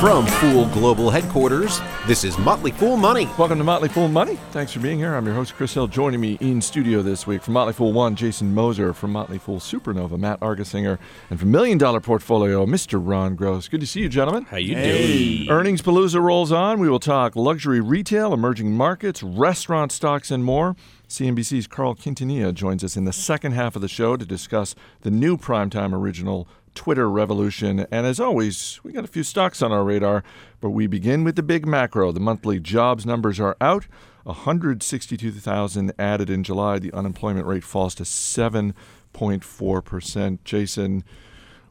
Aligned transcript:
From 0.00 0.26
Fool 0.26 0.66
Global 0.66 1.10
Headquarters, 1.10 1.80
this 2.06 2.22
is 2.22 2.38
Motley 2.38 2.70
Fool 2.70 2.96
Money. 2.96 3.28
Welcome 3.36 3.58
to 3.58 3.64
Motley 3.64 3.88
Fool 3.88 4.06
Money. 4.06 4.36
Thanks 4.52 4.70
for 4.70 4.78
being 4.78 4.96
here. 4.96 5.12
I'm 5.12 5.26
your 5.26 5.34
host, 5.34 5.54
Chris 5.54 5.74
Hill. 5.74 5.88
Joining 5.88 6.20
me 6.20 6.38
in 6.40 6.60
studio 6.60 7.02
this 7.02 7.26
week 7.26 7.42
from 7.42 7.54
Motley 7.54 7.72
Fool 7.72 7.92
One, 7.92 8.14
Jason 8.14 8.54
Moser. 8.54 8.92
From 8.92 9.10
Motley 9.10 9.38
Fool 9.38 9.58
Supernova, 9.58 10.16
Matt 10.16 10.38
Argersinger. 10.38 11.00
And 11.30 11.40
from 11.40 11.50
Million 11.50 11.78
Dollar 11.78 11.98
Portfolio, 11.98 12.64
Mr. 12.64 13.00
Ron 13.02 13.34
Gross. 13.34 13.66
Good 13.66 13.80
to 13.80 13.88
see 13.88 14.02
you, 14.02 14.08
gentlemen. 14.08 14.44
How 14.44 14.58
you 14.58 14.76
doing? 14.76 15.50
Earnings 15.50 15.82
Palooza 15.82 16.22
rolls 16.22 16.52
on. 16.52 16.78
We 16.78 16.88
will 16.88 17.00
talk 17.00 17.34
luxury 17.34 17.80
retail, 17.80 18.32
emerging 18.32 18.76
markets, 18.76 19.24
restaurant 19.24 19.90
stocks, 19.90 20.30
and 20.30 20.44
more. 20.44 20.76
CNBC's 21.08 21.66
Carl 21.66 21.96
Quintanilla 21.96 22.54
joins 22.54 22.84
us 22.84 22.96
in 22.96 23.04
the 23.04 23.12
second 23.12 23.52
half 23.52 23.74
of 23.74 23.82
the 23.82 23.88
show 23.88 24.16
to 24.16 24.24
discuss 24.24 24.76
the 25.00 25.10
new 25.10 25.36
primetime 25.36 25.92
original 25.92 26.46
Twitter 26.78 27.10
revolution. 27.10 27.86
And 27.90 28.06
as 28.06 28.20
always, 28.20 28.78
we 28.84 28.92
got 28.92 29.02
a 29.02 29.08
few 29.08 29.24
stocks 29.24 29.62
on 29.62 29.72
our 29.72 29.82
radar, 29.82 30.22
but 30.60 30.70
we 30.70 30.86
begin 30.86 31.24
with 31.24 31.34
the 31.34 31.42
big 31.42 31.66
macro. 31.66 32.12
The 32.12 32.20
monthly 32.20 32.60
jobs 32.60 33.04
numbers 33.04 33.40
are 33.40 33.56
out. 33.60 33.88
162,000 34.22 35.92
added 35.98 36.30
in 36.30 36.44
July. 36.44 36.78
The 36.78 36.92
unemployment 36.92 37.46
rate 37.46 37.64
falls 37.64 37.96
to 37.96 38.04
7.4%. 38.04 40.38
Jason, 40.44 41.02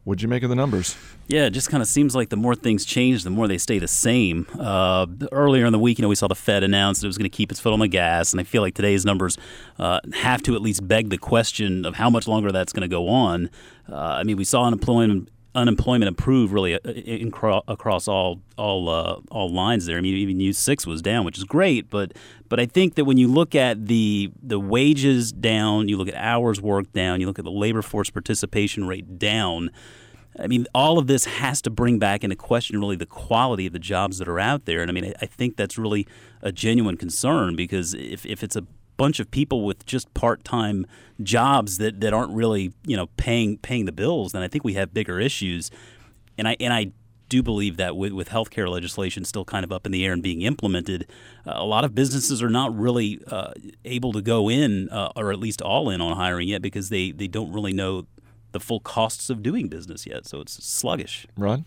what'd 0.03 0.21
you 0.21 0.27
make 0.27 0.43
of 0.43 0.49
the 0.49 0.57
numbers? 0.57 0.97
Yeah, 1.27 1.45
it 1.47 1.49
just 1.49 1.69
kind 1.69 1.83
of 1.83 1.89
seems 1.89 2.15
like 2.15 2.29
the 2.29 2.37
more 2.37 2.55
things 2.55 2.85
change, 2.85 3.23
the 3.23 3.29
more 3.29 3.49
they 3.49 3.57
stay 3.57 3.79
the 3.79 3.87
same. 3.87 4.47
Uh, 4.57 5.07
earlier 5.33 5.65
in 5.65 5.73
the 5.73 5.79
week, 5.79 5.97
you 5.97 6.01
know, 6.01 6.07
we 6.07 6.15
saw 6.15 6.27
the 6.27 6.35
Fed 6.35 6.63
announce 6.63 7.01
that 7.01 7.05
it 7.05 7.09
was 7.09 7.17
going 7.17 7.29
to 7.29 7.35
keep 7.35 7.51
its 7.51 7.59
foot 7.59 7.73
on 7.73 7.79
the 7.79 7.89
gas, 7.89 8.31
and 8.31 8.39
I 8.39 8.45
feel 8.45 8.61
like 8.61 8.75
today's 8.75 9.03
numbers 9.05 9.37
uh, 9.77 9.99
have 10.13 10.41
to 10.43 10.55
at 10.55 10.61
least 10.61 10.87
beg 10.87 11.09
the 11.09 11.17
question 11.17 11.85
of 11.85 11.95
how 11.95 12.09
much 12.09 12.29
longer 12.29 12.53
that's 12.53 12.71
going 12.71 12.81
to 12.81 12.87
go 12.87 13.09
on. 13.09 13.49
Uh, 13.91 13.95
I 13.95 14.23
mean, 14.23 14.37
we 14.37 14.45
saw 14.45 14.63
unemployment 14.65 15.29
unemployment 15.53 16.07
improve 16.07 16.53
really 16.53 16.75
uh, 16.75 17.61
across 17.67 18.07
all 18.07 18.41
all 18.57 18.87
uh, 18.87 19.19
all 19.29 19.51
lines 19.51 19.85
there. 19.85 19.97
I 19.97 20.01
mean, 20.01 20.13
even 20.13 20.39
U 20.39 20.53
six 20.53 20.87
was 20.87 21.01
down, 21.01 21.25
which 21.25 21.37
is 21.37 21.43
great, 21.43 21.89
but 21.89 22.13
but 22.47 22.59
I 22.59 22.65
think 22.65 22.95
that 22.95 23.03
when 23.03 23.17
you 23.17 23.27
look 23.27 23.53
at 23.53 23.87
the 23.87 24.31
the 24.41 24.59
wages 24.59 25.33
down, 25.33 25.89
you 25.89 25.97
look 25.97 26.07
at 26.07 26.15
hours 26.15 26.61
worked 26.61 26.93
down, 26.93 27.19
you 27.19 27.27
look 27.27 27.39
at 27.39 27.45
the 27.45 27.51
labor 27.51 27.81
force 27.81 28.09
participation 28.09 28.87
rate 28.87 29.19
down. 29.19 29.71
I 30.39 30.47
mean, 30.47 30.67
all 30.73 30.97
of 30.97 31.07
this 31.07 31.25
has 31.25 31.61
to 31.63 31.69
bring 31.69 31.99
back 31.99 32.23
into 32.23 32.35
question 32.35 32.79
really 32.79 32.95
the 32.95 33.05
quality 33.05 33.67
of 33.67 33.73
the 33.73 33.79
jobs 33.79 34.19
that 34.19 34.27
are 34.27 34.39
out 34.39 34.65
there. 34.65 34.81
And 34.81 34.89
I 34.89 34.93
mean, 34.93 35.13
I, 35.21 35.25
think 35.25 35.57
that's 35.57 35.77
really 35.77 36.07
a 36.41 36.51
genuine 36.51 36.97
concern 36.97 37.55
because 37.55 37.93
if, 37.93 38.25
if 38.25 38.43
it's 38.43 38.55
a 38.55 38.63
bunch 38.97 39.19
of 39.19 39.29
people 39.31 39.65
with 39.65 39.85
just 39.85 40.13
part-time 40.13 40.85
jobs 41.21 41.77
that, 41.77 42.01
that 42.01 42.13
aren't 42.13 42.33
really 42.33 42.73
you 42.85 42.97
know 42.97 43.07
paying 43.17 43.57
paying 43.57 43.85
the 43.85 43.91
bills, 43.91 44.31
then 44.31 44.41
I 44.41 44.47
think 44.47 44.63
we 44.63 44.73
have 44.73 44.93
bigger 44.93 45.19
issues. 45.19 45.71
And 46.37 46.47
I 46.47 46.57
and 46.59 46.73
I 46.73 46.91
do 47.29 47.43
believe 47.43 47.77
that 47.77 47.95
with, 47.95 48.13
with 48.13 48.29
healthcare 48.29 48.69
legislation 48.69 49.25
still 49.25 49.45
kind 49.45 49.63
of 49.63 49.71
up 49.71 49.85
in 49.85 49.91
the 49.91 50.05
air 50.05 50.13
and 50.13 50.23
being 50.23 50.41
implemented, 50.41 51.09
uh, 51.45 51.53
a 51.55 51.65
lot 51.65 51.83
of 51.83 51.93
businesses 51.93 52.41
are 52.41 52.49
not 52.49 52.75
really 52.77 53.21
uh, 53.27 53.51
able 53.85 54.13
to 54.13 54.21
go 54.21 54.49
in 54.49 54.89
uh, 54.89 55.11
or 55.15 55.31
at 55.31 55.39
least 55.39 55.61
all 55.61 55.89
in 55.89 56.01
on 56.01 56.15
hiring 56.15 56.47
yet 56.47 56.61
because 56.61 56.89
they, 56.89 57.11
they 57.11 57.27
don't 57.27 57.51
really 57.51 57.73
know 57.73 58.05
the 58.57 58.65
full 58.65 58.79
costs 58.79 59.29
of 59.29 59.43
doing 59.43 59.67
business 59.67 60.07
yet. 60.07 60.25
So 60.25 60.41
it's 60.41 60.63
sluggish. 60.65 61.27
Ron? 61.37 61.65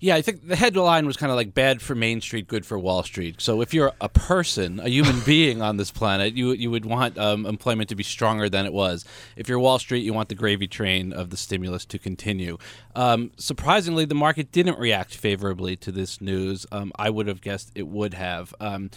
Yeah, 0.00 0.14
I 0.16 0.22
think 0.22 0.46
the 0.46 0.56
headline 0.56 1.06
was 1.06 1.16
kind 1.16 1.30
of 1.30 1.36
like 1.36 1.54
bad 1.54 1.80
for 1.80 1.94
Main 1.94 2.20
Street, 2.20 2.46
good 2.46 2.66
for 2.66 2.78
Wall 2.78 3.02
Street. 3.02 3.40
So 3.40 3.60
if 3.60 3.72
you're 3.72 3.92
a 4.00 4.08
person, 4.08 4.80
a 4.80 4.88
human 4.88 5.20
being 5.26 5.62
on 5.62 5.76
this 5.76 5.90
planet, 5.90 6.34
you 6.34 6.52
you 6.52 6.70
would 6.70 6.84
want 6.84 7.18
um, 7.18 7.46
employment 7.46 7.88
to 7.88 7.94
be 7.94 8.02
stronger 8.02 8.48
than 8.48 8.66
it 8.66 8.72
was. 8.72 9.04
If 9.36 9.48
you're 9.48 9.58
Wall 9.58 9.78
Street, 9.78 10.00
you 10.04 10.12
want 10.12 10.28
the 10.28 10.34
gravy 10.34 10.66
train 10.66 11.12
of 11.12 11.30
the 11.30 11.36
stimulus 11.36 11.84
to 11.86 11.98
continue. 11.98 12.58
Um, 12.94 13.30
surprisingly, 13.36 14.04
the 14.04 14.14
market 14.14 14.52
didn't 14.52 14.78
react 14.78 15.16
favorably 15.16 15.76
to 15.76 15.92
this 15.92 16.20
news. 16.20 16.66
Um, 16.72 16.92
I 16.96 17.10
would 17.10 17.26
have 17.26 17.40
guessed 17.40 17.72
it 17.74 17.86
would 17.86 18.14
have. 18.14 18.54
Um, 18.60 18.90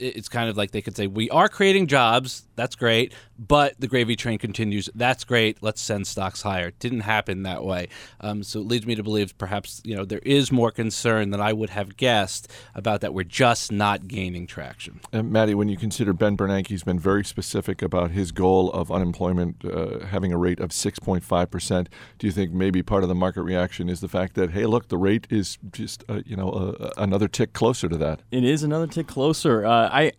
it's 0.00 0.28
kind 0.28 0.48
of 0.48 0.56
like 0.56 0.70
they 0.70 0.82
could 0.82 0.96
say, 0.96 1.06
"We 1.06 1.28
are 1.30 1.48
creating 1.48 1.86
jobs. 1.86 2.44
That's 2.56 2.76
great, 2.76 3.12
but 3.38 3.78
the 3.78 3.86
gravy 3.88 4.16
train 4.16 4.38
continues. 4.38 4.88
That's 4.94 5.24
great. 5.24 5.62
Let's 5.62 5.80
send 5.80 6.06
stocks 6.06 6.42
higher." 6.42 6.70
Didn't 6.78 7.00
happen 7.00 7.42
that 7.42 7.64
way. 7.64 7.88
Um, 8.20 8.42
so 8.42 8.60
it 8.60 8.66
leads 8.66 8.86
me 8.86 8.94
to 8.94 9.02
believe 9.02 9.36
perhaps 9.38 9.80
you 9.84 9.94
know 9.94 10.04
there 10.04 10.20
is 10.20 10.45
more 10.52 10.70
concern 10.70 11.30
than 11.30 11.40
I 11.40 11.52
would 11.52 11.70
have 11.70 11.96
guessed 11.96 12.50
about 12.74 13.00
that. 13.00 13.14
We're 13.14 13.24
just 13.24 13.72
not 13.72 14.08
gaining 14.08 14.46
traction. 14.46 15.00
And 15.12 15.30
Maddie, 15.30 15.54
when 15.54 15.68
you 15.68 15.76
consider 15.76 16.12
Ben 16.12 16.36
Bernanke's 16.36 16.82
been 16.82 16.98
very 16.98 17.24
specific 17.24 17.82
about 17.82 18.10
his 18.10 18.32
goal 18.32 18.70
of 18.72 18.90
unemployment 18.90 19.64
uh, 19.64 20.06
having 20.06 20.32
a 20.32 20.38
rate 20.38 20.60
of 20.60 20.70
6.5 20.70 21.50
percent, 21.50 21.88
do 22.18 22.26
you 22.26 22.32
think 22.32 22.52
maybe 22.52 22.82
part 22.82 23.02
of 23.02 23.08
the 23.08 23.14
market 23.14 23.42
reaction 23.42 23.88
is 23.88 24.00
the 24.00 24.08
fact 24.08 24.34
that 24.34 24.50
hey, 24.50 24.66
look, 24.66 24.88
the 24.88 24.98
rate 24.98 25.26
is 25.30 25.58
just 25.72 26.04
uh, 26.08 26.20
you 26.24 26.36
know 26.36 26.50
uh, 26.50 26.92
another 26.96 27.28
tick 27.28 27.52
closer 27.52 27.88
to 27.88 27.96
that? 27.96 28.22
It 28.30 28.44
is 28.44 28.62
another 28.62 28.86
tick 28.86 29.06
closer. 29.06 29.64
Uh, 29.64 29.88
I 29.92 30.12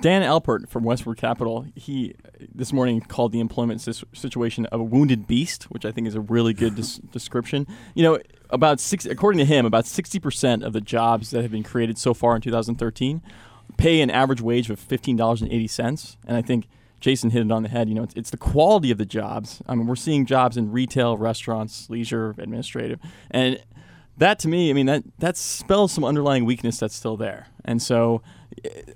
Dan 0.00 0.22
Alpert 0.22 0.68
from 0.68 0.84
Westwood 0.84 1.16
Capital, 1.16 1.66
he 1.74 2.14
this 2.54 2.72
morning 2.72 3.00
called 3.00 3.32
the 3.32 3.40
employment 3.40 3.80
situation 3.80 4.66
a 4.72 4.82
wounded 4.82 5.26
beast, 5.26 5.64
which 5.64 5.84
I 5.84 5.92
think 5.92 6.06
is 6.06 6.14
a 6.14 6.20
really 6.20 6.52
good 6.52 6.74
des- 6.76 7.00
description. 7.12 7.66
You 7.94 8.02
know, 8.02 8.18
about 8.50 8.80
six, 8.80 9.06
according 9.06 9.38
to 9.38 9.44
him, 9.44 9.64
about 9.64 9.86
sixty 9.86 10.18
percent 10.18 10.62
of 10.62 10.72
the 10.72 10.80
jobs 10.80 11.30
that 11.30 11.42
have 11.42 11.50
been 11.50 11.62
created 11.62 11.98
so 11.98 12.14
far 12.14 12.34
in 12.34 12.42
2013 12.42 13.22
pay 13.76 14.00
an 14.00 14.10
average 14.10 14.40
wage 14.40 14.70
of 14.70 14.78
fifteen 14.78 15.16
dollars 15.16 15.42
and 15.42 15.52
eighty 15.52 15.68
cents, 15.68 16.16
and 16.26 16.36
I 16.36 16.42
think. 16.42 16.68
Jason 16.98 17.28
hit 17.28 17.44
it 17.44 17.52
on 17.52 17.62
the 17.62 17.68
head. 17.68 17.90
You 17.90 17.94
know, 17.94 18.02
it's, 18.02 18.14
it's 18.14 18.30
the 18.30 18.38
quality 18.38 18.90
of 18.90 18.96
the 18.96 19.04
jobs. 19.04 19.60
I 19.68 19.74
mean, 19.74 19.86
we're 19.86 19.96
seeing 19.96 20.24
jobs 20.24 20.56
in 20.56 20.72
retail, 20.72 21.18
restaurants, 21.18 21.90
leisure, 21.90 22.34
administrative, 22.38 22.98
and 23.30 23.62
that 24.18 24.38
to 24.40 24.48
me, 24.48 24.70
I 24.70 24.72
mean, 24.72 24.86
that 24.86 25.04
that 25.18 25.36
spells 25.36 25.92
some 25.92 26.04
underlying 26.04 26.44
weakness 26.44 26.78
that's 26.78 26.94
still 26.94 27.16
there. 27.16 27.48
And 27.64 27.82
so, 27.82 28.22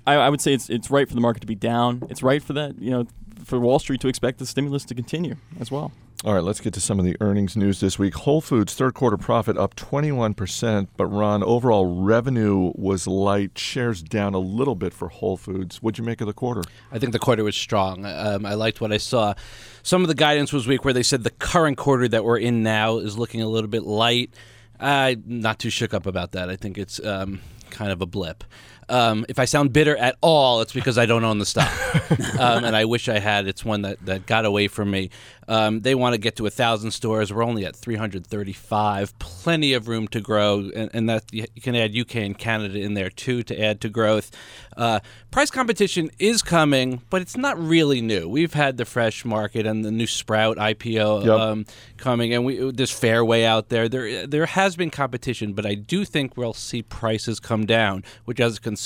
I, 0.07 0.15
I, 0.15 0.29
would 0.29 0.41
say 0.41 0.53
it's 0.53 0.69
it's 0.69 0.89
right 0.89 1.07
for 1.07 1.15
the 1.15 1.21
market 1.21 1.41
to 1.41 1.47
be 1.47 1.55
down. 1.55 2.03
It's 2.09 2.23
right 2.23 2.41
for 2.41 2.53
that, 2.53 2.79
you 2.79 2.91
know, 2.91 3.07
for 3.43 3.59
Wall 3.59 3.79
Street 3.79 4.01
to 4.01 4.07
expect 4.07 4.39
the 4.39 4.45
stimulus 4.45 4.85
to 4.85 4.95
continue 4.95 5.35
as 5.59 5.71
well. 5.71 5.91
All 6.23 6.35
right, 6.35 6.43
let's 6.43 6.61
get 6.61 6.75
to 6.75 6.79
some 6.79 6.99
of 6.99 7.05
the 7.05 7.17
earnings 7.19 7.57
news 7.57 7.79
this 7.79 7.97
week. 7.97 8.13
Whole 8.13 8.41
Foods 8.41 8.75
third 8.75 8.93
quarter 8.93 9.17
profit 9.17 9.57
up 9.57 9.75
21%, 9.75 10.87
but 10.95 11.07
Ron, 11.07 11.41
overall 11.41 11.99
revenue 11.99 12.71
was 12.75 13.07
light. 13.07 13.57
Shares 13.57 14.03
down 14.03 14.35
a 14.35 14.39
little 14.39 14.75
bit 14.75 14.93
for 14.93 15.07
Whole 15.07 15.35
Foods. 15.35 15.81
What'd 15.81 15.97
you 15.97 16.03
make 16.03 16.21
of 16.21 16.27
the 16.27 16.33
quarter? 16.33 16.61
I 16.91 16.99
think 16.99 17.13
the 17.13 17.17
quarter 17.17 17.43
was 17.43 17.55
strong. 17.55 18.05
Um, 18.05 18.45
I 18.45 18.53
liked 18.53 18.81
what 18.81 18.91
I 18.91 18.97
saw. 18.97 19.33
Some 19.81 20.03
of 20.03 20.09
the 20.09 20.13
guidance 20.13 20.53
was 20.53 20.67
weak, 20.67 20.85
where 20.85 20.93
they 20.93 21.01
said 21.01 21.23
the 21.23 21.31
current 21.31 21.79
quarter 21.79 22.07
that 22.09 22.23
we're 22.23 22.37
in 22.37 22.61
now 22.61 22.99
is 22.99 23.17
looking 23.17 23.41
a 23.41 23.47
little 23.47 23.69
bit 23.69 23.81
light. 23.81 24.31
I'm 24.81 25.23
not 25.25 25.59
too 25.59 25.69
shook 25.69 25.93
up 25.93 26.05
about 26.05 26.31
that. 26.31 26.49
I 26.49 26.55
think 26.55 26.77
it's 26.77 27.03
um, 27.05 27.41
kind 27.69 27.91
of 27.91 28.01
a 28.01 28.05
blip. 28.05 28.43
Um, 28.91 29.25
if 29.29 29.39
I 29.39 29.45
sound 29.45 29.71
bitter 29.71 29.95
at 29.95 30.17
all, 30.19 30.59
it's 30.59 30.73
because 30.73 30.97
I 30.97 31.05
don't 31.05 31.23
own 31.23 31.39
the 31.39 31.45
stock, 31.45 31.71
um, 32.39 32.65
and 32.65 32.75
I 32.75 32.83
wish 32.85 33.07
I 33.07 33.19
had. 33.19 33.47
It's 33.47 33.63
one 33.63 33.83
that, 33.83 34.05
that 34.05 34.25
got 34.25 34.45
away 34.45 34.67
from 34.67 34.91
me. 34.91 35.09
Um, 35.47 35.81
they 35.81 35.95
want 35.95 36.13
to 36.13 36.17
get 36.17 36.35
to 36.37 36.45
a 36.45 36.49
thousand 36.49 36.91
stores. 36.91 37.33
We're 37.33 37.43
only 37.43 37.65
at 37.65 37.75
335. 37.75 39.17
Plenty 39.19 39.73
of 39.73 39.87
room 39.87 40.07
to 40.09 40.21
grow, 40.21 40.69
and, 40.75 40.89
and 40.93 41.09
that 41.09 41.25
you 41.31 41.45
can 41.61 41.75
add 41.75 41.97
UK 41.97 42.15
and 42.17 42.37
Canada 42.37 42.79
in 42.79 42.93
there 42.93 43.09
too 43.09 43.43
to 43.43 43.61
add 43.61 43.81
to 43.81 43.89
growth. 43.89 44.31
Uh, 44.77 44.99
price 45.31 45.51
competition 45.51 46.09
is 46.19 46.41
coming, 46.41 47.01
but 47.09 47.21
it's 47.21 47.35
not 47.35 47.59
really 47.59 48.01
new. 48.01 48.27
We've 48.29 48.53
had 48.53 48.77
the 48.77 48.85
fresh 48.85 49.25
market 49.25 49.65
and 49.65 49.83
the 49.83 49.91
new 49.91 50.07
Sprout 50.07 50.57
IPO 50.57 51.25
yep. 51.25 51.39
um, 51.39 51.65
coming, 51.97 52.33
and 52.33 52.45
we, 52.45 52.71
there's 52.71 52.91
Fairway 52.91 53.43
out 53.43 53.69
there. 53.69 53.89
There 53.89 54.25
there 54.27 54.45
has 54.45 54.75
been 54.75 54.89
competition, 54.89 55.53
but 55.53 55.65
I 55.65 55.75
do 55.75 56.05
think 56.05 56.37
we'll 56.37 56.53
see 56.53 56.81
prices 56.81 57.39
come 57.39 57.65
down, 57.65 58.03
which 58.25 58.39
as 58.39 58.57
a 58.57 58.61
consumer, 58.61 58.80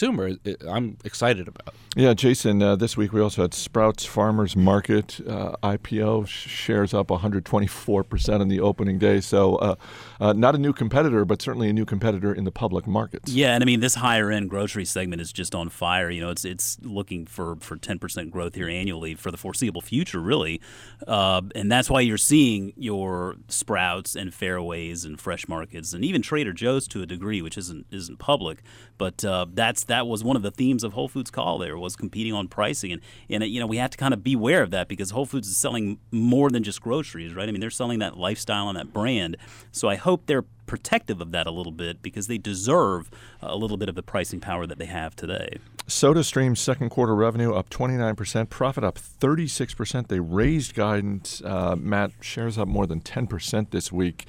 I'm 0.68 0.98
excited 1.04 1.48
about. 1.48 1.74
Yeah, 1.96 2.14
Jason. 2.14 2.62
Uh, 2.62 2.76
this 2.76 2.98
week 2.98 3.14
we 3.14 3.22
also 3.22 3.44
had 3.44 3.54
Sprouts 3.54 4.06
Farmers 4.06 4.56
Market 4.56 5.22
uh, 5.28 5.56
IPO 5.64 6.28
shares 6.28 6.94
up 6.94 7.08
124% 7.08 8.42
in 8.42 8.48
the 8.50 8.60
opening 8.60 9.00
day. 9.00 9.22
So, 9.22 9.78
uh, 10.20 10.34
not 10.34 10.56
a 10.56 10.58
new 10.58 10.74
competitor, 10.74 11.26
but 11.26 11.42
certainly 11.42 11.70
a 11.70 11.74
new 11.74 11.86
competitor 11.86 12.34
in 12.34 12.44
the 12.44 12.52
public 12.52 12.88
markets. 12.88 13.32
Yeah, 13.32 13.54
and 13.54 13.64
I 13.64 13.66
mean, 13.66 13.80
this 13.80 13.96
higher 13.96 14.32
end 14.32 14.50
grocery 14.50 14.86
segment 14.86 15.22
is 15.22 15.32
just 15.32 15.54
on 15.54 15.70
fire. 15.70 16.10
You 16.10 16.22
know, 16.22 16.30
it's 16.30 16.46
it's 16.46 16.78
looking 16.82 17.26
for, 17.26 17.58
for 17.58 17.78
10% 17.78 18.30
growth 18.30 18.56
here 18.56 18.70
annually 18.70 19.16
for 19.16 19.32
the 19.32 19.38
foreseeable 19.38 19.82
future, 19.82 20.20
really. 20.20 20.62
Uh, 21.08 21.42
and 21.54 21.72
that's 21.72 21.90
why 21.90 22.02
you're 22.02 22.18
seeing 22.18 22.74
your 22.76 23.36
Sprouts 23.48 24.16
and 24.16 24.34
Fairways 24.34 25.06
and 25.06 25.20
Fresh 25.20 25.48
Markets 25.48 25.94
and 25.94 26.04
even 26.06 26.22
Trader 26.22 26.54
Joe's 26.54 26.88
to 26.90 27.02
a 27.02 27.06
degree, 27.06 27.42
which 27.42 27.58
isn't 27.58 27.86
isn't 27.92 28.20
public. 28.20 28.62
But 28.98 29.26
uh, 29.26 29.46
that's 29.54 29.84
that 29.86 30.08
was 30.08 30.24
one 30.24 30.36
of 30.36 30.42
the 30.42 30.52
themes 30.52 30.84
of 30.84 30.94
Whole 30.94 31.08
Foods 31.08 31.32
call 31.32 31.58
there 31.58 31.78
was 31.78 31.96
competing 31.96 32.34
on 32.34 32.48
pricing. 32.48 32.92
And, 32.92 33.02
and 33.30 33.44
you 33.44 33.60
know, 33.60 33.68
we 33.68 33.78
have 33.78 33.92
to 33.92 33.98
kind 33.98 34.14
of 34.14 34.24
beware 34.24 34.64
of 34.64 34.72
that 34.72 34.88
because 34.88 35.12
Whole 35.12 35.26
Foods 35.26 35.48
is 35.48 35.58
selling 35.58 36.00
more 36.12 36.50
than 36.50 36.64
just 36.64 36.82
groceries, 36.82 37.34
right? 37.34 37.48
I 37.48 37.52
mean, 37.52 37.62
they're 37.62 37.70
selling 37.70 38.00
that 38.00 38.18
lifestyle 38.18 38.70
and 38.70 38.78
that 38.78 38.94
brand. 38.94 39.38
So 39.72 39.90
I 39.90 39.96
hope 40.06 40.28
they're 40.28 40.46
protective 40.68 41.20
of 41.20 41.32
that 41.32 41.48
a 41.48 41.52
little 41.52 41.72
bit 41.72 42.02
because 42.02 42.28
they 42.28 42.38
deserve 42.38 43.10
a 43.42 43.56
little 43.56 43.78
bit 43.78 43.90
of 43.90 43.96
the 43.96 44.04
pricing 44.04 44.40
power 44.40 44.66
that 44.66 44.78
they 44.78 44.86
have 44.86 45.16
today. 45.16 45.58
SodaStream's 45.88 46.60
second 46.60 46.90
quarter 46.90 47.14
revenue 47.14 47.54
up 47.54 47.70
29%, 47.70 48.50
profit 48.50 48.84
up 48.84 48.98
36%. 48.98 50.08
They 50.08 50.20
raised 50.20 50.74
guidance. 50.74 51.42
Uh, 51.44 51.76
Matt, 51.78 52.12
shares 52.22 52.58
up 52.58 52.68
more 52.68 52.88
than 52.88 53.02
10% 53.02 53.72
this 53.72 53.92
week. 53.92 54.26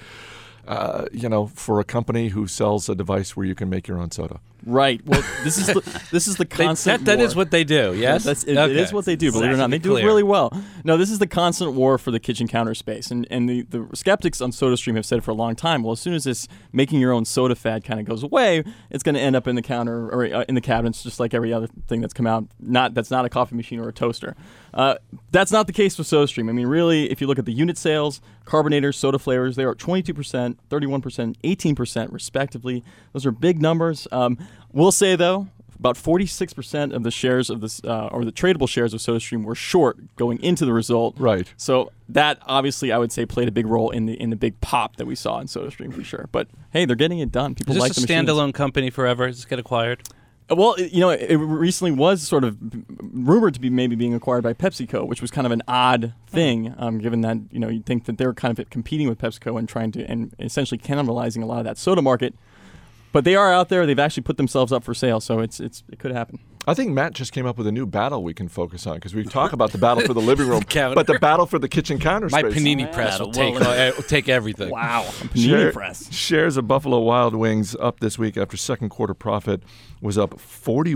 Uh, 0.67 1.07
you 1.13 1.29
know, 1.29 1.47
for 1.47 1.79
a 1.79 1.85
company 1.85 2.29
who 2.29 2.47
sells 2.47 2.89
a 2.89 2.95
device 2.95 3.37
where 3.37 3.47
you 3.47 3.55
can 3.55 3.71
make 3.71 3.87
your 3.87 3.99
own 3.99 4.11
soda. 4.11 4.41
Right. 4.69 5.01
Well, 5.07 5.23
this 5.45 5.59
is 5.59 5.69
the, 5.69 6.01
this 6.11 6.27
is 6.27 6.37
the 6.37 6.45
constant. 6.45 7.05
that, 7.05 7.19
that 7.19 7.25
is 7.25 7.37
what 7.37 7.53
they 7.53 7.63
do. 7.63 7.95
Yes, 7.95 8.25
That's, 8.25 8.43
it, 8.43 8.55
it 8.55 8.59
Okay. 8.59 8.81
is 8.81 8.93
what 8.93 9.05
they 9.05 9.15
do. 9.15 9.31
Believe 9.31 9.51
it 9.51 9.55
or 9.55 9.57
not, 9.57 9.71
they 9.71 9.79
do 9.79 9.93
it 9.93 10.01
Clear. 10.01 10.07
really 10.07 10.25
well. 10.25 10.53
No, 10.83 10.97
this 10.97 11.09
is 11.09 11.21
the 11.21 11.27
constant 11.29 11.75
war 11.75 11.99
for 11.99 12.11
the 12.11 12.19
kitchen 12.19 12.49
counter 12.49 12.75
space, 12.75 13.13
and 13.13 13.29
and 13.31 13.49
the, 13.49 13.63
the 13.63 13.87
skeptics 13.95 14.41
on 14.41 14.51
SodaStream 14.51 14.97
have 14.97 15.07
said 15.07 15.23
for 15.23 15.31
a 15.31 15.35
long 15.35 15.55
time. 15.55 15.85
Well, 15.85 15.93
as 15.93 16.01
soon 16.01 16.15
as 16.15 16.25
this 16.25 16.49
making 16.73 16.99
your 16.99 17.13
own 17.13 17.25
soda 17.25 17.55
fad 17.55 17.85
kind 17.85 18.01
of 18.01 18.07
goes 18.07 18.25
away, 18.25 18.65
it's 18.91 19.05
going 19.05 19.15
to 19.15 19.21
end 19.21 19.37
up 19.37 19.47
in 19.47 19.55
the 19.55 19.63
counter 19.63 20.09
or 20.09 20.25
uh, 20.35 20.45
in 20.49 20.57
the 20.57 20.61
cabinets, 20.61 21.03
just 21.05 21.21
like 21.21 21.33
every 21.33 21.53
other 21.53 21.69
thing 21.87 22.01
that's 22.01 22.13
come 22.15 22.27
out. 22.27 22.47
Not 22.59 22.93
that's 22.93 23.11
not 23.13 23.25
a 23.25 23.29
coffee 23.29 23.55
machine 23.55 23.79
or 23.79 23.89
a 23.89 23.93
toaster. 23.93 24.35
Uh, 24.75 24.97
that's 25.31 25.53
not 25.53 25.67
the 25.69 25.73
case 25.73 25.97
with 25.97 26.07
SodaStream. 26.09 26.51
I 26.51 26.53
mean, 26.53 26.67
really, 26.67 27.09
if 27.11 27.21
you 27.21 27.29
look 27.29 27.39
at 27.39 27.45
the 27.47 27.53
unit 27.53 27.79
sales, 27.79 28.21
carbonators, 28.45 28.97
soda 28.97 29.19
flavors, 29.19 29.57
they 29.57 29.65
are 29.65 29.75
22%, 29.75 30.57
31%, 30.69 31.37
18% 31.43 32.13
respectively. 32.13 32.85
Those 33.13 33.25
are 33.25 33.31
big 33.31 33.63
numbers. 33.63 34.07
Um, 34.13 34.37
we'll 34.73 34.93
say 34.93 35.17
though, 35.17 35.49
about 35.79 35.97
46% 35.97 36.95
of 36.95 37.03
the 37.03 37.11
shares 37.11 37.51
of 37.51 37.61
this, 37.61 37.83
uh, 37.85 38.09
or 38.11 38.25
the 38.25 38.33
tradable 38.33 38.69
shares 38.69 38.95
of 38.95 39.01
SodaStream 39.01 39.45
were 39.45 39.55
short 39.55 39.99
going 40.17 40.43
into 40.43 40.65
the 40.65 40.73
result. 40.73 41.15
Right. 41.19 41.53
So 41.57 41.93
that 42.09 42.39
obviously, 42.47 42.93
I 42.93 42.99
would 42.99 43.13
say, 43.13 43.27
played 43.27 43.49
a 43.49 43.53
big 43.53 43.67
role 43.67 43.91
in 43.91 44.07
the 44.07 44.15
in 44.21 44.31
the 44.31 44.37
big 44.37 44.61
pop 44.61 44.97
that 44.97 45.07
we 45.07 45.15
saw 45.15 45.39
in 45.39 45.47
SodaStream 45.49 45.93
for 45.93 46.03
sure. 46.03 46.29
But 46.33 46.49
hey, 46.71 46.85
they're 46.87 46.97
getting 46.97 47.19
it 47.19 47.31
done. 47.31 47.55
People 47.55 47.75
Is 47.75 47.81
like 47.81 47.91
this 47.91 48.05
the 48.05 48.13
a 48.13 48.17
machines. 48.23 48.31
standalone 48.31 48.55
company 48.55 48.91
forever? 48.91 49.27
Does 49.27 49.37
this 49.37 49.45
get 49.45 49.59
acquired? 49.59 50.03
Well, 50.49 50.79
you 50.79 51.01
know, 51.01 51.11
it 51.11 51.31
it 51.31 51.37
recently 51.39 51.91
was 51.91 52.23
sort 52.23 52.45
of 52.45 52.57
rumored 53.01 53.55
to 53.55 53.61
be 53.61 53.69
maybe 53.69 53.97
being 53.97 54.15
acquired 54.15 54.45
by 54.45 54.53
PepsiCo, 54.55 55.07
which 55.07 55.21
was 55.21 55.33
kind 55.33 55.45
of 55.45 55.51
an 55.51 55.63
odd 55.67 56.15
thing, 56.29 56.73
um, 56.79 56.99
given 56.99 57.21
that 57.23 57.39
you 57.51 57.59
know 57.59 57.69
you'd 57.69 57.85
think 57.85 58.05
that 58.05 58.17
they're 58.17 58.33
kind 58.33 58.57
of 58.57 58.71
competing 58.71 59.09
with 59.09 59.19
PepsiCo 59.19 59.59
and 59.59 59.69
trying 59.69 59.91
to 59.93 60.05
and 60.05 60.35
essentially 60.39 60.79
cannibalizing 60.79 61.43
a 61.43 61.47
lot 61.47 61.59
of 61.59 61.65
that 61.65 61.77
soda 61.79 62.01
market. 62.01 62.35
But 63.17 63.25
they 63.25 63.35
are 63.35 63.51
out 63.51 63.71
there. 63.71 63.87
They've 63.87 63.99
actually 63.99 64.25
put 64.25 64.37
themselves 64.37 64.73
up 64.73 64.85
for 64.85 64.93
sale, 64.93 65.21
so 65.21 65.41
it's 65.41 65.59
it's 65.59 65.83
it 65.91 65.99
could 65.99 66.13
happen. 66.13 66.39
I 66.69 66.75
think 66.75 66.91
Matt 66.91 67.13
just 67.13 67.33
came 67.33 67.47
up 67.47 67.57
with 67.59 67.67
a 67.69 67.73
new 67.73 67.87
battle 67.87 68.23
we 68.25 68.35
can 68.35 68.49
focus 68.49 68.87
on 68.87 68.95
because 68.97 69.15
we 69.15 69.23
talk 69.25 69.53
about 69.53 69.71
the 69.71 69.79
battle 69.79 70.05
for 70.05 70.15
the 70.15 70.21
living 70.21 70.49
room, 70.49 70.63
Counter. 70.69 70.95
but 70.97 71.07
the 71.07 71.19
battle 71.21 71.47
for 71.47 71.59
the 71.61 71.69
kitchen 71.69 71.99
counter 72.01 72.29
My 72.31 72.41
space. 72.41 72.55
panini 72.55 72.93
press 72.93 73.21
will 73.21 73.31
take 73.31 73.55
uh, 73.55 73.93
will 73.97 74.03
take 74.03 74.29
everything. 74.29 74.71
Wow, 74.71 75.05
panini 75.09 75.47
Share- 75.49 75.73
press. 75.73 76.13
Shares 76.13 76.57
of 76.57 76.67
Buffalo 76.67 76.99
Wild 76.99 77.35
Wings 77.37 77.77
up 77.77 78.01
this 78.01 78.19
week 78.19 78.37
after 78.37 78.57
second 78.57 78.89
quarter 78.89 79.15
profit 79.15 79.63
was 80.01 80.19
up 80.19 80.35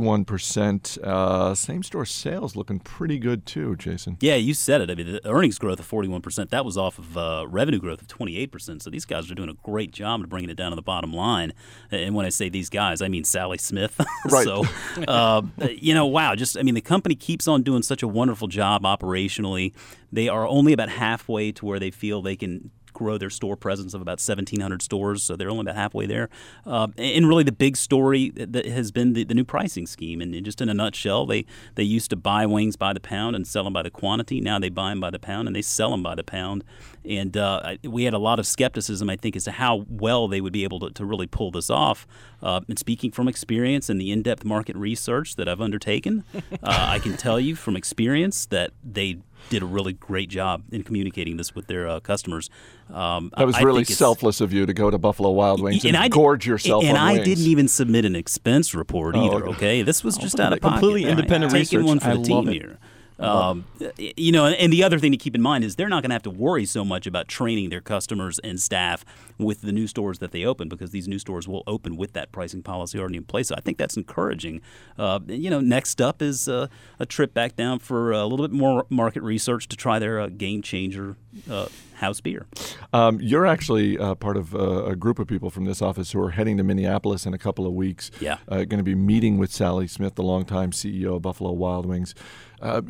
41%. 0.05 0.99
Uh, 1.03 1.55
same 1.55 1.83
store 1.83 2.05
sales 2.05 2.57
looking 2.57 2.79
pretty 2.81 3.19
good 3.19 3.47
too, 3.47 3.77
Jason. 3.77 4.17
Yeah, 4.21 4.35
you 4.37 4.55
said 4.55 4.81
it. 4.81 4.91
I 4.91 4.95
mean, 4.95 5.13
the 5.13 5.27
earnings 5.29 5.59
growth 5.59 5.81
of 5.81 5.89
41%, 5.89 6.51
that 6.51 6.65
was 6.65 6.77
off 6.77 6.99
of 6.99 7.17
uh, 7.17 7.47
revenue 7.49 7.79
growth 7.79 8.03
of 8.03 8.09
28%. 8.09 8.83
So 8.83 8.91
these 8.91 9.05
guys 9.05 9.31
are 9.31 9.35
doing 9.35 9.49
a 9.49 9.55
great 9.55 9.91
job 9.93 10.21
of 10.21 10.29
bringing 10.29 10.51
it 10.51 10.57
down 10.57 10.71
to 10.71 10.77
the 10.77 10.83
bottom 10.83 11.13
line. 11.13 11.53
And 11.91 12.15
when 12.15 12.27
I 12.27 12.29
say 12.29 12.49
these 12.49 12.69
guys, 12.69 13.01
I 13.03 13.09
mean 13.09 13.25
Sally 13.25 13.59
Smith. 13.59 13.99
Right. 14.31 14.45
so, 14.45 14.65
uh, 15.09 15.41
Uh, 15.61 15.69
you 15.71 15.95
know, 15.95 16.07
wow. 16.07 16.35
Just, 16.35 16.57
I 16.57 16.63
mean, 16.63 16.75
the 16.75 16.81
company 16.81 17.15
keeps 17.15 17.47
on 17.47 17.63
doing 17.63 17.83
such 17.83 18.03
a 18.03 18.09
wonderful 18.09 18.49
job 18.49 18.83
operationally. 18.83 19.75
They 20.13 20.29
are 20.29 20.47
only 20.47 20.73
about 20.73 20.89
halfway 20.89 21.53
to 21.53 21.67
where 21.67 21.79
they 21.79 21.91
feel 21.91 22.23
they 22.23 22.37
can 22.37 22.71
grow 23.01 23.17
their 23.17 23.31
store 23.31 23.57
presence 23.57 23.95
of 23.95 24.03
about 24.03 24.21
1,700 24.21 24.83
stores, 24.83 25.23
so 25.23 25.37
they're 25.37 25.49
only 25.49 25.63
about 25.63 25.75
halfway 25.75 26.05
there. 26.05 26.29
Uh, 26.67 26.89
and 26.99 27.27
really, 27.27 27.43
the 27.43 27.51
big 27.51 27.79
story 27.79 28.29
that 28.37 28.67
has 28.67 28.93
been 28.93 29.15
the, 29.15 29.25
the 29.25 29.33
new 29.33 29.45
pricing 29.45 29.87
scheme. 29.87 30.21
And 30.21 30.45
just 30.45 30.61
in 30.61 30.69
a 30.69 30.75
nutshell, 30.75 31.25
they 31.25 31.47
they 31.77 31.83
used 31.83 32.11
to 32.11 32.17
buy 32.17 32.45
wings 32.45 32.77
by 32.77 32.93
the 32.93 33.01
pound 33.01 33.35
and 33.37 33.47
sell 33.47 33.65
them 33.65 33.73
by 33.73 33.83
the 33.83 33.91
quantity. 33.91 34.39
Now 34.43 34.59
they 34.59 34.69
buy 34.69 34.91
them 34.91 35.01
by 35.01 35.09
the 35.09 35.19
pound 35.19 35.49
and 35.49 35.57
they 35.57 35.63
sell 35.63 35.91
them 35.91 36.03
by 36.03 36.15
the 36.15 36.23
pound. 36.23 36.63
And 37.03 37.35
uh, 37.39 37.77
we 37.83 38.05
had 38.05 38.13
a 38.13 38.19
lot 38.19 38.39
of 38.39 38.47
skepticism, 38.47 39.09
I 39.09 39.17
think, 39.17 39.35
as 39.35 39.45
to 39.45 39.53
how 39.53 39.87
well 39.89 40.29
they 40.29 40.43
would 40.43 40.53
be 40.53 40.65
able 40.65 40.81
to, 40.81 40.91
to 40.91 41.05
really 41.07 41.27
pull 41.27 41.51
this 41.51 41.71
off. 41.71 42.07
Uh, 42.43 42.61
and 42.69 42.79
speaking 42.79 43.11
from 43.11 43.27
experience 43.29 43.89
and 43.89 43.99
the 43.99 44.11
in-depth 44.11 44.45
market 44.45 44.77
research 44.77 45.37
that 45.37 45.49
I've 45.49 45.63
undertaken, 45.63 46.25
uh, 46.35 46.37
I 46.63 46.99
can 46.99 47.17
tell 47.17 47.41
you 47.41 47.57
from 47.57 47.77
experience 47.77 48.45
that 48.47 48.73
they 48.85 49.19
did 49.49 49.63
a 49.63 49.67
really 49.67 49.93
great 49.95 50.29
job 50.29 50.63
in 50.71 50.83
communicating 50.83 51.37
this 51.37 51.55
with 51.55 51.67
their 51.67 51.89
uh, 51.89 52.01
customers. 52.01 52.51
Um, 52.93 53.33
That 53.37 53.47
was 53.47 53.57
I 53.57 53.63
really 53.63 53.85
think 53.85 53.97
selfless 53.99 54.41
of 54.41 54.53
you 54.53 54.67
to 54.67 54.73
go 54.73 54.91
to 54.91 54.99
Buffalo 54.99 55.31
Wild 55.31 55.61
Wings 55.63 55.85
and, 55.85 55.97
I 55.97 56.03
di- 56.05 56.09
gorge 56.11 56.47
yourself 56.47 56.85
And 56.85 56.97
on 56.97 57.03
I 57.05 57.13
wings. 57.15 57.25
didn't 57.25 57.45
even 57.47 57.69
submit 57.69 58.05
an 58.05 58.15
expense 58.17 58.75
report 58.75 59.15
Oh, 59.17 59.25
either. 59.27 59.47
okay. 59.47 59.57
Okay, 59.57 59.83
this 59.83 60.03
was 60.05 60.17
just 60.17 60.39
out 60.41 60.53
of 60.53 60.61
completely 60.61 61.03
pocket. 61.03 61.19
independent 61.19 61.53
Taking 61.53 61.61
research. 61.79 61.85
one 61.87 62.01
for 62.01 62.07
I 62.09 62.13
the 62.15 62.19
love 62.19 62.27
team 62.45 62.49
it. 62.49 62.53
here. 62.55 62.79
Um, 63.21 63.65
you 63.99 64.33
know, 64.33 64.47
and 64.47 64.73
the 64.73 64.83
other 64.83 64.99
thing 64.99 65.13
to 65.13 65.19
keep 65.19 65.35
in 65.35 65.43
mind 65.43 65.65
is 65.65 65.77
they're 65.77 65.89
not 65.89 66.03
going 66.03 66.11
to 66.11 66.15
have 66.15 66.23
to 66.23 66.31
worry 66.31 66.65
so 66.65 66.85
much 66.85 67.07
about 67.07 67.29
training 67.29 67.71
their 67.71 67.81
customers 67.81 68.39
and 68.41 68.61
staff 68.61 69.05
with 69.39 69.63
the 69.63 69.73
new 69.73 69.87
stores 69.87 70.19
that 70.21 70.33
they 70.33 70.45
open 70.45 70.69
because 70.69 70.91
these 70.91 71.07
new 71.07 71.19
stores 71.19 71.47
will 71.47 71.63
open 71.67 71.97
with 71.97 72.13
that 72.15 72.33
pricing 72.33 72.63
policy 72.63 72.99
already 72.99 73.17
in 73.17 73.25
place. 73.25 73.49
So 73.49 73.55
I 73.57 73.61
think 73.61 73.79
that's 73.79 73.97
encouraging. 73.97 74.61
Uh, 74.99 75.21
you 75.27 75.51
know, 75.51 75.61
next 75.61 76.01
up 76.01 76.23
is 76.23 76.49
uh, 76.49 76.69
a 76.99 77.07
trip 77.07 77.35
back 77.35 77.57
down 77.57 77.79
for 77.79 78.13
a 78.13 78.25
little 78.25 78.47
bit 78.47 78.55
more 78.55 78.87
market 78.89 79.23
research 79.23 79.69
to 79.69 79.77
try 79.77 79.99
their 79.99 80.21
uh, 80.21 80.29
game 80.29 80.63
changer 80.63 81.17
uh, 81.51 81.67
house 82.01 82.21
beer. 82.21 82.47
Um, 82.93 83.21
you're 83.21 83.47
actually 83.47 83.99
uh, 83.99 84.15
part 84.15 84.37
of 84.37 84.55
uh, 84.55 84.87
a 84.87 84.97
group 84.97 85.19
of 85.19 85.29
people 85.29 85.51
from 85.51 85.65
this 85.67 85.81
office 85.81 86.13
who 86.13 86.21
are 86.21 86.31
heading 86.31 86.57
to 86.57 86.65
Minneapolis 86.65 87.27
in 87.27 87.35
a 87.35 87.39
couple 87.39 87.67
of 87.67 87.73
weeks. 87.73 88.11
Yeah. 88.21 88.39
Uh, 88.49 88.65
going 88.65 88.79
to 88.79 88.83
be 88.83 88.95
meeting 88.95 89.39
with 89.39 89.53
Sally 89.53 89.87
Smith, 89.87 90.17
the 90.17 90.23
longtime 90.23 90.73
CEO 90.73 91.17
of 91.17 91.23
Buffalo 91.23 91.53
Wild 91.53 91.87
Wings. 91.87 92.15
Uh, 92.61 92.83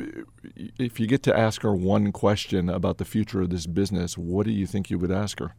if 0.77 0.99
you 0.99 1.07
get 1.07 1.23
to 1.23 1.37
ask 1.37 1.61
her 1.61 1.73
one 1.73 2.11
question 2.11 2.69
about 2.69 2.97
the 2.97 3.05
future 3.05 3.41
of 3.41 3.49
this 3.49 3.65
business, 3.65 4.17
what 4.17 4.45
do 4.45 4.51
you 4.51 4.67
think 4.67 4.89
you 4.89 4.97
would 4.97 5.11
ask 5.11 5.39
her? 5.39 5.55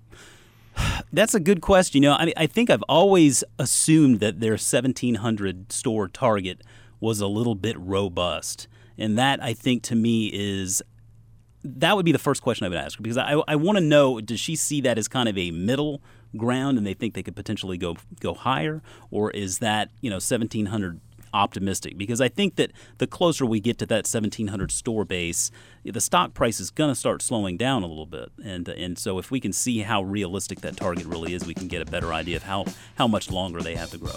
That's 1.13 1.35
a 1.35 1.41
good 1.41 1.61
question. 1.61 2.03
You 2.03 2.11
know, 2.11 2.17
I, 2.17 2.33
I 2.37 2.47
think 2.47 2.71
I've 2.71 2.85
always 2.89 3.43
assumed 3.59 4.21
that 4.21 4.41
their 4.41 4.53
1,700 4.53 5.73
store 5.73 6.09
target 6.09 6.63
was 7.01 7.21
a 7.21 7.27
little 7.27 7.55
bit 7.55 7.79
robust. 7.79 8.69
And 8.99 9.19
that, 9.19 9.43
I 9.43 9.55
think, 9.55 9.83
to 9.85 9.95
me 9.95 10.31
is 10.33 10.83
that 11.65 11.97
would 11.97 12.05
be 12.05 12.13
the 12.13 12.19
first 12.19 12.43
question 12.43 12.67
I 12.67 12.69
would 12.69 12.79
ask 12.79 13.01
because 13.01 13.17
I, 13.17 13.41
I 13.47 13.57
want 13.57 13.79
to 13.79 13.85
know 13.85 14.21
does 14.21 14.41
she 14.41 14.57
see 14.57 14.81
that 14.81 14.99
as 14.99 15.07
kind 15.07 15.29
of 15.29 15.39
a 15.39 15.53
middle 15.53 16.03
ground 16.37 16.77
and 16.77 16.87
they 16.87 16.95
think 16.95 17.15
they 17.15 17.23
could 17.23 17.37
potentially 17.37 17.77
go 17.77 17.97
go 18.21 18.35
higher 18.35 18.83
or 19.11 19.31
is 19.31 19.59
that 19.59 19.91
you 20.01 20.11
know 20.11 20.17
1700 20.17 21.01
optimistic 21.33 21.97
because 21.97 22.21
I 22.21 22.29
think 22.29 22.57
that 22.57 22.73
the 22.99 23.07
closer 23.07 23.47
we 23.47 23.61
get 23.61 23.79
to 23.79 23.87
that 23.87 24.07
1700 24.07 24.71
store 24.71 25.05
base 25.05 25.51
the 25.85 26.01
stock 26.01 26.35
price 26.35 26.61
is 26.61 26.71
going 26.71 26.91
to 26.91 26.95
start 26.95 27.23
slowing 27.23 27.57
down 27.57 27.83
a 27.83 27.87
little 27.87 28.07
bit 28.07 28.31
and 28.45 28.69
and 28.69 28.99
so 28.99 29.19
if 29.19 29.31
we 29.31 29.41
can 29.41 29.53
see 29.53 29.81
how 29.81 30.03
realistic 30.03 30.61
that 30.61 30.77
target 30.77 31.07
really 31.07 31.35
is 31.35 31.47
we 31.47 31.55
can 31.55 31.69
get 31.69 31.83
a 31.83 31.87
better 31.87 32.13
idea 32.13 32.37
of 32.37 32.43
how 32.45 32.65
how 32.97 33.07
much 33.07 33.31
longer 33.31 33.61
they 33.61 33.75
have 33.75 33.91
to 33.91 33.99
grow. 33.99 34.17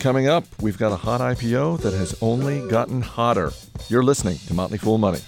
Coming 0.00 0.26
up, 0.26 0.44
we've 0.60 0.76
got 0.76 0.92
a 0.92 0.96
hot 0.96 1.20
IPO 1.20 1.80
that 1.80 1.94
has 1.94 2.16
only 2.20 2.68
gotten 2.68 3.00
hotter. 3.00 3.52
You're 3.88 4.02
listening 4.02 4.38
to 4.48 4.54
Motley 4.54 4.78
Fool 4.78 4.98
Money. 4.98 5.20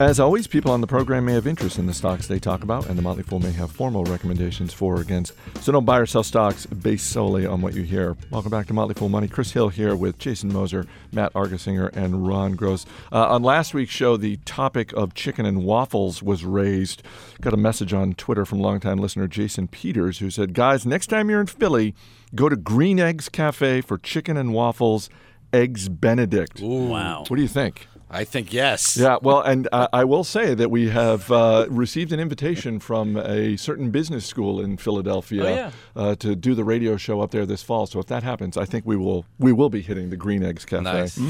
As 0.00 0.20
always, 0.20 0.46
people 0.46 0.70
on 0.70 0.80
the 0.80 0.86
program 0.86 1.24
may 1.24 1.32
have 1.32 1.48
interest 1.48 1.76
in 1.76 1.86
the 1.86 1.92
stocks 1.92 2.28
they 2.28 2.38
talk 2.38 2.62
about, 2.62 2.86
and 2.86 2.96
the 2.96 3.02
Motley 3.02 3.24
Fool 3.24 3.40
may 3.40 3.50
have 3.50 3.72
formal 3.72 4.04
recommendations 4.04 4.72
for 4.72 4.94
or 4.94 5.00
against. 5.00 5.32
So 5.60 5.72
don't 5.72 5.84
buy 5.84 5.98
or 5.98 6.06
sell 6.06 6.22
stocks 6.22 6.66
based 6.66 7.10
solely 7.10 7.44
on 7.44 7.62
what 7.62 7.74
you 7.74 7.82
hear. 7.82 8.16
Welcome 8.30 8.52
back 8.52 8.68
to 8.68 8.72
Motley 8.72 8.94
Fool 8.94 9.08
Money. 9.08 9.26
Chris 9.26 9.50
Hill 9.50 9.70
here 9.70 9.96
with 9.96 10.16
Jason 10.20 10.52
Moser, 10.52 10.86
Matt 11.10 11.32
Argersinger, 11.32 11.90
and 11.96 12.28
Ron 12.28 12.52
Gross. 12.52 12.86
Uh, 13.10 13.26
on 13.26 13.42
last 13.42 13.74
week's 13.74 13.92
show, 13.92 14.16
the 14.16 14.36
topic 14.44 14.92
of 14.92 15.14
chicken 15.14 15.44
and 15.44 15.64
waffles 15.64 16.22
was 16.22 16.44
raised. 16.44 17.02
Got 17.40 17.54
a 17.54 17.56
message 17.56 17.92
on 17.92 18.14
Twitter 18.14 18.44
from 18.44 18.60
longtime 18.60 18.98
listener 18.98 19.26
Jason 19.26 19.66
Peters 19.66 20.20
who 20.20 20.30
said, 20.30 20.54
Guys, 20.54 20.86
next 20.86 21.08
time 21.08 21.28
you're 21.28 21.40
in 21.40 21.48
Philly, 21.48 21.96
go 22.36 22.48
to 22.48 22.54
Green 22.54 23.00
Eggs 23.00 23.28
Cafe 23.28 23.80
for 23.80 23.98
chicken 23.98 24.36
and 24.36 24.54
waffles, 24.54 25.10
Eggs 25.52 25.88
Benedict. 25.88 26.60
Wow. 26.60 27.24
What 27.26 27.34
do 27.34 27.42
you 27.42 27.48
think? 27.48 27.88
I 28.10 28.24
think 28.24 28.52
yes. 28.52 28.96
Yeah, 28.96 29.18
well, 29.20 29.40
and 29.42 29.68
uh, 29.70 29.88
I 29.92 30.04
will 30.04 30.24
say 30.24 30.54
that 30.54 30.70
we 30.70 30.88
have 30.88 31.30
uh, 31.30 31.66
received 31.68 32.10
an 32.12 32.18
invitation 32.20 32.80
from 32.80 33.16
a 33.16 33.56
certain 33.56 33.90
business 33.90 34.24
school 34.24 34.60
in 34.60 34.76
Philadelphia 34.78 35.44
Oh, 35.44 35.48
yeah. 35.54 35.70
uh, 35.94 36.14
to 36.16 36.34
do 36.34 36.54
the 36.54 36.64
radio 36.64 36.96
show 36.96 37.20
up 37.20 37.30
there 37.32 37.44
this 37.44 37.62
fall. 37.62 37.86
So 37.86 37.98
if 38.00 38.06
that 38.06 38.22
happens, 38.22 38.56
I 38.56 38.64
think 38.64 38.86
we 38.86 38.96
will 38.96 39.26
we 39.38 39.52
will 39.52 39.68
be 39.70 39.82
hitting 39.82 40.08
the 40.10 40.16
Green 40.16 40.42
Eggs 40.42 40.64
Cafe. 40.64 40.82
Nice. 40.84 41.20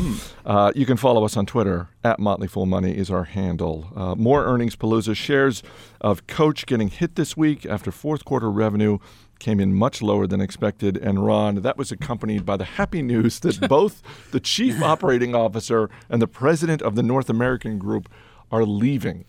Uh, 0.47 0.73
you 0.75 0.87
can 0.87 0.97
follow 0.97 1.25
us 1.25 1.37
on 1.37 1.47
Twitter 1.47 1.89
at 2.05 2.21
Motley 2.21 2.47
Fool 2.49 2.67
Money 2.67 2.97
is 2.97 3.11
our 3.11 3.25
handle. 3.25 3.91
Uh, 3.97 4.15
more 4.15 4.45
earnings 4.45 4.77
palooza 4.77 5.17
shares 5.17 5.63
of 6.01 6.27
Coach 6.29 6.65
getting 6.67 6.89
hit 6.89 7.17
this 7.17 7.37
week 7.37 7.67
after 7.67 7.91
fourth 7.91 8.25
quarter 8.25 8.51
revenue 8.51 8.99
came 9.39 9.61
in 9.61 9.75
much 9.75 10.03
lower 10.03 10.27
than 10.27 10.41
expected. 10.41 10.97
And 10.97 11.25
Ron, 11.25 11.57
that 11.57 11.77
was 11.77 11.93
accompanied 11.93 12.45
by 12.45 12.57
the 12.57 12.65
happy 12.65 13.03
news 13.03 13.41
that 13.41 13.61
both 13.69 14.03
the 14.31 14.41
chief 14.41 14.83
operating 14.83 15.35
officer 15.35 15.91
and 16.09 16.21
the 16.21 16.29
president 16.29 16.83
of 16.83 16.95
the 16.95 17.03
North 17.03 17.31
American 17.31 17.79
group 17.79 18.09
are 18.51 18.65
leaving. 18.65 19.25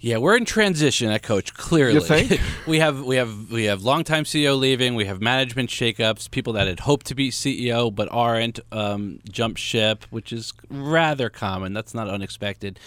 Yeah, 0.00 0.18
we're 0.18 0.36
in 0.36 0.44
transition 0.44 1.10
at 1.10 1.22
Coach. 1.22 1.54
Clearly, 1.54 1.94
You 1.94 2.00
think? 2.00 2.38
we 2.66 2.78
have 2.78 3.02
we 3.04 3.16
have 3.16 3.50
we 3.50 3.64
have 3.64 3.84
longtime 3.84 4.24
CEO 4.24 4.58
leaving. 4.58 4.94
We 4.96 5.06
have 5.06 5.22
management 5.22 5.70
shakeups. 5.70 6.30
People 6.30 6.52
that 6.54 6.66
had 6.66 6.80
hoped 6.80 7.06
to 7.06 7.14
be 7.14 7.30
CEO 7.30 7.94
but 7.94 8.08
aren't 8.10 8.60
um, 8.70 9.20
jump 9.30 9.56
ship, 9.56 10.04
which 10.10 10.30
is 10.30 10.52
rather 10.68 11.30
common. 11.30 11.72
That's 11.72 11.94
not 11.94 12.08
unexpected. 12.08 12.78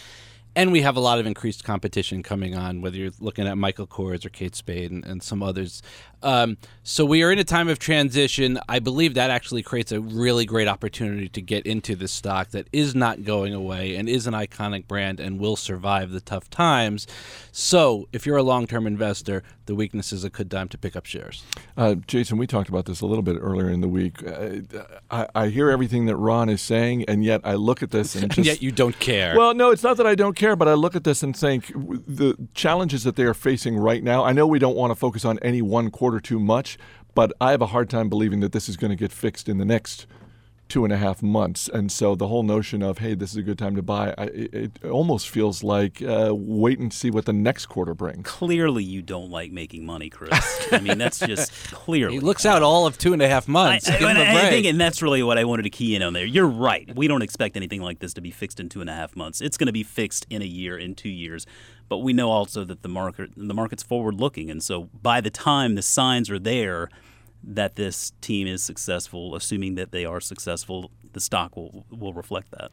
And 0.56 0.72
we 0.72 0.82
have 0.82 0.96
a 0.96 1.00
lot 1.00 1.20
of 1.20 1.28
increased 1.28 1.64
competition 1.64 2.24
coming 2.24 2.56
on, 2.56 2.82
whether 2.82 2.98
you're 2.98 3.12
looking 3.20 3.48
at 3.48 3.58
Michael 3.60 3.86
Kors 3.86 4.26
or 4.26 4.30
Kate 4.30 4.56
Spade 4.56 4.92
and, 4.92 5.06
and 5.06 5.22
some 5.22 5.44
others. 5.44 5.84
Um, 6.22 6.58
so 6.84 7.04
we 7.04 7.24
are 7.24 7.32
in 7.32 7.40
a 7.40 7.44
time 7.44 7.68
of 7.68 7.80
transition. 7.80 8.60
I 8.70 8.80
believe 8.80 9.16
that 9.16 9.30
actually 9.30 9.64
creates 9.64 9.92
a 9.92 10.00
really 10.00 10.46
great 10.46 10.68
opportunity 10.68 11.28
to 11.30 11.42
get 11.42 11.66
into 11.66 11.96
this 11.96 12.12
stock 12.12 12.52
that 12.52 12.68
is 12.72 12.96
not 12.96 13.24
going 13.24 13.54
away 13.54 13.96
and 13.96 14.08
is 14.08 14.28
an 14.28 14.34
iconic 14.34 14.88
brand 14.88 15.20
and 15.20 15.40
will 15.40 15.56
survive 15.56 16.12
the 16.12 16.22
tough 16.22 16.50
times. 16.50 17.08
So 17.52 18.08
if 18.14 18.26
you're 18.26 18.38
a 18.38 18.44
long-term 18.44 18.88
investor, 18.88 19.44
the 19.66 19.76
weakness 19.76 20.14
is 20.14 20.24
a 20.24 20.30
good 20.30 20.50
time 20.50 20.70
to 20.70 20.78
pick 20.78 20.96
up 20.96 21.06
shares. 21.06 21.44
Uh, 21.76 21.96
Jason, 21.96 22.38
we 22.38 22.48
talked 22.48 22.70
about 22.70 22.86
this 22.86 23.02
a 23.02 23.06
little 23.06 23.22
bit 23.22 23.38
earlier 23.40 23.70
in 23.70 23.82
the 23.82 23.88
week. 23.88 24.26
Uh, 24.26 24.84
I, 25.12 25.28
I 25.36 25.48
hear 25.48 25.70
everything 25.70 26.06
that 26.06 26.16
Ron 26.16 26.50
is 26.50 26.62
saying, 26.62 27.04
and 27.08 27.24
yet 27.24 27.42
I 27.44 27.56
look 27.56 27.84
at 27.84 27.92
this 27.92 28.16
and 28.16 28.24
And 28.28 28.34
just 28.34 28.46
yet 28.46 28.62
you 28.62 28.72
don't 28.72 28.98
care. 29.00 29.38
Well, 29.38 29.54
no, 29.54 29.72
it's 29.72 29.84
not 29.84 29.98
that 29.98 30.08
I 30.08 30.16
don't 30.16 30.36
care, 30.36 30.56
but 30.56 30.68
I 30.68 30.74
look 30.74 30.96
at 30.96 31.04
this 31.04 31.24
and 31.24 31.36
think 31.36 31.68
the 31.76 32.36
challenges 32.54 33.04
that 33.04 33.16
they 33.16 33.24
are 33.24 33.34
facing 33.34 33.78
right 33.78 34.04
now. 34.04 34.24
I 34.24 34.34
know 34.34 34.46
we 34.48 34.60
don't 34.60 34.76
want 34.76 34.92
to 34.92 34.96
focus 34.96 35.24
on 35.24 35.40
any 35.40 35.62
one 35.62 35.92
quarter 35.92 36.17
too 36.20 36.40
much, 36.40 36.78
but 37.16 37.34
I 37.42 37.52
have 37.52 37.62
a 37.62 37.68
hard 37.68 37.90
time 37.90 38.10
believing 38.10 38.40
that 38.42 38.52
this 38.52 38.70
is 38.70 38.78
going 38.78 38.92
to 38.92 38.96
get 38.96 39.12
fixed 39.12 39.50
in 39.50 39.58
the 39.58 39.66
next 39.66 40.06
two 40.70 40.84
and 40.84 40.92
a 40.94 40.98
half 40.98 41.24
months. 41.24 41.70
And 41.74 41.92
so 41.92 42.16
the 42.16 42.28
whole 42.28 42.44
notion 42.44 42.82
of 42.84 42.98
hey, 42.98 43.14
this 43.16 43.32
is 43.32 43.38
a 43.38 43.42
good 43.42 43.58
time 43.58 43.76
to 43.76 43.82
buy, 43.82 44.14
I, 44.18 44.24
it, 44.26 44.54
it 44.84 44.86
almost 44.86 45.30
feels 45.30 45.64
like 45.64 46.02
uh, 46.02 46.34
wait 46.36 46.80
and 46.80 46.92
see 46.94 47.10
what 47.10 47.26
the 47.26 47.34
next 47.34 47.68
quarter 47.68 47.94
brings. 47.94 48.28
Clearly, 48.28 48.84
you 48.84 49.02
don't 49.02 49.30
like 49.30 49.52
making 49.52 49.86
money, 49.86 50.10
Chris. 50.10 50.68
I 50.72 50.80
mean, 50.80 50.98
that's 50.98 51.20
just 51.20 51.52
clearly. 51.72 52.16
he 52.16 52.20
looks 52.20 52.46
out 52.46 52.64
all 52.64 52.86
of 52.86 52.98
two 52.98 53.14
and 53.14 53.22
a 53.22 53.28
half 53.28 53.48
months. 53.48 53.88
I- 53.88 53.92
Give 54.00 54.02
him 54.10 54.18
and 54.18 54.20
a 54.20 54.30
I 54.30 54.34
break. 54.34 54.50
think, 54.50 54.66
and 54.68 54.80
that's 54.80 55.02
really 55.02 55.24
what 55.24 55.38
I 55.38 55.44
wanted 55.46 55.64
to 55.64 55.70
key 55.70 55.96
in 55.96 56.02
on 56.04 56.14
there. 56.14 56.26
You're 56.26 56.48
right. 56.48 56.90
We 56.96 57.08
don't 57.08 57.22
expect 57.22 57.56
anything 57.56 57.82
like 57.82 58.00
this 58.00 58.14
to 58.16 58.22
be 58.22 58.32
fixed 58.32 58.60
in 58.60 58.70
two 58.70 58.82
and 58.82 58.90
a 58.90 58.94
half 58.94 59.16
months. 59.16 59.42
It's 59.42 59.58
going 59.58 59.68
to 59.68 59.74
be 59.74 59.84
fixed 59.84 60.26
in 60.30 60.42
a 60.42 60.46
year, 60.46 60.78
in 60.78 60.96
two 60.96 61.10
years. 61.10 61.46
But 61.90 62.00
we 62.00 62.12
know 62.12 62.30
also 62.32 62.66
that 62.66 62.82
the 62.82 62.90
market, 62.90 63.30
the 63.38 63.54
market's 63.54 63.84
forward 63.84 64.16
looking, 64.16 64.50
and 64.52 64.62
so 64.62 64.90
by 65.02 65.22
the 65.22 65.30
time 65.30 65.76
the 65.76 65.82
signs 65.82 66.30
are 66.30 66.38
there 66.40 66.90
that 67.44 67.76
this 67.76 68.14
team 68.22 68.48
is 68.48 68.64
successful, 68.64 69.36
assuming 69.36 69.76
that 69.76 69.92
they 69.92 70.06
are 70.06 70.20
successful, 70.20 70.92
the 71.14 71.20
stock 71.20 71.56
will 71.56 71.86
will 71.90 72.14
reflect 72.14 72.52
that. 72.52 72.72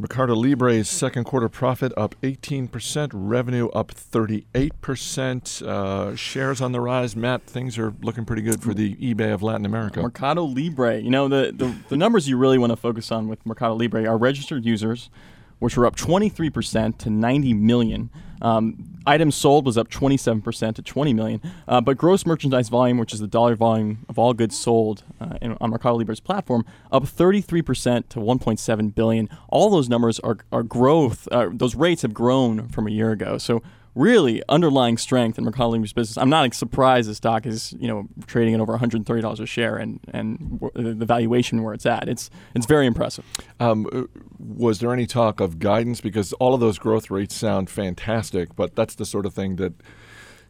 Mercado 0.00 0.34
Libre's 0.34 0.88
second 0.88 1.24
quarter 1.24 1.48
profit 1.48 1.92
up 1.96 2.14
18%, 2.22 3.10
revenue 3.12 3.66
up 3.70 3.92
38%, 3.92 5.62
uh, 5.66 6.14
shares 6.14 6.60
on 6.60 6.70
the 6.70 6.80
rise. 6.80 7.16
Matt, 7.16 7.42
things 7.42 7.76
are 7.78 7.92
looking 8.02 8.24
pretty 8.24 8.42
good 8.42 8.62
for 8.62 8.72
the 8.72 8.94
eBay 8.94 9.34
of 9.34 9.42
Latin 9.42 9.66
America. 9.66 10.00
Mercado 10.00 10.44
Libre. 10.44 11.00
You 11.00 11.10
know, 11.10 11.26
the, 11.26 11.52
the, 11.52 11.74
the 11.88 11.96
numbers 11.96 12.28
you 12.28 12.36
really 12.36 12.58
want 12.58 12.70
to 12.70 12.76
focus 12.76 13.10
on 13.10 13.26
with 13.26 13.44
Mercado 13.44 13.74
Libre 13.74 14.06
are 14.06 14.16
registered 14.16 14.64
users, 14.64 15.10
which 15.58 15.76
were 15.76 15.86
up 15.86 15.96
23% 15.96 16.98
to 16.98 17.10
90 17.10 17.54
million. 17.54 18.10
Um, 18.40 18.98
items 19.06 19.34
sold 19.34 19.66
was 19.66 19.76
up 19.76 19.88
27% 19.88 20.74
to 20.74 20.82
20 20.82 21.14
million. 21.14 21.40
Uh, 21.66 21.80
but 21.80 21.96
gross 21.96 22.24
merchandise 22.24 22.68
volume, 22.68 22.98
which 22.98 23.12
is 23.12 23.20
the 23.20 23.26
dollar 23.26 23.56
volume 23.56 24.04
of 24.08 24.18
all 24.18 24.32
goods 24.34 24.56
sold 24.56 25.02
uh, 25.20 25.38
in, 25.40 25.56
on 25.60 25.70
Mercado 25.70 25.96
Libre's 25.96 26.20
platform, 26.20 26.64
up 26.92 27.04
33% 27.04 28.08
to 28.10 28.18
1.7 28.18 28.94
billion. 28.94 29.28
All 29.48 29.70
those 29.70 29.88
numbers 29.88 30.20
are, 30.20 30.38
are 30.52 30.62
growth. 30.62 31.26
Uh, 31.32 31.50
those 31.52 31.74
rates 31.74 32.02
have 32.02 32.14
grown 32.14 32.68
from 32.68 32.86
a 32.86 32.90
year 32.90 33.10
ago. 33.10 33.38
So 33.38 33.62
really 33.98 34.42
underlying 34.48 34.96
strength 34.96 35.38
in 35.38 35.44
Mercado 35.44 35.76
business. 35.78 36.16
I'm 36.16 36.30
not 36.30 36.54
surprised 36.54 37.10
the 37.10 37.14
stock 37.14 37.46
is 37.46 37.74
you 37.78 37.88
know 37.88 38.08
trading 38.26 38.54
at 38.54 38.60
over 38.60 38.72
130 38.72 39.20
dollars 39.20 39.40
a 39.40 39.46
share 39.46 39.76
and 39.76 40.00
and 40.12 40.60
the 40.74 41.04
valuation 41.04 41.62
where 41.62 41.74
it's 41.74 41.84
at. 41.84 42.08
It's 42.08 42.30
it's 42.54 42.66
very 42.66 42.86
impressive. 42.86 43.24
Um, 43.60 43.86
uh, 43.92 44.02
was 44.38 44.78
there 44.78 44.92
any 44.92 45.06
talk 45.06 45.40
of 45.40 45.58
guidance? 45.58 46.00
Because 46.00 46.32
all 46.34 46.54
of 46.54 46.60
those 46.60 46.78
growth 46.78 47.10
rates 47.10 47.34
sound 47.34 47.68
fantastic, 47.68 48.54
but 48.54 48.76
that's 48.76 48.94
the 48.94 49.04
sort 49.04 49.26
of 49.26 49.34
thing 49.34 49.56
that 49.56 49.74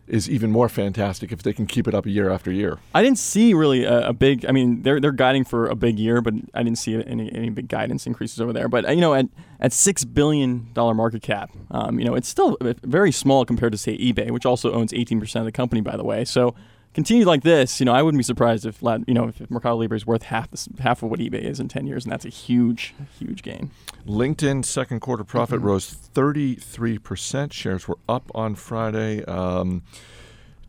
is 0.09 0.29
even 0.29 0.51
more 0.51 0.69
fantastic 0.69 1.33
if 1.33 1.43
they 1.43 1.53
can 1.53 1.67
keep 1.67 1.87
it 1.87 1.95
up 1.95 2.07
year 2.07 2.31
after 2.31 2.51
year. 2.51 2.79
I 2.95 3.03
didn't 3.03 3.19
see 3.19 3.55
really 3.55 3.85
a, 3.85 4.09
a 4.09 4.13
big. 4.13 4.45
I 4.47 4.53
mean, 4.53 4.83
they're 4.83 5.01
they're 5.01 5.13
guiding 5.13 5.45
for 5.45 5.67
a 5.67 5.75
big 5.75 5.99
year, 5.99 6.21
but 6.21 6.35
I 6.55 6.63
didn't 6.63 6.79
see 6.79 6.95
any 6.95 7.33
any 7.35 7.51
big 7.51 7.69
guidance 7.69 8.07
increases 8.07 8.41
over 8.41 8.53
there. 8.53 8.69
But 8.69 8.89
uh, 8.89 8.93
you 8.93 9.01
know, 9.01 9.15
at 9.15 9.27
at 9.61 9.73
six 9.73 10.05
billion 10.05 10.69
dollar 10.73 10.95
market 10.95 11.23
cap, 11.23 11.51
um, 11.71 11.99
you 11.99 12.05
know, 12.05 12.15
it's 12.15 12.29
still 12.29 12.57
very 12.61 13.13
small 13.13 13.45
compared 13.45 13.73
to 13.73 13.79
say 13.79 13.97
eBay, 13.99 14.31
which 14.31 14.47
also 14.47 14.73
owns 14.73 14.93
18 14.93 15.21
percent 15.21 15.43
of 15.43 15.47
the 15.47 15.53
company, 15.53 15.81
by 15.81 15.97
the 15.97 16.05
way. 16.05 16.25
So. 16.25 16.55
Continue 16.95 17.25
like 17.27 17.43
this, 17.43 17.79
you 17.79 17.87
know. 17.87 17.93
I 17.93 18.03
wouldn't 18.03 18.19
be 18.19 18.25
surprised 18.25 18.67
if, 18.67 18.83
you 18.83 19.15
know, 19.15 19.29
if 19.29 19.51
Mercado 19.51 19.77
Libre 19.77 19.97
is 19.97 20.07
worth 20.07 20.25
half 20.25 20.51
this, 20.51 20.69
half 20.81 21.03
of 21.03 21.11
what 21.11 21.21
eBay 21.21 21.43
is 21.43 21.61
in 21.61 21.69
ten 21.69 21.87
years, 21.87 22.05
and 22.05 22.13
that's 22.13 22.25
a 22.25 22.31
huge, 22.31 22.95
huge 23.19 23.43
gain. 23.43 23.71
LinkedIn 24.07 24.65
second 24.65 25.01
quarter 25.01 25.23
profit 25.23 25.61
rose 25.61 25.95
33%. 26.15 27.53
Shares 27.53 27.87
were 27.87 27.99
up 28.09 28.31
on 28.35 28.55
Friday. 28.55 29.25
Um, 29.27 29.83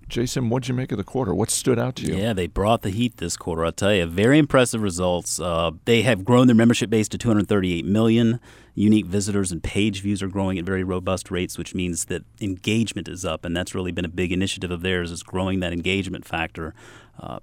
Jason, 0.09 0.49
what'd 0.49 0.67
you 0.67 0.73
make 0.73 0.91
of 0.91 0.97
the 0.97 1.03
quarter? 1.03 1.35
What 1.35 1.51
stood 1.51 1.77
out 1.77 1.95
to 1.97 2.03
you? 2.03 2.15
Yeah, 2.15 2.33
they 2.33 2.47
brought 2.47 2.81
the 2.81 2.89
heat 2.89 3.17
this 3.17 3.37
quarter. 3.37 3.63
I'll 3.63 3.71
tell 3.71 3.93
you, 3.93 4.07
very 4.07 4.39
impressive 4.39 4.81
results. 4.81 5.39
Uh, 5.39 5.71
they 5.85 6.01
have 6.01 6.25
grown 6.25 6.47
their 6.47 6.55
membership 6.55 6.89
base 6.89 7.07
to 7.09 7.17
238 7.17 7.85
million. 7.85 8.39
Unique 8.73 9.05
visitors 9.05 9.51
and 9.51 9.61
page 9.61 10.01
views 10.01 10.23
are 10.23 10.27
growing 10.27 10.57
at 10.57 10.65
very 10.65 10.83
robust 10.83 11.29
rates, 11.29 11.57
which 11.57 11.75
means 11.75 12.05
that 12.05 12.23
engagement 12.41 13.07
is 13.07 13.23
up, 13.23 13.45
and 13.45 13.55
that's 13.55 13.75
really 13.75 13.91
been 13.91 14.05
a 14.05 14.09
big 14.09 14.31
initiative 14.31 14.71
of 14.71 14.81
theirs 14.81 15.11
is 15.11 15.21
growing 15.21 15.59
that 15.59 15.73
engagement 15.73 16.25
factor. 16.25 16.73
Uh, 17.19 17.39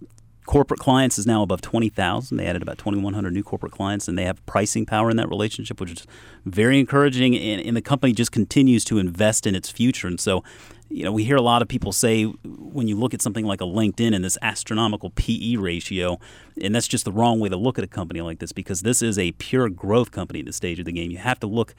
corporate 0.47 0.81
clients 0.81 1.19
is 1.19 1.27
now 1.27 1.43
above 1.43 1.61
20,000. 1.61 2.37
They 2.37 2.47
added 2.47 2.63
about 2.63 2.79
2,100 2.79 3.33
new 3.33 3.43
corporate 3.43 3.73
clients, 3.73 4.09
and 4.09 4.17
they 4.17 4.25
have 4.25 4.45
pricing 4.47 4.87
power 4.87 5.11
in 5.11 5.17
that 5.17 5.29
relationship, 5.29 5.81
which 5.81 5.91
is 5.91 6.07
very 6.45 6.81
encouraging. 6.81 7.37
And, 7.37 7.61
and 7.61 7.77
the 7.77 7.83
company 7.83 8.13
just 8.13 8.33
continues 8.33 8.85
to 8.85 8.99
invest 8.99 9.47
in 9.47 9.55
its 9.55 9.71
future. 9.71 10.07
And 10.07 10.21
so, 10.21 10.43
you 10.89 11.05
know, 11.05 11.13
we 11.13 11.25
hear 11.25 11.37
a 11.37 11.43
lot 11.43 11.63
of 11.63 11.69
people 11.69 11.93
say 11.93 12.33
when 12.77 12.89
you 12.89 12.97
look 12.97 13.15
at 13.15 13.23
something 13.23 13.45
like 13.45 13.61
a 13.61 13.65
LinkedIn 13.65 14.15
and 14.15 14.25
this 14.25 14.39
astronomical 14.43 15.11
PE 15.11 15.57
ratio, 15.57 16.19
and 16.61 16.75
that's 16.75 16.87
just 16.87 17.05
the 17.05 17.13
wrong 17.13 17.41
way 17.41 17.49
to 17.49 17.57
look 17.57 17.79
at 17.79 17.85
a 17.85 17.89
company 17.89 18.21
like 18.21 18.39
this 18.39 18.53
because 18.53 18.83
this 18.83 19.03
is 19.03 19.19
a 19.19 19.33
pure 19.33 19.69
growth 19.69 20.11
company 20.11 20.41
at 20.41 20.47
this 20.47 20.57
stage 20.57 20.79
of 20.79 20.85
the 20.85 20.93
game. 20.93 21.11
You 21.11 21.19
have 21.19 21.41
to 21.41 21.47
look 21.47 21.75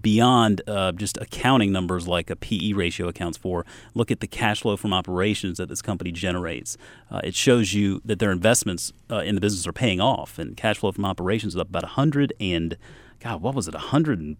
beyond 0.00 0.62
uh, 0.66 0.92
just 0.92 1.16
accounting 1.18 1.72
numbers 1.72 2.08
like 2.08 2.30
a 2.30 2.36
PE 2.36 2.72
ratio 2.72 3.08
accounts 3.08 3.38
for. 3.38 3.64
Look 3.94 4.10
at 4.10 4.20
the 4.20 4.26
cash 4.26 4.62
flow 4.62 4.76
from 4.76 4.92
operations 4.92 5.58
that 5.58 5.68
this 5.68 5.82
company 5.82 6.12
generates. 6.12 6.76
Uh, 7.10 7.20
it 7.24 7.34
shows 7.34 7.74
you 7.74 8.00
that 8.04 8.18
their 8.18 8.32
investments 8.32 8.92
uh, 9.10 9.18
in 9.18 9.34
the 9.34 9.40
business 9.40 9.66
are 9.66 9.72
paying 9.72 10.00
off, 10.00 10.38
and 10.38 10.56
cash 10.56 10.78
flow 10.78 10.92
from 10.92 11.04
operations 11.04 11.54
is 11.54 11.60
up 11.60 11.68
about 11.68 11.84
100 11.84 12.32
and 12.40 12.76
God, 13.20 13.42
what 13.42 13.54
was 13.54 13.66
it? 13.66 13.74
100 13.74 14.20
and 14.20 14.36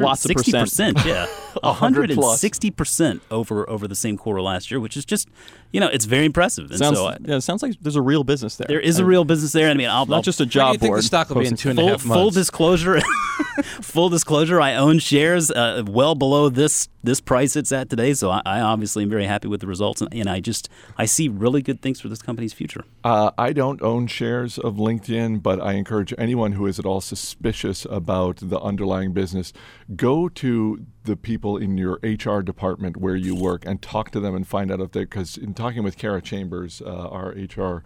Lots 0.00 0.24
of 0.24 0.30
160 0.30 0.52
percent. 0.52 0.96
percent, 0.96 1.06
yeah, 1.06 1.26
100 1.62 2.10
160 2.10 2.70
percent 2.72 3.22
over 3.30 3.68
over 3.70 3.86
the 3.86 3.94
same 3.94 4.16
quarter 4.16 4.40
last 4.42 4.70
year, 4.70 4.80
which 4.80 4.96
is 4.96 5.04
just, 5.04 5.28
you 5.72 5.78
know, 5.80 5.86
it's 5.88 6.04
very 6.04 6.24
impressive. 6.24 6.70
And 6.70 6.78
Sounds, 6.78 6.96
so 6.98 7.06
I, 7.06 7.16
yeah, 7.20 7.36
it 7.36 7.40
sounds 7.42 7.62
like 7.62 7.76
there's 7.80 7.94
a 7.96 8.02
real 8.02 8.24
business 8.24 8.56
there. 8.56 8.66
there 8.66 8.80
is 8.80 8.98
a 8.98 9.02
I- 9.02 9.06
real 9.06 9.24
business 9.24 9.52
there. 9.52 9.70
I 9.70 9.74
mean, 9.74 9.88
I'll, 9.88 10.06
not 10.06 10.16
I'll- 10.16 10.22
just 10.22 10.40
a 10.40 10.46
job 10.46 10.72
you 10.74 10.78
think 10.78 10.90
board. 10.90 10.98
the 10.98 11.02
stock 11.04 11.28
will 11.28 11.36
be 11.42 11.46
in 11.46 11.52
posting- 11.52 11.56
two 11.58 11.70
and 11.70 11.78
a 11.78 11.82
full, 11.82 11.90
half 11.90 12.00
full 12.02 12.30
disclosure 12.30 13.00
full 13.82 14.08
disclosure 14.08 14.60
i 14.60 14.74
own 14.74 14.98
shares 14.98 15.50
uh, 15.50 15.82
well 15.86 16.14
below 16.14 16.48
this 16.48 16.88
this 17.04 17.20
price 17.20 17.56
it's 17.56 17.72
at 17.72 17.90
today. 17.90 18.14
So 18.14 18.30
i, 18.30 18.42
I 18.44 18.60
obviously 18.60 19.04
am 19.04 19.10
very 19.10 19.26
happy 19.26 19.48
with 19.48 19.60
the 19.60 19.66
results. 19.66 20.00
And, 20.00 20.12
and 20.14 20.28
i 20.28 20.40
just 20.40 20.68
i 20.96 21.04
see 21.04 21.28
really 21.28 21.62
good 21.62 21.80
things 21.80 22.00
for 22.00 22.08
this 22.08 22.22
company's 22.22 22.52
future. 22.52 22.84
Uh, 23.02 23.30
I 23.36 23.52
don't 23.52 23.80
own 23.82 24.06
shares 24.06 24.58
of 24.58 24.76
LinkedIn, 24.76 25.42
but 25.42 25.60
I 25.60 25.74
encourage 25.74 26.14
anyone 26.18 26.52
who 26.52 26.66
is 26.66 26.78
at 26.78 26.86
all 26.86 27.00
suspicious 27.00 27.86
about 27.90 28.36
the 28.36 28.60
underlying 28.60 29.12
business, 29.12 29.52
go 29.94 30.28
to 30.30 30.86
the 31.04 31.16
people 31.16 31.56
in 31.56 31.78
your 31.78 31.98
HR 32.02 32.40
department 32.40 32.96
where 32.96 33.14
you 33.14 33.34
work 33.34 33.64
and 33.66 33.80
talk 33.80 34.10
to 34.10 34.20
them 34.20 34.34
and 34.34 34.46
find 34.46 34.70
out 34.70 34.80
if 34.80 34.92
they. 34.92 35.00
Because 35.00 35.36
in 35.36 35.54
talking 35.54 35.82
with 35.82 35.96
Kara 35.96 36.20
Chambers, 36.20 36.82
uh, 36.84 37.08
our 37.08 37.28
HR 37.30 37.82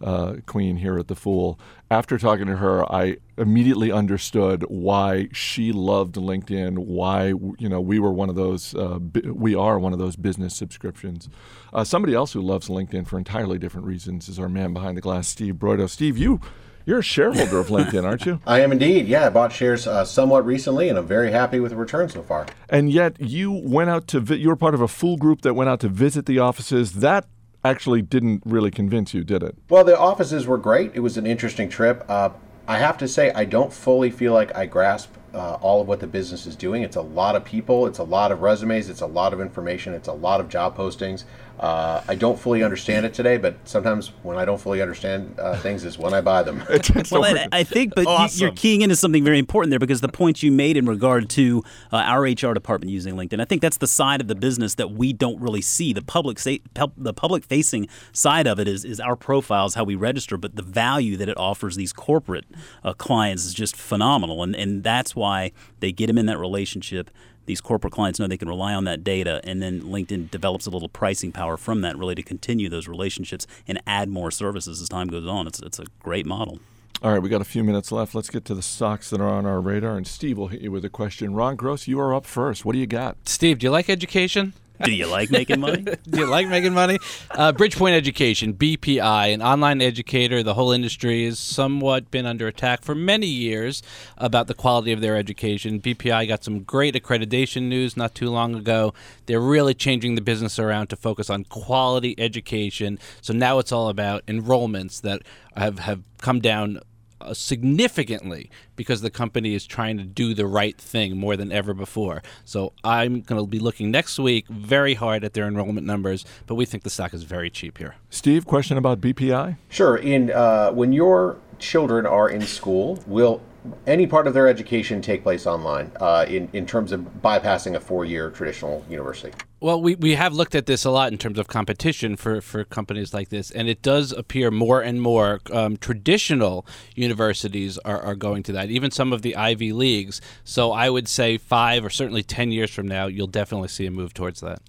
uh, 0.00 0.36
queen 0.46 0.76
here 0.76 0.98
at 0.98 1.08
the 1.08 1.16
Fool, 1.16 1.58
after 1.90 2.18
talking 2.18 2.46
to 2.46 2.56
her, 2.56 2.90
I 2.92 3.16
immediately 3.36 3.90
understood 3.90 4.64
why 4.68 5.28
she 5.32 5.72
loved 5.72 6.16
LinkedIn. 6.16 6.78
Why 6.78 7.28
you 7.58 7.68
know 7.68 7.80
we 7.80 7.98
were 7.98 8.12
one 8.12 8.28
of 8.28 8.36
those. 8.36 8.74
Uh, 8.74 8.98
bi- 8.98 9.30
we 9.30 9.54
are 9.54 9.78
one 9.78 9.92
of 9.92 9.98
those 9.98 10.16
business 10.16 10.54
subscriptions. 10.54 11.28
Uh, 11.72 11.84
somebody 11.84 12.14
else 12.14 12.32
who 12.32 12.40
loves 12.40 12.68
LinkedIn 12.68 13.06
for 13.06 13.18
entirely 13.18 13.58
different 13.58 13.86
reasons 13.86 14.28
is 14.28 14.38
our 14.38 14.48
man 14.48 14.72
behind 14.72 14.96
the 14.96 15.02
glass, 15.02 15.28
Steve 15.28 15.54
Broido. 15.54 15.88
Steve, 15.88 16.16
you 16.16 16.40
you're 16.88 17.00
a 17.00 17.02
shareholder 17.02 17.58
of 17.58 17.66
LinkedIn, 17.66 18.02
aren't 18.02 18.24
you? 18.24 18.40
I 18.46 18.60
am 18.60 18.72
indeed. 18.72 19.08
Yeah, 19.08 19.26
I 19.26 19.28
bought 19.28 19.52
shares 19.52 19.86
uh, 19.86 20.06
somewhat 20.06 20.46
recently, 20.46 20.88
and 20.88 20.98
I'm 20.98 21.06
very 21.06 21.30
happy 21.30 21.60
with 21.60 21.72
the 21.72 21.76
return 21.76 22.08
so 22.08 22.22
far. 22.22 22.46
And 22.70 22.90
yet 22.90 23.20
you 23.20 23.52
went 23.52 23.90
out 23.90 24.06
to 24.08 24.20
vi- 24.20 24.36
you 24.36 24.48
were 24.48 24.56
part 24.56 24.72
of 24.72 24.80
a 24.80 24.88
full 24.88 25.18
group 25.18 25.42
that 25.42 25.52
went 25.52 25.68
out 25.68 25.80
to 25.80 25.88
visit 25.90 26.24
the 26.24 26.38
offices. 26.38 26.92
That 26.92 27.26
actually 27.62 28.00
didn't 28.00 28.42
really 28.46 28.70
convince 28.70 29.12
you, 29.12 29.22
did 29.22 29.42
it? 29.42 29.58
Well, 29.68 29.84
the 29.84 29.98
offices 29.98 30.46
were 30.46 30.56
great. 30.56 30.92
It 30.94 31.00
was 31.00 31.18
an 31.18 31.26
interesting 31.26 31.68
trip. 31.68 32.06
Uh, 32.08 32.30
I 32.66 32.78
have 32.78 32.96
to 32.98 33.08
say, 33.08 33.32
I 33.32 33.44
don't 33.44 33.72
fully 33.72 34.10
feel 34.10 34.32
like 34.32 34.56
I 34.56 34.64
grasp 34.64 35.10
uh, 35.34 35.58
all 35.60 35.82
of 35.82 35.88
what 35.88 36.00
the 36.00 36.06
business 36.06 36.46
is 36.46 36.56
doing. 36.56 36.84
It's 36.84 36.96
a 36.96 37.02
lot 37.02 37.36
of 37.36 37.44
people, 37.44 37.86
it's 37.86 37.98
a 37.98 38.04
lot 38.04 38.32
of 38.32 38.40
resumes, 38.40 38.88
it's 38.88 39.02
a 39.02 39.06
lot 39.06 39.34
of 39.34 39.42
information, 39.42 39.92
it's 39.92 40.08
a 40.08 40.12
lot 40.12 40.40
of 40.40 40.48
job 40.48 40.74
postings. 40.74 41.24
Uh, 41.58 42.02
I 42.06 42.14
don't 42.14 42.38
fully 42.38 42.62
understand 42.62 43.04
it 43.04 43.14
today, 43.14 43.36
but 43.36 43.56
sometimes 43.64 44.12
when 44.22 44.36
I 44.36 44.44
don't 44.44 44.60
fully 44.60 44.80
understand 44.80 45.34
uh, 45.40 45.56
things 45.56 45.84
is 45.84 45.98
when 45.98 46.14
I 46.14 46.20
buy 46.20 46.44
them. 46.44 46.62
well, 47.10 47.24
I, 47.24 47.48
I 47.50 47.64
think, 47.64 47.94
but 47.96 48.06
you, 48.06 48.46
you're 48.46 48.54
keying 48.54 48.82
into 48.82 48.94
something 48.94 49.24
very 49.24 49.40
important 49.40 49.70
there 49.70 49.80
because 49.80 50.00
the 50.00 50.08
points 50.08 50.42
you 50.42 50.52
made 50.52 50.76
in 50.76 50.86
regard 50.86 51.28
to 51.30 51.64
uh, 51.92 51.96
our 51.96 52.22
HR 52.22 52.54
department 52.54 52.92
using 52.92 53.16
LinkedIn, 53.16 53.40
I 53.40 53.44
think 53.44 53.60
that's 53.60 53.78
the 53.78 53.88
side 53.88 54.20
of 54.20 54.28
the 54.28 54.36
business 54.36 54.76
that 54.76 54.92
we 54.92 55.12
don't 55.12 55.40
really 55.40 55.62
see. 55.62 55.92
The 55.92 56.02
public 56.02 56.38
sa- 56.38 56.58
the 56.96 57.14
public 57.14 57.44
facing 57.44 57.88
side 58.12 58.46
of 58.46 58.60
it 58.60 58.68
is 58.68 58.84
is 58.84 59.00
our 59.00 59.16
profiles, 59.16 59.74
how 59.74 59.82
we 59.82 59.96
register, 59.96 60.36
but 60.36 60.54
the 60.54 60.62
value 60.62 61.16
that 61.16 61.28
it 61.28 61.36
offers 61.36 61.74
these 61.74 61.92
corporate 61.92 62.44
uh, 62.84 62.92
clients 62.92 63.44
is 63.44 63.54
just 63.54 63.74
phenomenal, 63.74 64.44
and 64.44 64.54
and 64.54 64.84
that's 64.84 65.16
why 65.16 65.50
they 65.80 65.90
get 65.90 66.06
them 66.06 66.18
in 66.18 66.26
that 66.26 66.38
relationship 66.38 67.10
these 67.48 67.60
corporate 67.60 67.92
clients 67.92 68.20
know 68.20 68.28
they 68.28 68.36
can 68.36 68.48
rely 68.48 68.74
on 68.74 68.84
that 68.84 69.02
data, 69.02 69.40
and 69.42 69.60
then 69.60 69.80
LinkedIn 69.80 70.30
develops 70.30 70.66
a 70.66 70.70
little 70.70 70.88
pricing 70.88 71.32
power 71.32 71.56
from 71.56 71.80
that, 71.80 71.98
really 71.98 72.14
to 72.14 72.22
continue 72.22 72.68
those 72.68 72.86
relationships 72.86 73.46
and 73.66 73.82
add 73.86 74.08
more 74.08 74.30
services 74.30 74.80
as 74.80 74.88
time 74.88 75.08
goes 75.08 75.26
on. 75.26 75.48
It's 75.48 75.60
it's 75.60 75.80
a 75.80 75.86
great 75.98 76.26
model. 76.26 76.60
All 77.02 77.12
right, 77.12 77.22
we 77.22 77.28
got 77.28 77.40
a 77.40 77.44
few 77.44 77.62
minutes 77.62 77.92
left. 77.92 78.14
Let's 78.14 78.28
get 78.28 78.44
to 78.46 78.54
the 78.54 78.62
stocks 78.62 79.10
that 79.10 79.20
are 79.20 79.28
on 79.28 79.46
our 79.46 79.60
radar, 79.60 79.96
and 79.96 80.06
Steve 80.06 80.36
will 80.36 80.48
hit 80.48 80.60
you 80.60 80.72
with 80.72 80.84
a 80.84 80.90
question. 80.90 81.32
Ron 81.32 81.56
Gross, 81.56 81.86
you 81.86 81.98
are 82.00 82.12
up 82.14 82.26
first. 82.26 82.64
What 82.64 82.72
do 82.72 82.78
you 82.78 82.88
got? 82.88 83.16
Steve, 83.28 83.60
do 83.60 83.66
you 83.66 83.70
like 83.70 83.88
education? 83.88 84.52
Do 84.82 84.92
you 84.92 85.06
like 85.06 85.30
making 85.30 85.60
money? 85.60 85.82
Do 86.10 86.20
you 86.20 86.26
like 86.26 86.48
making 86.48 86.72
money? 86.72 86.98
Uh, 87.30 87.52
Bridgepoint 87.52 87.92
Education, 87.92 88.54
BPI, 88.54 89.34
an 89.34 89.42
online 89.42 89.82
educator. 89.82 90.42
The 90.42 90.54
whole 90.54 90.72
industry 90.72 91.24
has 91.24 91.38
somewhat 91.38 92.10
been 92.10 92.26
under 92.26 92.46
attack 92.46 92.82
for 92.82 92.94
many 92.94 93.26
years 93.26 93.82
about 94.16 94.46
the 94.46 94.54
quality 94.54 94.92
of 94.92 95.00
their 95.00 95.16
education. 95.16 95.80
BPI 95.80 96.28
got 96.28 96.44
some 96.44 96.60
great 96.60 96.94
accreditation 96.94 97.62
news 97.62 97.96
not 97.96 98.14
too 98.14 98.30
long 98.30 98.54
ago. 98.54 98.94
They're 99.26 99.40
really 99.40 99.74
changing 99.74 100.14
the 100.14 100.20
business 100.20 100.58
around 100.58 100.88
to 100.88 100.96
focus 100.96 101.28
on 101.28 101.44
quality 101.44 102.14
education. 102.18 102.98
So 103.20 103.32
now 103.32 103.58
it's 103.58 103.72
all 103.72 103.88
about 103.88 104.24
enrollments 104.26 105.00
that 105.02 105.22
have, 105.56 105.80
have 105.80 106.02
come 106.18 106.40
down 106.40 106.80
uh, 107.20 107.34
significantly 107.34 108.50
because 108.76 109.00
the 109.00 109.10
company 109.10 109.54
is 109.54 109.66
trying 109.66 109.98
to 109.98 110.04
do 110.04 110.34
the 110.34 110.46
right 110.46 110.78
thing 110.78 111.16
more 111.16 111.36
than 111.36 111.52
ever 111.52 111.74
before. 111.74 112.22
So 112.44 112.72
I'm 112.84 113.20
going 113.22 113.40
to 113.40 113.46
be 113.46 113.58
looking 113.58 113.90
next 113.90 114.18
week 114.18 114.46
very 114.48 114.94
hard 114.94 115.24
at 115.24 115.32
their 115.34 115.46
enrollment 115.46 115.86
numbers, 115.86 116.24
but 116.46 116.54
we 116.54 116.64
think 116.64 116.82
the 116.82 116.90
stock 116.90 117.14
is 117.14 117.24
very 117.24 117.50
cheap 117.50 117.78
here. 117.78 117.96
Steve, 118.10 118.46
question 118.46 118.76
about 118.76 119.00
BPI? 119.00 119.56
Sure. 119.68 119.96
In 119.96 120.30
uh, 120.30 120.70
when 120.72 120.92
your 120.92 121.38
children 121.58 122.06
are 122.06 122.28
in 122.28 122.42
school, 122.42 123.02
will 123.06 123.40
any 123.86 124.06
part 124.06 124.26
of 124.26 124.34
their 124.34 124.48
education 124.48 125.00
take 125.00 125.22
place 125.22 125.46
online 125.46 125.92
uh, 126.00 126.26
in, 126.28 126.48
in 126.52 126.66
terms 126.66 126.92
of 126.92 127.00
bypassing 127.22 127.74
a 127.74 127.80
four 127.80 128.04
year 128.04 128.30
traditional 128.30 128.84
university? 128.88 129.32
Well, 129.60 129.82
we, 129.82 129.96
we 129.96 130.14
have 130.14 130.34
looked 130.34 130.54
at 130.54 130.66
this 130.66 130.84
a 130.84 130.90
lot 130.90 131.10
in 131.10 131.18
terms 131.18 131.36
of 131.38 131.48
competition 131.48 132.14
for, 132.14 132.40
for 132.40 132.62
companies 132.64 133.12
like 133.12 133.28
this, 133.30 133.50
and 133.50 133.68
it 133.68 133.82
does 133.82 134.12
appear 134.12 134.52
more 134.52 134.80
and 134.80 135.02
more 135.02 135.40
um, 135.52 135.76
traditional 135.76 136.64
universities 136.94 137.76
are, 137.78 138.00
are 138.00 138.14
going 138.14 138.44
to 138.44 138.52
that, 138.52 138.70
even 138.70 138.92
some 138.92 139.12
of 139.12 139.22
the 139.22 139.34
Ivy 139.34 139.72
Leagues. 139.72 140.20
So 140.44 140.70
I 140.70 140.90
would 140.90 141.08
say 141.08 141.38
five 141.38 141.84
or 141.84 141.90
certainly 141.90 142.22
10 142.22 142.52
years 142.52 142.70
from 142.70 142.86
now, 142.86 143.06
you'll 143.06 143.26
definitely 143.26 143.68
see 143.68 143.86
a 143.86 143.90
move 143.90 144.14
towards 144.14 144.40
that. 144.40 144.62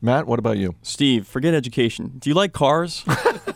Matt, 0.00 0.26
what 0.26 0.38
about 0.38 0.58
you? 0.58 0.76
Steve, 0.82 1.26
forget 1.26 1.54
education. 1.54 2.14
Do 2.18 2.30
you 2.30 2.34
like 2.34 2.52
cars? 2.52 3.00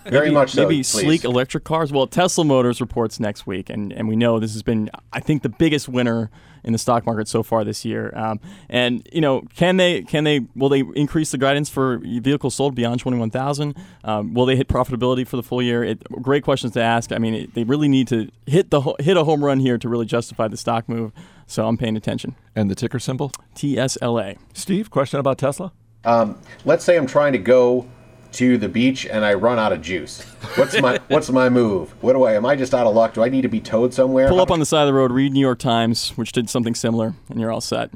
Very 0.05 0.27
maybe, 0.27 0.35
much 0.35 0.51
so. 0.53 0.63
Maybe 0.63 0.77
please. 0.79 0.89
sleek 0.89 1.25
electric 1.25 1.63
cars. 1.65 1.93
Well, 1.93 2.07
Tesla 2.09 2.45
Motors 2.45 2.81
reports 2.81 3.21
next 3.21 3.47
week, 3.47 3.71
and, 3.71 3.93
and 3.93 4.09
we 4.09 4.17
know 4.17 4.41
this 4.41 4.53
has 4.55 4.63
been, 4.63 4.91
I 5.13 5.21
think, 5.21 5.43
the 5.43 5.49
biggest 5.49 5.89
winner 5.89 6.31
in 6.65 6.73
the 6.73 6.79
stock 6.79 7.07
market 7.07 7.29
so 7.29 7.43
far 7.43 7.65
this 7.65 7.85
year. 7.85 8.13
Um, 8.17 8.41
and 8.69 9.07
you 9.13 9.21
know, 9.21 9.43
can 9.55 9.77
they 9.77 10.03
can 10.03 10.25
they 10.25 10.41
will 10.55 10.69
they 10.69 10.81
increase 10.95 11.31
the 11.31 11.39
guidance 11.39 11.69
for 11.69 11.99
vehicles 11.99 12.55
sold 12.55 12.75
beyond 12.75 13.01
twenty 13.01 13.19
one 13.19 13.31
thousand? 13.31 13.77
Um, 14.05 14.35
will 14.35 14.47
they 14.47 14.57
hit 14.57 14.69
profitability 14.69 15.27
for 15.27 15.37
the 15.37 15.43
full 15.43 15.63
year? 15.63 15.83
It, 15.85 16.03
great 16.23 16.45
questions 16.45 16.73
to 16.75 16.83
ask. 16.83 17.13
I 17.13 17.19
mean, 17.19 17.35
it, 17.35 17.55
they 17.55 17.65
really 17.65 17.89
need 17.89 18.09
to 18.09 18.31
hit 18.47 18.71
the 18.71 18.81
hit 18.99 19.17
a 19.17 19.25
home 19.25 19.45
run 19.45 19.61
here 19.61 19.79
to 19.79 19.89
really 19.89 20.07
justify 20.07 20.49
the 20.49 20.57
stock 20.57 20.89
move. 20.89 21.13
So 21.47 21.67
I'm 21.67 21.77
paying 21.77 21.97
attention. 21.97 22.37
And 22.55 22.71
the 22.71 22.75
ticker 22.75 22.99
symbol? 22.99 23.33
TSLA. 23.55 24.39
Steve, 24.55 24.91
question 24.91 25.21
about 25.21 25.39
Tesla? 25.39 25.73
Um, 26.05 26.39
let's 26.65 26.85
say 26.85 26.97
I'm 26.97 27.07
trying 27.07 27.33
to 27.33 27.39
go 27.39 27.87
to 28.33 28.57
the 28.57 28.69
beach 28.69 29.07
and 29.07 29.25
I 29.25 29.35
run 29.35 29.59
out 29.59 29.73
of 29.73 29.83
juice. 29.83 30.23
What's 30.57 30.81
my 30.81 30.99
what's 31.09 31.31
my 31.31 31.49
move? 31.49 31.95
What 32.03 32.15
do 32.15 32.25
I 32.25 32.33
am 32.35 32.47
I 32.47 32.57
just 32.57 32.75
out 32.75 32.87
of 32.87 32.95
luck? 32.95 33.15
Do 33.15 33.23
I 33.23 33.29
need 33.29 33.43
to 33.43 33.49
be 33.49 33.61
towed 33.61 33.93
somewhere? 33.95 34.29
Pull 34.29 34.41
up 34.41 34.51
on 34.51 34.59
the 34.59 34.67
side 34.67 34.83
of 34.83 34.87
the 34.87 34.95
road, 34.95 35.13
read 35.13 35.33
New 35.33 35.41
York 35.41 35.59
Times, 35.59 36.11
which 36.11 36.33
did 36.33 36.49
something 36.49 36.75
similar, 36.75 37.15
and 37.29 37.41
you're 37.41 37.53
all 37.53 37.61
set. 37.61 37.91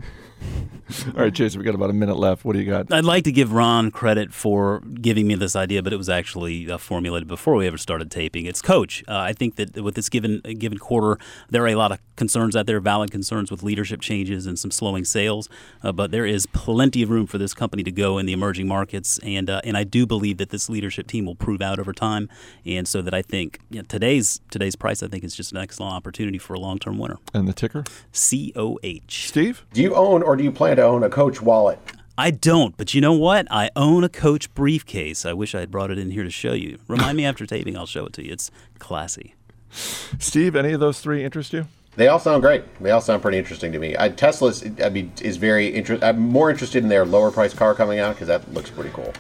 All 1.09 1.15
right, 1.15 1.33
Jason, 1.33 1.59
we 1.59 1.65
got 1.65 1.75
about 1.75 1.91
a 1.91 1.95
minute 1.95 2.17
left. 2.17 2.45
What 2.45 2.53
do 2.53 2.61
you 2.61 2.65
got? 2.65 2.93
I'd 2.93 3.05
like 3.05 3.25
to 3.25 3.33
give 3.33 3.53
Ron 3.53 3.91
credit 3.91 4.33
for 4.33 4.81
giving 4.81 5.27
me 5.27 5.35
this 5.35 5.57
idea, 5.57 5.83
but 5.83 5.93
it 5.93 5.97
was 5.97 6.09
actually 6.09 6.71
uh, 6.71 6.79
formulated 6.79 7.27
before 7.27 7.57
we 7.57 7.67
ever 7.67 7.77
started 7.77 8.09
taping. 8.09 8.47
It's 8.47 8.63
Coach. 8.63 9.03
Uh, 9.09 9.19
I 9.19 9.33
think 9.33 9.57
that 9.57 9.83
with 9.83 9.97
this 9.97 10.09
given 10.09 10.41
given 10.59 10.79
quarter, 10.79 11.19
there 11.51 11.65
are 11.65 11.69
a 11.69 11.75
lot 11.75 11.91
of 11.91 11.99
concerns 12.15 12.55
out 12.55 12.67
there, 12.67 12.79
valid 12.79 13.11
concerns 13.11 13.51
with 13.51 13.65
leadership 13.65 14.01
changes 14.01 14.47
and 14.47 14.57
some 14.57 14.71
slowing 14.71 15.05
sales. 15.05 15.49
Uh, 15.83 15.91
but 15.91 16.13
there 16.13 16.25
is 16.25 16.47
plenty 16.47 17.03
of 17.03 17.11
room 17.11 17.27
for 17.27 17.39
this 17.39 17.53
company 17.53 17.83
to 17.83 17.91
go 17.91 18.17
in 18.17 18.27
the 18.27 18.33
emerging 18.33 18.69
markets, 18.69 19.19
and 19.25 19.51
uh, 19.51 19.61
and 19.65 19.77
I 19.77 19.83
do 19.83 20.07
believe 20.07 20.39
that 20.39 20.51
this 20.51 20.69
leadership 20.69 21.09
team 21.09 21.27
will 21.27 21.35
prove 21.35 21.61
out 21.61 21.81
over 21.81 21.93
time. 21.93 22.29
And 22.65 22.87
so 22.87 23.03
that 23.03 23.13
I 23.13 23.23
think 23.23 23.59
you 23.71 23.79
know, 23.79 23.87
today's 23.89 24.41
today's 24.53 24.77
price, 24.77 25.03
I 25.03 25.09
think, 25.09 25.25
is 25.25 25.35
just 25.35 25.51
an 25.51 25.59
excellent 25.59 25.95
opportunity 25.95 26.39
for 26.39 26.55
a 26.55 26.61
long 26.61 26.79
term 26.79 26.97
winner. 26.97 27.19
And 27.35 27.49
the 27.49 27.53
ticker? 27.53 27.83
C 28.13 28.53
O 28.55 28.79
H. 28.85 29.27
Steve? 29.29 29.67
Do 29.73 29.83
you 29.83 29.97
own 29.97 30.23
or 30.23 30.36
do 30.37 30.45
you 30.45 30.53
plan 30.53 30.77
to 30.77 30.83
own 30.83 31.03
a 31.03 31.11
Coach 31.11 31.41
wallet? 31.43 31.79
I 32.19 32.31
don't, 32.31 32.77
but 32.77 32.95
you 32.95 33.01
know 33.01 33.13
what? 33.13 33.47
I 33.51 33.71
own 33.77 34.03
a 34.05 34.09
Coach 34.09 34.53
briefcase. 34.55 35.27
I 35.27 35.33
wish 35.35 35.55
I 35.55 35.61
had 35.61 35.71
brought 35.71 35.91
it 35.91 35.99
in 35.99 36.11
here 36.11 36.25
to 36.25 36.31
show 36.31 36.53
you. 36.55 36.79
Remind 36.89 37.17
me 37.17 37.27
after 37.27 37.45
taping, 37.47 37.77
I'll 37.77 37.87
show 37.87 38.07
it 38.07 38.13
to 38.15 38.25
you. 38.25 38.33
It's 38.33 38.51
classy. 38.79 39.35
Steve, 39.71 40.57
any 40.57 40.73
of 40.73 40.81
those 40.81 41.01
three 41.01 41.23
interest 41.25 41.53
you? 41.53 41.67
They 41.97 42.09
all 42.09 42.19
sound 42.19 42.43
great. 42.43 42.63
They 42.83 42.91
all 42.91 43.01
sound 43.01 43.23
pretty 43.23 43.39
interesting 43.39 43.73
to 43.73 43.79
me. 43.79 43.97
I, 43.99 44.11
Tesla's, 44.11 44.65
I 44.83 44.91
mean, 44.91 45.13
is 45.23 45.39
very 45.39 45.69
interesting. 45.69 46.07
I'm 46.07 46.19
more 46.19 46.51
interested 46.51 46.83
in 46.83 46.91
their 46.91 47.07
lower 47.07 47.31
price 47.31 47.55
car 47.55 47.75
coming 47.75 47.99
out 47.99 48.15
because 48.15 48.29
that 48.29 48.53
looks 48.53 48.69
pretty 48.71 48.91
cool. 48.91 49.13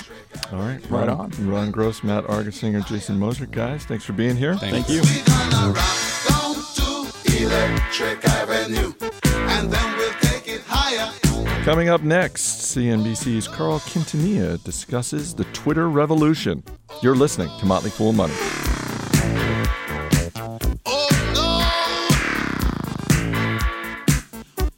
All 0.53 0.59
right, 0.59 0.81
Right 0.91 1.09
Ron, 1.09 1.11
on. 1.11 1.49
Ron 1.49 1.71
Gross, 1.71 2.03
Matt 2.05 2.25
Argersinger, 2.25 2.87
Jason 2.87 3.19
Moser, 3.19 3.47
guys, 3.47 3.85
thanks 3.87 4.05
for 4.05 4.13
being 4.13 4.37
here. 4.37 4.55
Thank 4.57 4.89
you. 4.91 5.01
Coming 11.67 11.89
up 11.89 12.03
next, 12.03 12.77
CNBC's 12.77 13.49
Carl 13.49 13.81
Quintanilla 13.81 14.63
discusses 14.63 15.35
the 15.35 15.43
Twitter 15.47 15.89
revolution. 15.91 16.63
You're 17.03 17.17
listening 17.17 17.49
to 17.59 17.67
Motley 17.67 17.91
Fool 17.91 18.13
Money. 18.13 18.35
Oh 20.87 21.09
no! 21.35 21.59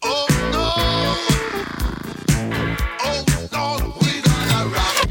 Oh 0.03 0.27
no! 0.51 0.73
Oh 3.05 3.23
Lord, 3.53 3.83
we 4.01 4.23
gonna 4.23 4.65
rock. 4.75 5.11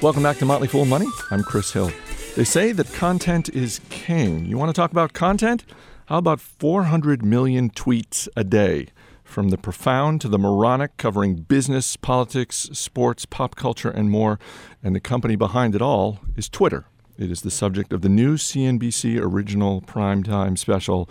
Welcome 0.00 0.22
back 0.22 0.38
to 0.38 0.44
Motley 0.44 0.68
Fool 0.68 0.84
Money. 0.84 1.08
I'm 1.32 1.42
Chris 1.42 1.72
Hill. 1.72 1.90
They 2.36 2.44
say 2.44 2.70
that 2.70 2.92
content 2.92 3.48
is 3.48 3.80
king. 4.04 4.44
You 4.44 4.58
want 4.58 4.68
to 4.68 4.78
talk 4.78 4.90
about 4.90 5.14
content? 5.14 5.64
How 6.06 6.18
about 6.18 6.38
400 6.38 7.24
million 7.24 7.70
tweets 7.70 8.28
a 8.36 8.44
day? 8.44 8.88
From 9.24 9.48
the 9.48 9.56
profound 9.56 10.20
to 10.20 10.28
the 10.28 10.38
moronic, 10.38 10.98
covering 10.98 11.36
business, 11.36 11.96
politics, 11.96 12.68
sports, 12.74 13.24
pop 13.24 13.56
culture, 13.56 13.88
and 13.88 14.10
more. 14.10 14.38
And 14.82 14.94
the 14.94 15.00
company 15.00 15.36
behind 15.36 15.74
it 15.74 15.80
all 15.80 16.18
is 16.36 16.50
Twitter. 16.50 16.84
It 17.16 17.30
is 17.30 17.40
the 17.40 17.50
subject 17.50 17.94
of 17.94 18.02
the 18.02 18.10
new 18.10 18.36
CNBC 18.36 19.18
original 19.18 19.80
primetime 19.80 20.58
special, 20.58 21.08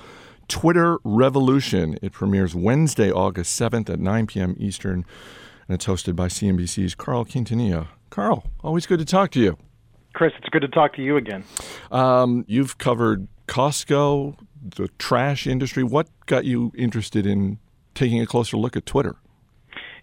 Twitter 0.47 0.99
Revolution. 1.03 1.97
It 2.03 2.11
premieres 2.11 2.53
Wednesday, 2.53 3.11
August 3.11 3.59
7th 3.59 3.89
at 3.89 3.99
9 3.99 4.27
p.m. 4.27 4.55
Eastern, 4.59 5.03
and 5.67 5.73
it's 5.73 5.87
hosted 5.87 6.15
by 6.15 6.27
CNBC's 6.27 6.93
Carl 6.93 7.25
Quintanilla. 7.25 7.87
Carl, 8.11 8.45
always 8.63 8.85
good 8.85 8.99
to 8.99 9.05
talk 9.05 9.31
to 9.31 9.39
you. 9.39 9.57
Chris, 10.13 10.31
it's 10.37 10.49
good 10.49 10.61
to 10.61 10.67
talk 10.67 10.95
to 10.95 11.01
you 11.01 11.17
again. 11.17 11.43
Um, 11.91 12.45
you've 12.47 12.77
covered 12.77 13.27
Costco, 13.47 14.37
the 14.75 14.87
trash 14.99 15.47
industry. 15.47 15.83
What 15.83 16.07
got 16.27 16.45
you 16.45 16.71
interested 16.75 17.25
in 17.25 17.59
taking 17.95 18.21
a 18.21 18.25
closer 18.25 18.57
look 18.57 18.77
at 18.77 18.85
Twitter? 18.85 19.15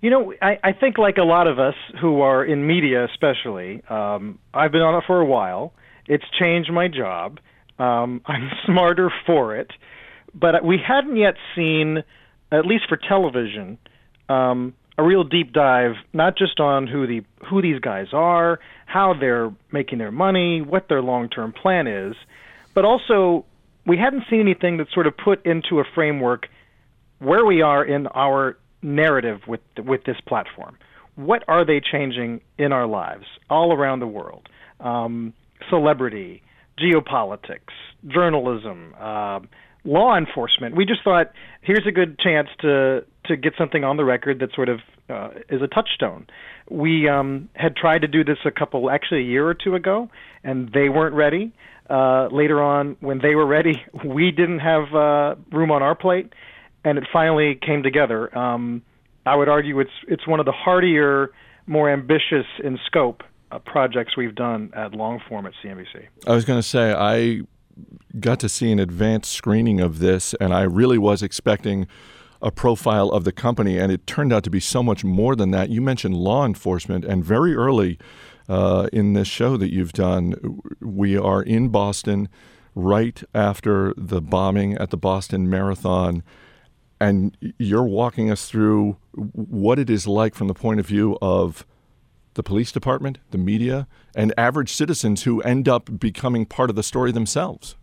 You 0.01 0.11
know, 0.11 0.35
I, 0.41 0.59
I 0.65 0.73
think 0.73 0.99
like 0.99 1.19
a 1.19 1.25
lot 1.25 1.47
of 1.47 1.59
us 1.59 1.75
who 2.01 2.23
are 2.23 2.45
in 2.45 2.67
media, 2.67 3.05
especially, 3.05 3.83
um, 3.89 4.39
I've 4.55 4.73
been 4.73 4.83
on 4.83 4.95
it 4.95 5.05
for 5.07 5.21
a 5.21 5.25
while. 5.25 5.75
It's 6.07 6.25
changed 6.39 6.73
my 6.73 6.89
job. 6.89 7.39
Um, 7.79 8.23
I'm 8.27 8.51
smarter 8.67 9.13
for 9.27 9.57
it, 9.57 9.71
but 10.35 10.65
we 10.65 10.79
hadn't 10.79 11.17
yet 11.17 11.35
seen, 11.55 12.03
at 12.51 12.67
least 12.67 12.85
for 12.89 12.97
television, 12.97 13.79
um, 14.29 14.75
a 15.01 15.03
real 15.03 15.25
deep 15.25 15.55
dive, 15.55 15.95
not 16.13 16.37
just 16.37 16.61
on 16.61 16.87
who 16.87 17.07
the 17.07 17.23
who 17.49 17.63
these 17.63 17.81
guys 17.81 18.09
are, 18.13 18.61
how 18.85 19.15
they're 19.19 19.51
making 19.73 19.99
their 19.99 20.13
money, 20.13 20.61
what 20.61 20.89
their 20.89 21.01
long-term 21.01 21.55
plan 21.55 21.87
is, 21.87 22.15
but 22.75 22.85
also 22.85 23.47
we 23.87 23.97
hadn't 23.97 24.25
seen 24.29 24.41
anything 24.41 24.77
that 24.77 24.89
sort 24.93 25.07
of 25.07 25.17
put 25.17 25.45
into 25.47 25.81
a 25.81 25.85
framework 25.95 26.49
where 27.19 27.47
we 27.47 27.63
are 27.63 27.83
in 27.83 28.09
our 28.09 28.59
narrative 28.83 29.41
with 29.49 29.61
with 29.79 30.05
this 30.05 30.21
platform. 30.27 30.77
What 31.15 31.45
are 31.49 31.65
they 31.65 31.81
changing 31.81 32.43
in 32.59 32.73
our 32.73 32.87
lives 32.87 33.25
all 33.49 33.73
around 33.73 34.01
the 34.01 34.07
world? 34.07 34.51
Um, 34.81 35.33
celebrity, 35.71 36.43
geopolitics, 36.79 37.73
journalism, 38.07 38.95
uh, 39.01 39.41
law 39.85 40.17
enforcement. 40.19 40.77
We 40.77 40.85
just 40.85 41.03
thought 41.03 41.33
here's 41.63 41.87
a 41.87 41.93
good 41.93 42.19
chance 42.19 42.49
to 42.61 43.07
to 43.27 43.37
get 43.37 43.55
something 43.59 43.85
on 43.85 43.97
the 43.97 44.05
record 44.05 44.41
that 44.41 44.55
sort 44.55 44.69
of 44.69 44.81
uh, 45.09 45.31
is 45.49 45.63
a 45.63 45.67
touchstone. 45.67 46.27
We 46.71 47.09
um, 47.09 47.49
had 47.55 47.77
tried 47.77 48.03
to 48.03 48.09
do 48.09 48.25
this 48.25 48.39
a 48.45 48.51
couple, 48.51 48.91
actually 48.91 49.21
a 49.21 49.25
year 49.25 49.47
or 49.47 49.55
two 49.55 49.75
ago, 49.75 50.09
and 50.45 50.71
they 50.73 50.89
weren't 50.89 51.15
ready. 51.15 51.53
Uh, 51.89 52.29
later 52.31 52.63
on, 52.63 52.97
when 53.01 53.19
they 53.21 53.35
were 53.35 53.47
ready, 53.47 53.83
we 54.05 54.31
didn't 54.31 54.61
have 54.61 54.95
uh, 54.95 55.35
room 55.53 55.71
on 55.71 55.83
our 55.83 55.95
plate, 55.95 56.33
and 56.85 56.99
it 56.99 57.05
finally 57.13 57.59
came 57.61 57.83
together. 57.83 58.37
Um, 58.37 58.83
I 59.27 59.37
would 59.37 59.49
argue 59.49 59.79
it's 59.81 59.91
it's 60.09 60.27
one 60.27 60.41
of 60.41 60.47
the 60.47 60.53
hardier, 60.53 61.31
more 61.67 61.91
ambitious 61.91 62.47
in 62.65 62.79
scope 62.87 63.23
uh, 63.51 63.59
projects 63.59 64.17
we've 64.17 64.35
done 64.35 64.71
at 64.75 64.93
Longform 64.93 65.47
at 65.47 65.53
CNBC. 65.63 66.07
I 66.27 66.35
was 66.35 66.45
going 66.45 66.59
to 66.59 66.67
say 66.67 66.93
I 66.93 67.43
got 68.19 68.41
to 68.41 68.49
see 68.49 68.73
an 68.73 68.79
advanced 68.79 69.33
screening 69.33 69.81
of 69.81 69.99
this, 69.99 70.35
and 70.41 70.55
I 70.55 70.63
really 70.63 70.99
was 70.99 71.23
expecting 71.23 71.87
a 72.43 72.51
profile 72.51 73.11
of 73.11 73.25
the 73.25 73.33
company, 73.33 73.79
and 73.79 73.93
it 73.93 74.07
turned 74.07 74.33
out 74.33 74.45
to 74.45 74.51
be 74.51 74.61
so 74.61 74.83
much 74.83 75.05
more 75.05 75.37
than 75.37 75.51
that. 75.51 75.71
You 75.71 75.81
mentioned 75.81 76.17
law 76.17 76.45
enforcement, 76.47 77.05
and 77.05 77.25
very 77.25 77.55
early 77.55 77.99
uh, 78.49 78.89
in 78.93 79.13
this 79.13 79.29
show 79.29 79.57
that 79.57 79.73
you've 79.73 79.93
done, 79.93 80.61
we 80.81 81.17
are 81.17 81.43
in 81.43 81.69
Boston 81.69 82.29
right 82.75 83.23
after 83.35 83.95
the 83.97 84.21
bombing 84.21 84.75
at 84.75 84.91
the 84.91 84.97
Boston 84.97 85.49
Marathon. 85.49 86.23
And 87.01 87.37
you're 87.59 87.85
walking 87.85 88.31
us 88.31 88.47
through 88.49 88.97
what 89.13 89.79
it 89.79 89.89
is 89.89 90.07
like 90.07 90.35
from 90.35 90.49
the 90.49 90.55
point 90.55 90.81
of 90.81 90.87
view 90.87 91.17
of 91.23 91.65
the 92.35 92.43
police 92.43 92.73
department, 92.73 93.19
the 93.31 93.39
media, 93.39 93.87
and 94.15 94.35
average 94.37 94.73
citizens 94.73 95.23
who 95.23 95.41
end 95.43 95.69
up 95.69 95.99
becoming 95.99 96.45
part 96.47 96.71
of 96.71 96.77
the 96.77 96.83
story 96.83 97.13
themselves. 97.13 97.77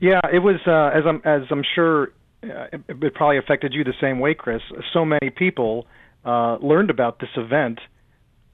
Yeah, 0.00 0.20
it 0.32 0.40
was 0.40 0.56
uh, 0.66 0.90
as 0.92 1.04
I'm 1.06 1.22
as 1.24 1.42
I'm 1.50 1.62
sure 1.74 2.12
uh, 2.44 2.66
it, 2.72 2.80
it 2.88 3.14
probably 3.14 3.38
affected 3.38 3.72
you 3.72 3.84
the 3.84 3.94
same 4.00 4.18
way, 4.18 4.34
Chris. 4.34 4.60
So 4.92 5.04
many 5.04 5.30
people 5.30 5.86
uh, 6.24 6.56
learned 6.56 6.90
about 6.90 7.20
this 7.20 7.30
event 7.36 7.80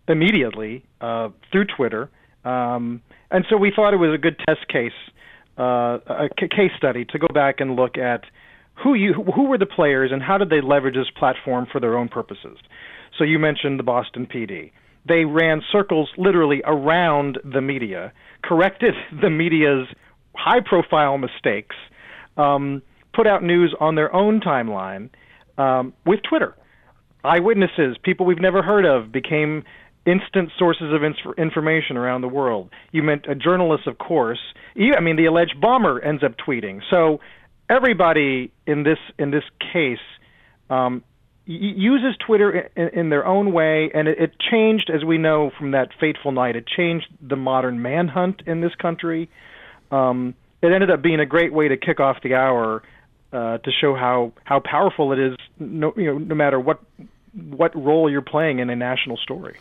immediately 0.06 0.84
uh, 1.00 1.28
through 1.52 1.66
Twitter, 1.76 2.10
um, 2.44 3.02
and 3.30 3.44
so 3.50 3.56
we 3.56 3.72
thought 3.74 3.92
it 3.92 3.98
was 3.98 4.14
a 4.14 4.18
good 4.18 4.36
test 4.46 4.66
case, 4.68 4.92
uh, 5.58 5.98
a 6.06 6.28
c- 6.40 6.48
case 6.48 6.70
study 6.76 7.04
to 7.06 7.18
go 7.18 7.26
back 7.32 7.56
and 7.60 7.76
look 7.76 7.98
at 7.98 8.24
who 8.82 8.94
you 8.94 9.12
who 9.14 9.44
were 9.44 9.58
the 9.58 9.66
players 9.66 10.10
and 10.12 10.22
how 10.22 10.38
did 10.38 10.50
they 10.50 10.60
leverage 10.60 10.94
this 10.94 11.10
platform 11.18 11.66
for 11.70 11.80
their 11.80 11.96
own 11.98 12.08
purposes. 12.08 12.58
So 13.16 13.24
you 13.24 13.38
mentioned 13.38 13.78
the 13.78 13.84
Boston 13.84 14.26
PD. 14.26 14.70
They 15.06 15.24
ran 15.24 15.62
circles 15.72 16.10
literally 16.16 16.62
around 16.64 17.38
the 17.44 17.60
media, 17.60 18.12
corrected 18.44 18.94
the 19.22 19.30
media's 19.30 19.88
high 20.34 20.60
profile 20.64 21.18
mistakes, 21.18 21.76
um, 22.36 22.82
put 23.18 23.26
out 23.26 23.42
news 23.42 23.74
on 23.80 23.96
their 23.96 24.14
own 24.14 24.40
timeline 24.40 25.10
um, 25.58 25.92
with 26.06 26.20
Twitter. 26.22 26.54
Eyewitnesses, 27.24 27.96
people 28.04 28.24
we've 28.24 28.40
never 28.40 28.62
heard 28.62 28.84
of, 28.84 29.10
became 29.10 29.64
instant 30.06 30.50
sources 30.56 30.92
of 30.94 31.02
inf- 31.02 31.36
information 31.36 31.96
around 31.96 32.20
the 32.20 32.28
world. 32.28 32.70
You 32.92 33.02
meant 33.02 33.26
a 33.28 33.34
journalist, 33.34 33.88
of 33.88 33.98
course. 33.98 34.38
You, 34.76 34.94
I 34.94 35.00
mean, 35.00 35.16
the 35.16 35.26
alleged 35.26 35.60
bomber 35.60 36.00
ends 36.00 36.22
up 36.22 36.36
tweeting. 36.36 36.80
So 36.90 37.18
everybody 37.68 38.52
in 38.68 38.84
this 38.84 38.98
in 39.18 39.32
this 39.32 39.42
case 39.72 39.98
um, 40.70 41.02
uses 41.44 42.16
Twitter 42.24 42.70
in, 42.76 43.00
in, 43.00 43.10
their 43.10 43.26
own 43.26 43.52
way, 43.52 43.90
and 43.92 44.06
it, 44.06 44.18
it 44.20 44.32
changed, 44.38 44.92
as 44.94 45.04
we 45.04 45.18
know 45.18 45.50
from 45.58 45.72
that 45.72 45.88
fateful 45.98 46.30
night. 46.30 46.54
It 46.54 46.68
changed 46.68 47.08
the 47.20 47.36
modern 47.36 47.82
manhunt 47.82 48.42
in 48.46 48.60
this 48.60 48.76
country 48.76 49.28
um, 49.90 50.34
it 50.62 50.72
ended 50.72 50.90
up 50.90 51.02
being 51.02 51.20
a 51.20 51.26
great 51.26 51.52
way 51.52 51.68
to 51.68 51.76
kick 51.76 52.00
off 52.00 52.18
the 52.22 52.34
hour 52.34 52.82
uh, 53.32 53.58
to 53.58 53.70
show 53.70 53.94
how 53.94 54.32
how 54.44 54.60
powerful 54.60 55.12
it 55.12 55.18
is. 55.18 55.36
No, 55.58 55.92
you 55.96 56.06
know, 56.06 56.18
no 56.18 56.34
matter 56.34 56.58
what 56.58 56.80
what 57.32 57.74
role 57.76 58.10
you're 58.10 58.22
playing 58.22 58.58
in 58.58 58.70
a 58.70 58.76
national 58.76 59.16
story. 59.16 59.56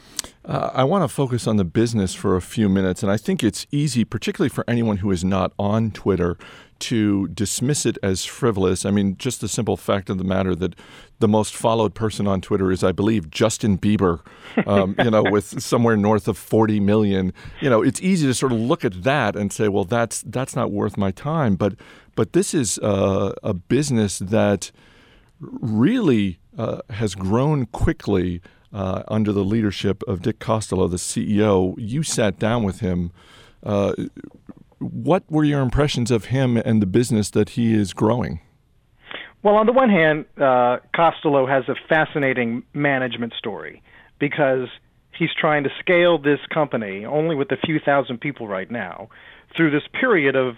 Uh, 0.46 0.72
I 0.74 0.84
want 0.84 1.04
to 1.04 1.08
focus 1.14 1.48
on 1.48 1.58
the 1.58 1.66
business 1.66 2.14
for 2.14 2.36
a 2.36 2.42
few 2.42 2.70
minutes, 2.70 3.04
and 3.04 3.12
I 3.12 3.18
think 3.18 3.44
it's 3.44 3.68
easy, 3.72 4.06
particularly 4.06 4.50
for 4.50 4.64
anyone 4.68 4.98
who 4.98 5.12
is 5.12 5.24
not 5.24 5.52
on 5.60 5.92
Twitter, 5.92 6.38
to 6.80 7.28
dismiss 7.30 7.86
it 7.86 7.98
as 8.04 8.26
frivolous. 8.26 8.86
I 8.86 8.92
mean, 8.92 9.18
just 9.18 9.42
the 9.42 9.48
simple 9.48 9.78
fact 9.78 10.10
of 10.10 10.18
the 10.18 10.24
matter 10.24 10.56
that 10.56 10.76
the 11.20 11.28
most 11.28 11.56
followed 11.56 11.96
person 11.96 12.28
on 12.28 12.42
Twitter 12.42 12.72
is, 12.72 12.84
I 12.84 12.92
believe, 12.92 13.30
Justin 13.32 13.78
Bieber, 13.78 14.22
um, 14.66 14.96
you 15.04 15.10
know, 15.10 15.24
with 15.24 15.62
somewhere 15.62 15.98
north 15.98 16.28
of 16.28 16.38
40 16.38 16.80
million. 16.80 17.34
You 17.62 17.70
know, 17.70 17.82
it's 17.82 18.02
easy 18.02 18.28
to 18.28 18.34
sort 18.34 18.52
of 18.52 18.60
look 18.60 18.86
at 18.86 19.04
that 19.04 19.36
and 19.36 19.52
say, 19.52 19.68
well, 19.68 19.86
that's 19.86 20.22
that's 20.22 20.56
not 20.56 20.72
worth 20.72 20.98
my 20.98 21.12
time. 21.12 21.56
But 21.56 21.76
but 22.16 22.34
this 22.34 22.54
is 22.54 22.78
uh, 22.80 23.34
a 23.44 23.54
business 23.54 24.20
that 24.20 24.72
really 25.40 26.40
uh, 26.58 26.82
has 26.90 27.16
grown 27.16 27.66
quickly. 27.68 28.42
Uh, 28.74 29.02
under 29.08 29.32
the 29.32 29.46
leadership 29.46 30.04
of 30.10 30.22
Dick 30.22 30.40
Costolo, 30.40 30.92
the 30.92 30.98
CEO, 30.98 31.74
you 31.78 32.04
sat 32.04 32.38
down 32.38 32.64
with 32.64 32.82
him. 32.82 33.14
Uh, 33.64 33.94
what 34.80 35.24
were 35.30 35.44
your 35.44 35.62
impressions 35.62 36.12
of 36.12 36.26
him 36.26 36.58
and 36.58 36.82
the 36.82 36.86
business 36.86 37.30
that 37.32 37.50
he 37.50 37.74
is 37.74 37.94
growing? 37.94 38.42
Well, 39.44 39.56
on 39.56 39.66
the 39.66 39.72
one 39.72 39.90
hand, 39.90 40.26
uh, 40.38 40.78
Costolo 40.96 41.48
has 41.48 41.64
a 41.70 41.76
fascinating 41.88 42.64
management 42.74 43.34
story 43.38 43.82
because 44.20 44.68
he's 45.18 45.30
trying 45.40 45.64
to 45.64 45.70
scale 45.80 46.18
this 46.18 46.40
company 46.54 47.06
only 47.06 47.36
with 47.36 47.52
a 47.52 47.58
few 47.58 47.80
thousand 47.80 48.20
people 48.20 48.48
right 48.48 48.70
now 48.70 49.10
through 49.56 49.72
this 49.72 49.84
period 50.00 50.36
of 50.36 50.56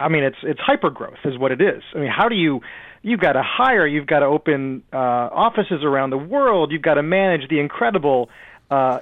I 0.00 0.08
mean, 0.08 0.22
it's 0.22 0.36
it's 0.42 0.60
hyper 0.60 0.90
growth 0.90 1.18
is 1.24 1.36
what 1.38 1.50
it 1.50 1.60
is. 1.60 1.82
I 1.94 1.98
mean, 1.98 2.10
how 2.10 2.28
do 2.28 2.36
you 2.36 2.60
you've 3.02 3.20
got 3.20 3.32
to 3.32 3.42
hire, 3.44 3.86
you've 3.86 4.06
got 4.06 4.20
to 4.20 4.26
open 4.26 4.82
uh, 4.92 4.96
offices 4.96 5.82
around 5.82 6.10
the 6.10 6.18
world, 6.18 6.70
you've 6.70 6.82
got 6.82 6.94
to 6.94 7.02
manage 7.02 7.48
the 7.48 7.58
incredible 7.58 8.30
uh, 8.70 9.00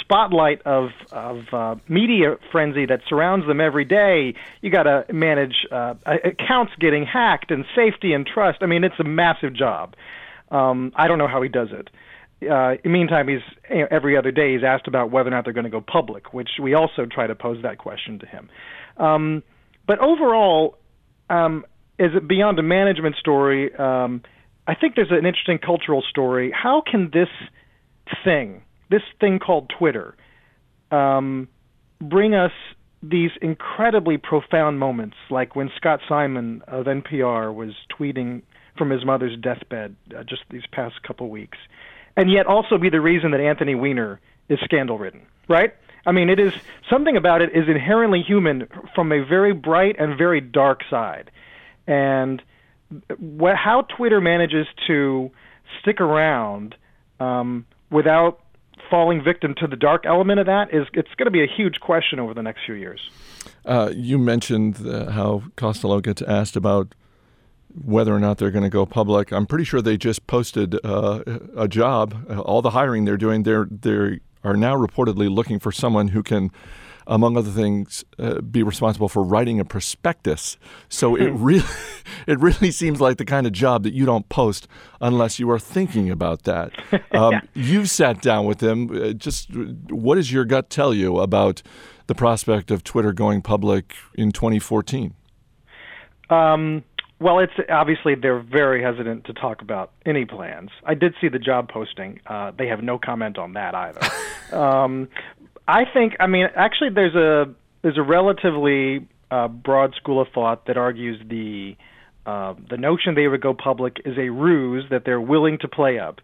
spotlight 0.00 0.62
of 0.62 0.90
of 1.12 1.42
uh, 1.52 1.76
media 1.88 2.36
frenzy 2.52 2.86
that 2.86 3.00
surrounds 3.08 3.46
them 3.46 3.60
every 3.60 3.84
day. 3.84 4.34
You 4.60 4.70
got 4.70 4.84
to 4.84 5.04
manage 5.12 5.66
uh, 5.70 5.94
accounts 6.06 6.72
getting 6.78 7.04
hacked 7.04 7.50
and 7.50 7.64
safety 7.74 8.12
and 8.12 8.26
trust. 8.26 8.58
I 8.62 8.66
mean, 8.66 8.84
it's 8.84 8.98
a 8.98 9.04
massive 9.04 9.54
job. 9.54 9.94
Um, 10.50 10.92
I 10.94 11.08
don't 11.08 11.18
know 11.18 11.28
how 11.28 11.42
he 11.42 11.48
does 11.48 11.68
it. 11.72 11.90
Uh, 12.42 12.72
in 12.72 12.80
the 12.84 12.88
meantime, 12.90 13.28
he's 13.28 13.40
you 13.70 13.80
know, 13.80 13.88
every 13.90 14.16
other 14.16 14.30
day 14.30 14.54
he's 14.54 14.64
asked 14.64 14.86
about 14.86 15.10
whether 15.10 15.28
or 15.28 15.30
not 15.30 15.44
they're 15.44 15.54
going 15.54 15.64
to 15.64 15.70
go 15.70 15.80
public, 15.80 16.34
which 16.34 16.50
we 16.60 16.74
also 16.74 17.06
try 17.06 17.26
to 17.26 17.34
pose 17.34 17.62
that 17.62 17.78
question 17.78 18.18
to 18.18 18.26
him. 18.26 18.50
Um, 18.96 19.42
but 19.86 19.98
overall, 19.98 20.76
um, 21.30 21.64
is 21.98 22.10
it 22.14 22.26
beyond 22.26 22.58
a 22.58 22.62
management 22.62 23.16
story? 23.16 23.74
Um, 23.74 24.22
I 24.66 24.74
think 24.74 24.94
there's 24.96 25.10
an 25.10 25.26
interesting 25.26 25.58
cultural 25.58 26.02
story. 26.02 26.50
How 26.50 26.82
can 26.82 27.10
this 27.12 27.28
thing 28.24 28.62
this 28.94 29.02
thing 29.18 29.40
called 29.40 29.72
Twitter 29.76 30.14
um, 30.92 31.48
bring 32.00 32.32
us 32.34 32.52
these 33.02 33.32
incredibly 33.42 34.16
profound 34.16 34.78
moments, 34.78 35.16
like 35.30 35.56
when 35.56 35.68
Scott 35.76 35.98
Simon 36.08 36.62
of 36.68 36.86
NPR 36.86 37.52
was 37.52 37.72
tweeting 37.98 38.42
from 38.78 38.90
his 38.90 39.04
mother's 39.04 39.36
deathbed 39.40 39.96
uh, 40.16 40.22
just 40.22 40.42
these 40.50 40.62
past 40.70 41.02
couple 41.02 41.28
weeks, 41.28 41.58
and 42.16 42.30
yet 42.30 42.46
also 42.46 42.78
be 42.78 42.88
the 42.88 43.00
reason 43.00 43.32
that 43.32 43.40
Anthony 43.40 43.74
Weiner 43.74 44.20
is 44.48 44.60
scandal 44.62 44.96
ridden, 44.96 45.22
right? 45.48 45.74
I 46.06 46.12
mean, 46.12 46.30
it 46.30 46.38
is 46.38 46.52
something 46.88 47.16
about 47.16 47.42
it 47.42 47.50
is 47.50 47.68
inherently 47.68 48.22
human 48.22 48.68
from 48.94 49.10
a 49.10 49.24
very 49.24 49.52
bright 49.52 49.96
and 49.98 50.16
very 50.16 50.40
dark 50.40 50.82
side, 50.88 51.32
and 51.88 52.40
wh- 53.18 53.56
how 53.56 53.86
Twitter 53.96 54.20
manages 54.20 54.68
to 54.86 55.32
stick 55.80 56.00
around 56.00 56.76
um, 57.18 57.66
without 57.90 58.43
falling 58.90 59.22
victim 59.22 59.54
to 59.58 59.66
the 59.66 59.76
dark 59.76 60.04
element 60.06 60.40
of 60.40 60.46
that 60.46 60.72
is 60.72 60.86
it's 60.92 61.12
going 61.16 61.26
to 61.26 61.30
be 61.30 61.42
a 61.42 61.46
huge 61.46 61.80
question 61.80 62.18
over 62.18 62.34
the 62.34 62.42
next 62.42 62.60
few 62.66 62.74
years. 62.74 63.10
Uh, 63.64 63.90
you 63.94 64.18
mentioned 64.18 64.86
uh, 64.86 65.10
how 65.10 65.42
Costolo 65.56 66.02
gets 66.02 66.22
asked 66.22 66.56
about 66.56 66.94
whether 67.84 68.14
or 68.14 68.20
not 68.20 68.38
they're 68.38 68.50
going 68.50 68.64
to 68.64 68.70
go 68.70 68.86
public. 68.86 69.32
I'm 69.32 69.46
pretty 69.46 69.64
sure 69.64 69.82
they 69.82 69.96
just 69.96 70.26
posted 70.26 70.78
uh, 70.84 71.22
a 71.56 71.66
job. 71.66 72.14
all 72.44 72.62
the 72.62 72.70
hiring 72.70 73.04
they're 73.04 73.16
doing, 73.16 73.42
they're 73.42 73.66
they 73.68 74.20
are 74.44 74.56
now 74.56 74.76
reportedly 74.76 75.34
looking 75.34 75.58
for 75.58 75.72
someone 75.72 76.08
who 76.08 76.22
can 76.22 76.50
among 77.06 77.36
other 77.36 77.50
things, 77.50 78.04
uh, 78.18 78.40
be 78.40 78.62
responsible 78.62 79.08
for 79.08 79.22
writing 79.22 79.60
a 79.60 79.64
prospectus. 79.64 80.56
So 80.88 81.14
it 81.16 81.30
really, 81.30 81.66
it 82.26 82.38
really 82.40 82.70
seems 82.70 83.00
like 83.00 83.18
the 83.18 83.24
kind 83.24 83.46
of 83.46 83.52
job 83.52 83.82
that 83.84 83.94
you 83.94 84.06
don't 84.06 84.28
post 84.28 84.68
unless 85.00 85.38
you 85.38 85.50
are 85.50 85.58
thinking 85.58 86.10
about 86.10 86.42
that. 86.44 86.72
Um, 87.14 87.42
You've 87.54 87.90
sat 87.90 88.22
down 88.22 88.44
with 88.44 88.58
them. 88.58 88.90
Uh, 88.90 89.12
just 89.12 89.48
what 89.54 90.16
does 90.16 90.32
your 90.32 90.44
gut 90.44 90.68
tell 90.68 90.92
you 90.92 91.18
about 91.18 91.62
the 92.06 92.14
prospect 92.14 92.72
of 92.72 92.82
Twitter 92.82 93.12
going 93.12 93.40
public 93.40 93.94
in 94.14 94.32
2014? 94.32 95.14
Um, 96.30 96.82
well, 97.20 97.38
it's 97.38 97.52
obviously 97.70 98.14
they're 98.14 98.40
very 98.40 98.82
hesitant 98.82 99.24
to 99.26 99.32
talk 99.32 99.62
about 99.62 99.92
any 100.04 100.24
plans. 100.24 100.70
I 100.84 100.94
did 100.94 101.14
see 101.20 101.28
the 101.28 101.38
job 101.38 101.68
posting. 101.68 102.20
Uh, 102.26 102.52
they 102.56 102.66
have 102.66 102.82
no 102.82 102.98
comment 102.98 103.38
on 103.38 103.52
that 103.54 103.74
either. 103.74 104.00
um, 104.56 105.08
I 105.66 105.84
think, 105.92 106.14
I 106.20 106.26
mean, 106.26 106.46
actually, 106.56 106.90
there's 106.94 107.14
a 107.14 107.54
there's 107.82 107.98
a 107.98 108.02
relatively 108.02 109.06
uh, 109.30 109.48
broad 109.48 109.94
school 109.94 110.20
of 110.20 110.28
thought 110.34 110.66
that 110.66 110.76
argues 110.76 111.20
the 111.28 111.76
uh, 112.26 112.54
the 112.70 112.76
notion 112.76 113.14
they 113.14 113.28
would 113.28 113.42
go 113.42 113.54
public 113.54 113.96
is 114.04 114.16
a 114.16 114.30
ruse 114.30 114.84
that 114.90 115.02
they're 115.04 115.20
willing 115.20 115.58
to 115.60 115.68
play 115.68 115.98
up, 115.98 116.20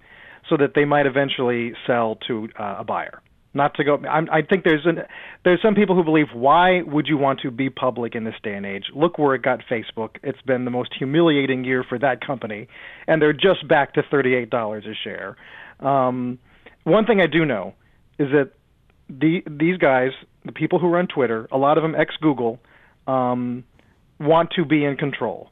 so 0.48 0.56
that 0.56 0.72
they 0.74 0.84
might 0.84 1.06
eventually 1.06 1.72
sell 1.86 2.18
to 2.26 2.48
uh, 2.58 2.76
a 2.78 2.84
buyer. 2.84 3.22
Not 3.52 3.74
to 3.74 3.84
go. 3.84 3.96
I'm, 4.08 4.28
I 4.30 4.42
think 4.42 4.64
there's 4.64 4.86
an 4.86 5.00
there's 5.44 5.60
some 5.60 5.74
people 5.74 5.96
who 5.96 6.04
believe 6.04 6.28
why 6.32 6.82
would 6.82 7.08
you 7.08 7.18
want 7.18 7.40
to 7.40 7.50
be 7.50 7.68
public 7.68 8.14
in 8.14 8.24
this 8.24 8.36
day 8.44 8.54
and 8.54 8.64
age? 8.64 8.84
Look 8.94 9.18
where 9.18 9.34
it 9.34 9.42
got 9.42 9.60
Facebook. 9.68 10.16
It's 10.22 10.40
been 10.42 10.64
the 10.64 10.70
most 10.70 10.94
humiliating 10.96 11.64
year 11.64 11.84
for 11.88 11.98
that 11.98 12.24
company, 12.24 12.68
and 13.08 13.20
they're 13.20 13.32
just 13.32 13.66
back 13.66 13.94
to 13.94 14.02
thirty 14.08 14.34
eight 14.34 14.50
dollars 14.50 14.84
a 14.86 14.94
share. 15.02 15.36
Um, 15.80 16.38
one 16.84 17.06
thing 17.06 17.20
I 17.20 17.26
do 17.26 17.44
know 17.44 17.74
is 18.20 18.28
that 18.30 18.52
the 19.10 19.42
these 19.46 19.76
guys, 19.76 20.10
the 20.44 20.52
people 20.52 20.78
who 20.78 20.88
run 20.88 21.06
Twitter, 21.06 21.48
a 21.50 21.58
lot 21.58 21.76
of 21.78 21.82
them 21.82 21.94
ex 21.94 22.14
Google, 22.20 22.58
um, 23.06 23.64
want 24.18 24.50
to 24.52 24.64
be 24.64 24.84
in 24.84 24.96
control. 24.96 25.50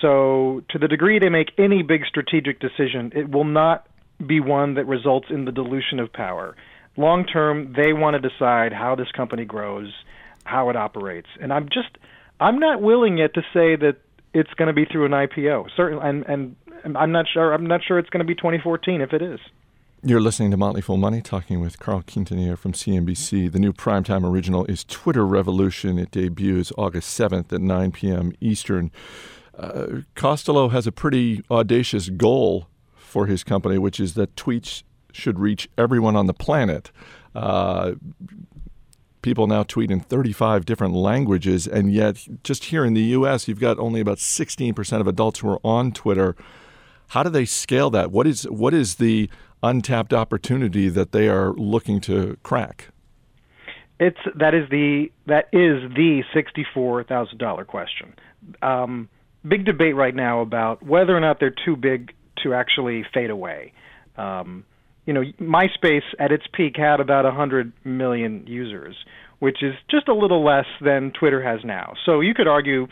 So 0.00 0.62
to 0.70 0.78
the 0.78 0.88
degree 0.88 1.18
they 1.18 1.28
make 1.28 1.52
any 1.58 1.82
big 1.82 2.02
strategic 2.06 2.60
decision, 2.60 3.12
it 3.14 3.30
will 3.30 3.44
not 3.44 3.86
be 4.24 4.40
one 4.40 4.74
that 4.74 4.86
results 4.86 5.28
in 5.30 5.44
the 5.44 5.52
dilution 5.52 5.98
of 5.98 6.12
power. 6.12 6.56
Long 6.96 7.24
term, 7.24 7.72
they 7.74 7.92
want 7.92 8.20
to 8.20 8.28
decide 8.28 8.72
how 8.72 8.94
this 8.94 9.10
company 9.12 9.44
grows, 9.44 9.92
how 10.44 10.68
it 10.70 10.76
operates, 10.76 11.28
and 11.40 11.52
I'm 11.52 11.66
just 11.66 11.96
I'm 12.38 12.58
not 12.58 12.80
willing 12.80 13.18
yet 13.18 13.34
to 13.34 13.42
say 13.52 13.76
that 13.76 13.96
it's 14.32 14.52
going 14.54 14.68
to 14.68 14.72
be 14.72 14.84
through 14.84 15.06
an 15.06 15.12
IPO. 15.12 15.68
Certainly, 15.76 16.04
and 16.04 16.56
and 16.84 16.96
I'm 16.96 17.12
not 17.12 17.26
sure 17.32 17.52
I'm 17.52 17.66
not 17.66 17.80
sure 17.86 17.98
it's 17.98 18.10
going 18.10 18.24
to 18.24 18.26
be 18.26 18.34
2014 18.34 19.00
if 19.00 19.12
it 19.12 19.22
is. 19.22 19.40
You're 20.02 20.22
listening 20.22 20.50
to 20.52 20.56
Motley 20.56 20.80
Fool 20.80 20.96
Money, 20.96 21.20
talking 21.20 21.60
with 21.60 21.78
Carl 21.78 22.00
Quintanilla 22.00 22.56
from 22.56 22.72
CNBC. 22.72 23.52
The 23.52 23.58
new 23.58 23.74
primetime 23.74 24.26
original 24.26 24.64
is 24.64 24.82
Twitter 24.82 25.26
Revolution. 25.26 25.98
It 25.98 26.10
debuts 26.10 26.72
August 26.78 27.20
7th 27.20 27.52
at 27.52 27.60
9 27.60 27.92
p.m. 27.92 28.32
Eastern. 28.40 28.92
Uh, 29.58 30.00
Costolo 30.16 30.70
has 30.70 30.86
a 30.86 30.92
pretty 30.92 31.44
audacious 31.50 32.08
goal 32.08 32.68
for 32.94 33.26
his 33.26 33.44
company, 33.44 33.76
which 33.76 34.00
is 34.00 34.14
that 34.14 34.34
tweets 34.36 34.84
should 35.12 35.38
reach 35.38 35.68
everyone 35.76 36.16
on 36.16 36.26
the 36.26 36.32
planet. 36.32 36.90
Uh, 37.34 37.92
people 39.20 39.46
now 39.46 39.64
tweet 39.64 39.90
in 39.90 40.00
35 40.00 40.64
different 40.64 40.94
languages, 40.94 41.66
and 41.66 41.92
yet, 41.92 42.26
just 42.42 42.64
here 42.64 42.86
in 42.86 42.94
the 42.94 43.02
U.S., 43.02 43.48
you've 43.48 43.60
got 43.60 43.78
only 43.78 44.00
about 44.00 44.16
16% 44.16 45.00
of 45.00 45.06
adults 45.06 45.40
who 45.40 45.50
are 45.50 45.60
on 45.62 45.92
Twitter. 45.92 46.36
How 47.10 47.24
do 47.24 47.30
they 47.30 47.44
scale 47.44 47.90
that? 47.90 48.12
What 48.12 48.26
is 48.28 48.44
what 48.44 48.72
is 48.72 48.96
the 48.96 49.28
untapped 49.64 50.14
opportunity 50.14 50.88
that 50.88 51.10
they 51.10 51.28
are 51.28 51.52
looking 51.54 52.00
to 52.02 52.36
crack? 52.44 52.88
It's 53.98 54.20
that 54.36 54.54
is 54.54 54.70
the 54.70 55.10
that 55.26 55.48
is 55.52 55.90
the 55.94 56.22
sixty-four 56.32 57.02
thousand 57.04 57.38
dollar 57.38 57.64
question. 57.64 58.14
Um, 58.62 59.08
big 59.46 59.64
debate 59.64 59.96
right 59.96 60.14
now 60.14 60.40
about 60.40 60.84
whether 60.84 61.16
or 61.16 61.20
not 61.20 61.40
they're 61.40 61.54
too 61.64 61.74
big 61.74 62.12
to 62.44 62.54
actually 62.54 63.04
fade 63.12 63.30
away. 63.30 63.72
Um, 64.16 64.64
you 65.04 65.12
know, 65.12 65.24
MySpace 65.40 66.06
at 66.20 66.30
its 66.30 66.44
peak 66.52 66.76
had 66.76 67.00
about 67.00 67.24
100 67.24 67.72
million 67.84 68.46
users, 68.46 68.94
which 69.40 69.62
is 69.62 69.74
just 69.90 70.06
a 70.08 70.14
little 70.14 70.44
less 70.44 70.66
than 70.80 71.10
Twitter 71.10 71.42
has 71.42 71.64
now. 71.64 71.94
So 72.06 72.20
you 72.20 72.34
could 72.34 72.46
argue, 72.46 72.86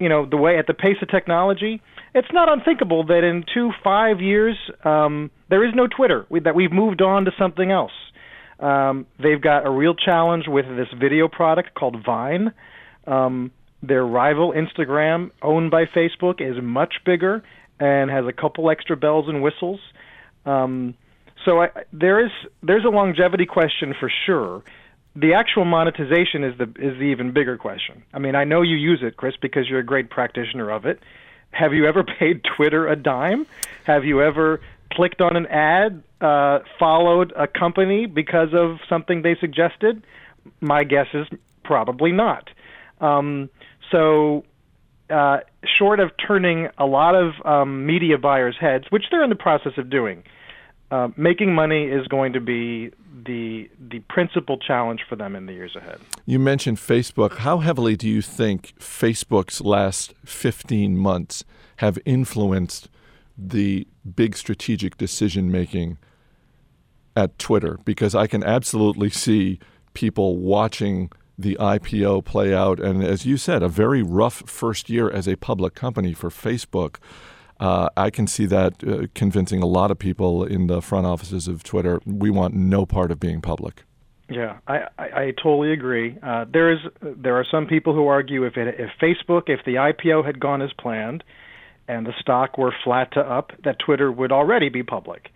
you 0.00 0.08
know, 0.08 0.26
the 0.26 0.36
way 0.36 0.58
at 0.58 0.66
the 0.66 0.74
pace 0.74 0.96
of 1.00 1.08
technology, 1.08 1.80
it's 2.14 2.28
not 2.32 2.50
unthinkable 2.50 3.04
that 3.06 3.24
in 3.24 3.44
two 3.52 3.70
five 3.82 4.20
years 4.20 4.56
um, 4.84 5.30
there 5.50 5.66
is 5.66 5.74
no 5.74 5.86
Twitter 5.86 6.26
we, 6.30 6.40
that 6.40 6.54
we've 6.54 6.72
moved 6.72 7.02
on 7.02 7.24
to 7.24 7.32
something 7.38 7.70
else. 7.70 7.92
Um, 8.60 9.06
they've 9.20 9.40
got 9.40 9.66
a 9.66 9.70
real 9.70 9.94
challenge 9.94 10.44
with 10.46 10.64
this 10.64 10.88
video 10.98 11.28
product 11.28 11.74
called 11.74 11.96
Vine. 12.04 12.52
Um, 13.06 13.50
their 13.82 14.06
rival 14.06 14.54
Instagram, 14.54 15.30
owned 15.42 15.70
by 15.70 15.84
Facebook, 15.84 16.40
is 16.40 16.56
much 16.62 16.94
bigger 17.04 17.42
and 17.78 18.10
has 18.10 18.24
a 18.26 18.32
couple 18.32 18.70
extra 18.70 18.96
bells 18.96 19.28
and 19.28 19.42
whistles. 19.42 19.80
Um, 20.46 20.94
so 21.44 21.62
I, 21.62 21.68
there 21.92 22.24
is 22.24 22.30
there's 22.62 22.84
a 22.84 22.88
longevity 22.88 23.46
question 23.46 23.94
for 23.98 24.10
sure. 24.24 24.62
The 25.16 25.34
actual 25.34 25.64
monetization 25.64 26.44
is 26.44 26.56
the 26.58 26.64
is 26.78 26.98
the 26.98 27.06
even 27.12 27.32
bigger 27.32 27.58
question. 27.58 28.04
I 28.12 28.18
mean, 28.20 28.34
I 28.34 28.44
know 28.44 28.62
you 28.62 28.76
use 28.76 29.00
it, 29.02 29.16
Chris, 29.16 29.34
because 29.40 29.68
you're 29.68 29.80
a 29.80 29.84
great 29.84 30.10
practitioner 30.10 30.70
of 30.70 30.86
it. 30.86 31.00
Have 31.54 31.72
you 31.72 31.86
ever 31.86 32.04
paid 32.18 32.42
Twitter 32.44 32.88
a 32.88 32.96
dime? 32.96 33.46
Have 33.84 34.04
you 34.04 34.22
ever 34.22 34.60
clicked 34.92 35.20
on 35.20 35.36
an 35.36 35.46
ad, 35.46 36.02
uh, 36.20 36.60
followed 36.78 37.32
a 37.36 37.46
company 37.46 38.06
because 38.06 38.52
of 38.52 38.78
something 38.88 39.22
they 39.22 39.36
suggested? 39.36 40.04
My 40.60 40.84
guess 40.84 41.06
is 41.14 41.26
probably 41.62 42.12
not. 42.12 42.50
Um, 43.00 43.50
so, 43.90 44.44
uh, 45.10 45.40
short 45.64 46.00
of 46.00 46.12
turning 46.16 46.68
a 46.78 46.86
lot 46.86 47.14
of 47.14 47.34
um, 47.44 47.86
media 47.86 48.18
buyers' 48.18 48.56
heads, 48.58 48.86
which 48.90 49.04
they're 49.10 49.24
in 49.24 49.30
the 49.30 49.36
process 49.36 49.72
of 49.76 49.90
doing, 49.90 50.22
uh, 50.90 51.08
making 51.16 51.54
money 51.54 51.84
is 51.84 52.06
going 52.08 52.32
to 52.32 52.40
be 52.40 52.90
the 53.24 53.70
the 53.78 54.00
principal 54.00 54.58
challenge 54.58 55.04
for 55.08 55.16
them 55.16 55.34
in 55.34 55.46
the 55.46 55.52
years 55.52 55.76
ahead. 55.76 55.98
You 56.26 56.38
mentioned 56.38 56.78
Facebook. 56.78 57.38
How 57.38 57.58
heavily 57.58 57.96
do 57.96 58.08
you 58.08 58.22
think 58.22 58.74
Facebook's 58.78 59.60
last 59.60 60.14
15 60.24 60.96
months 60.96 61.44
have 61.76 61.98
influenced 62.04 62.88
the 63.36 63.86
big 64.14 64.36
strategic 64.36 64.96
decision 64.96 65.50
making 65.50 65.98
at 67.16 67.38
Twitter? 67.38 67.78
Because 67.84 68.14
I 68.14 68.26
can 68.26 68.44
absolutely 68.44 69.10
see 69.10 69.58
people 69.94 70.36
watching 70.36 71.10
the 71.38 71.56
IPO 71.58 72.24
play 72.24 72.54
out, 72.54 72.78
and 72.78 73.02
as 73.02 73.26
you 73.26 73.36
said, 73.36 73.62
a 73.62 73.68
very 73.68 74.02
rough 74.02 74.48
first 74.48 74.88
year 74.88 75.10
as 75.10 75.26
a 75.26 75.36
public 75.36 75.74
company 75.74 76.12
for 76.12 76.30
Facebook. 76.30 76.96
Uh, 77.60 77.88
I 77.96 78.10
can 78.10 78.26
see 78.26 78.46
that 78.46 78.82
uh, 78.84 79.06
convincing 79.14 79.62
a 79.62 79.66
lot 79.66 79.90
of 79.90 79.98
people 79.98 80.44
in 80.44 80.66
the 80.66 80.82
front 80.82 81.06
offices 81.06 81.46
of 81.46 81.62
Twitter. 81.62 82.00
We 82.04 82.30
want 82.30 82.54
no 82.54 82.84
part 82.84 83.10
of 83.10 83.20
being 83.20 83.40
public. 83.40 83.84
Yeah, 84.28 84.58
I, 84.66 84.88
I, 84.98 85.04
I 85.04 85.32
totally 85.40 85.72
agree. 85.72 86.16
Uh, 86.22 86.46
there 86.50 86.72
is 86.72 86.78
there 87.00 87.36
are 87.36 87.44
some 87.50 87.66
people 87.66 87.94
who 87.94 88.06
argue 88.06 88.44
if 88.44 88.56
it, 88.56 88.76
if 88.78 88.90
Facebook 89.00 89.48
if 89.48 89.60
the 89.66 89.74
IPO 89.74 90.24
had 90.24 90.40
gone 90.40 90.62
as 90.62 90.70
planned, 90.78 91.22
and 91.86 92.06
the 92.06 92.14
stock 92.20 92.56
were 92.56 92.74
flat 92.82 93.12
to 93.12 93.20
up, 93.20 93.52
that 93.64 93.78
Twitter 93.78 94.10
would 94.10 94.32
already 94.32 94.70
be 94.70 94.82
public. 94.82 95.30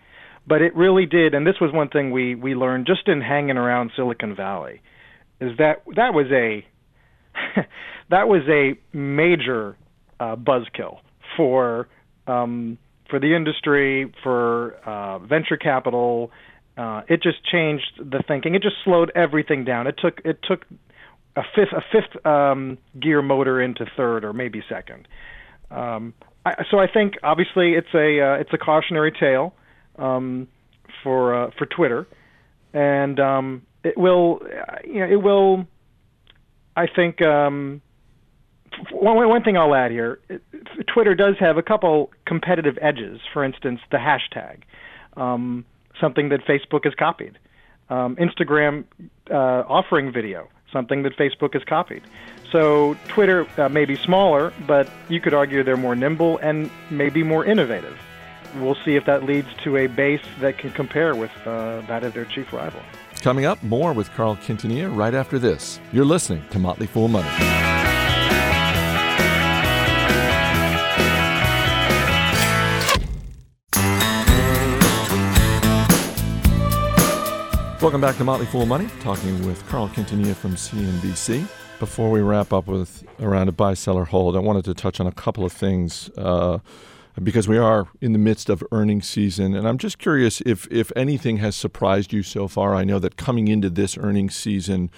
But 0.47 0.63
it 0.63 0.75
really 0.75 1.05
did, 1.05 1.35
and 1.35 1.45
this 1.45 1.59
was 1.61 1.71
one 1.71 1.89
thing 1.89 2.11
we 2.11 2.33
we 2.33 2.55
learned 2.55 2.87
just 2.87 3.07
in 3.07 3.21
hanging 3.21 3.57
around 3.57 3.91
Silicon 3.95 4.35
Valley, 4.35 4.81
is 5.39 5.55
that 5.59 5.83
that 5.95 6.13
was 6.15 6.25
a 6.31 6.65
that 8.09 8.27
was 8.27 8.41
a 8.49 8.73
major 8.95 9.77
uh, 10.19 10.35
buzzkill 10.35 10.97
for 11.37 11.87
um, 12.29 12.77
for 13.09 13.19
the 13.19 13.35
industry, 13.35 14.11
for 14.23 14.75
uh, 14.85 15.19
venture 15.19 15.57
capital. 15.57 16.31
Uh, 16.77 17.01
it 17.09 17.21
just 17.21 17.43
changed 17.43 17.91
the 17.99 18.23
thinking. 18.27 18.55
It 18.55 18.61
just 18.61 18.75
slowed 18.85 19.11
everything 19.15 19.65
down. 19.65 19.87
It 19.87 19.95
took 19.97 20.21
it 20.23 20.39
took 20.47 20.65
a 21.35 21.41
fifth 21.55 21.73
a 21.73 21.81
fifth 21.91 22.25
um, 22.25 22.77
gear 22.99 23.21
motor 23.21 23.61
into 23.61 23.85
third 23.97 24.23
or 24.23 24.33
maybe 24.33 24.63
second. 24.69 25.07
Um, 25.71 26.13
I, 26.45 26.63
so 26.71 26.79
I 26.79 26.87
think 26.91 27.15
obviously 27.23 27.73
it's 27.73 27.93
a 27.93 28.21
uh, 28.21 28.39
it's 28.39 28.51
a 28.53 28.57
cautionary 28.57 29.11
tale 29.11 29.53
um, 29.97 30.47
for 31.03 31.47
uh, 31.47 31.51
for 31.57 31.65
Twitter, 31.65 32.07
and 32.73 33.19
um, 33.19 33.61
it 33.83 33.97
will 33.97 34.39
you 34.85 34.99
know 34.99 35.11
it 35.11 35.21
will 35.21 35.65
I 36.77 36.85
think 36.93 37.21
um, 37.21 37.81
one, 38.91 39.27
one 39.27 39.43
thing 39.43 39.57
I'll 39.57 39.75
add 39.75 39.91
here 39.91 40.19
Twitter 40.87 41.15
does 41.15 41.35
have 41.39 41.57
a 41.57 41.63
couple 41.63 42.11
competitive 42.25 42.77
edges. 42.81 43.19
For 43.33 43.43
instance, 43.43 43.81
the 43.91 43.97
hashtag, 43.97 44.59
um, 45.17 45.65
something 45.99 46.29
that 46.29 46.45
Facebook 46.45 46.85
has 46.85 46.93
copied. 46.95 47.37
Um, 47.89 48.15
Instagram 48.17 48.83
uh, 49.31 49.63
offering 49.67 50.11
video, 50.11 50.47
something 50.71 51.03
that 51.03 51.17
Facebook 51.17 51.53
has 51.53 51.63
copied. 51.63 52.03
So 52.51 52.95
Twitter 53.07 53.47
uh, 53.57 53.69
may 53.69 53.85
be 53.85 53.95
smaller, 53.95 54.53
but 54.67 54.89
you 55.07 55.19
could 55.19 55.33
argue 55.33 55.63
they're 55.63 55.77
more 55.77 55.95
nimble 55.95 56.37
and 56.39 56.69
maybe 56.91 57.23
more 57.23 57.45
innovative. 57.45 57.97
We'll 58.57 58.77
see 58.85 58.95
if 58.95 59.05
that 59.05 59.23
leads 59.23 59.47
to 59.63 59.77
a 59.77 59.87
base 59.87 60.21
that 60.39 60.57
can 60.57 60.71
compare 60.71 61.15
with 61.15 61.31
uh, 61.45 61.81
that 61.81 62.03
of 62.03 62.13
their 62.13 62.25
chief 62.25 62.51
rival. 62.51 62.81
Coming 63.21 63.45
up, 63.45 63.61
more 63.63 63.93
with 63.93 64.09
Carl 64.13 64.37
Quintanilla 64.37 64.95
right 64.95 65.13
after 65.13 65.37
this. 65.37 65.79
You're 65.91 66.05
listening 66.05 66.43
to 66.51 66.59
Motley 66.59 66.87
Fool 66.87 67.07
Money. 67.07 67.78
Welcome 77.81 78.01
back 78.01 78.17
to 78.17 78.25
Motley 78.25 78.45
Fool 78.45 78.65
Money, 78.65 78.89
talking 78.99 79.47
with 79.47 79.65
Carl 79.69 79.87
Quintanilla 79.87 80.35
from 80.35 80.55
CNBC. 80.55 81.47
Before 81.79 82.11
we 82.11 82.19
wrap 82.19 82.51
up 82.51 82.67
with 82.67 83.05
around 83.21 83.47
a 83.47 83.53
buy, 83.53 83.73
seller, 83.73 84.03
hold, 84.03 84.35
I 84.35 84.39
wanted 84.39 84.65
to 84.65 84.73
touch 84.73 84.99
on 84.99 85.07
a 85.07 85.13
couple 85.13 85.45
of 85.45 85.53
things 85.53 86.09
uh, 86.17 86.59
because 87.23 87.47
we 87.47 87.57
are 87.57 87.87
in 88.01 88.11
the 88.11 88.19
midst 88.19 88.49
of 88.49 88.61
earnings 88.73 89.07
season, 89.07 89.55
and 89.55 89.65
I'm 89.65 89.77
just 89.77 89.97
curious 89.97 90.41
if 90.41 90.67
if 90.69 90.91
anything 90.97 91.37
has 91.37 91.55
surprised 91.55 92.11
you 92.11 92.21
so 92.21 92.49
far. 92.49 92.75
I 92.75 92.83
know 92.83 92.99
that 92.99 93.15
coming 93.15 93.47
into 93.47 93.69
this 93.69 93.97
earnings 93.97 94.35
season, 94.35 94.91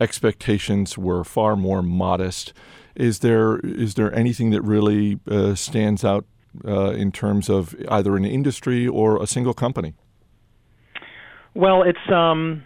expectations 0.00 0.96
were 0.96 1.24
far 1.24 1.56
more 1.56 1.82
modest. 1.82 2.52
Is 2.94 3.18
there 3.18 3.58
is 3.58 3.94
there 3.94 4.14
anything 4.14 4.50
that 4.50 4.62
really 4.62 5.18
uh, 5.28 5.56
stands 5.56 6.04
out 6.04 6.26
uh, 6.64 6.92
in 6.92 7.10
terms 7.10 7.50
of 7.50 7.74
either 7.88 8.16
an 8.16 8.24
industry 8.24 8.86
or 8.86 9.20
a 9.20 9.26
single 9.26 9.52
company? 9.52 9.94
Well, 11.54 11.82
it's 11.82 12.12
um, 12.12 12.64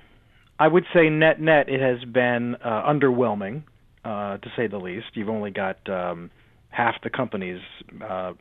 I 0.59 0.69
would 0.69 0.85
say 0.95 1.09
net 1.09 1.41
net 1.41 1.69
it 1.69 1.81
has 1.81 2.05
been 2.09 2.57
uh, 2.57 2.83
underwhelming, 2.89 3.63
uh, 4.05 4.39
to 4.39 4.49
say 4.57 4.67
the 4.67 4.79
least. 4.79 5.07
You've 5.15 5.29
only 5.29 5.51
got 5.51 5.79
um, 5.89 6.31
half 6.71 6.95
the 7.03 7.11
companies 7.11 7.61
uh, 8.07 8.33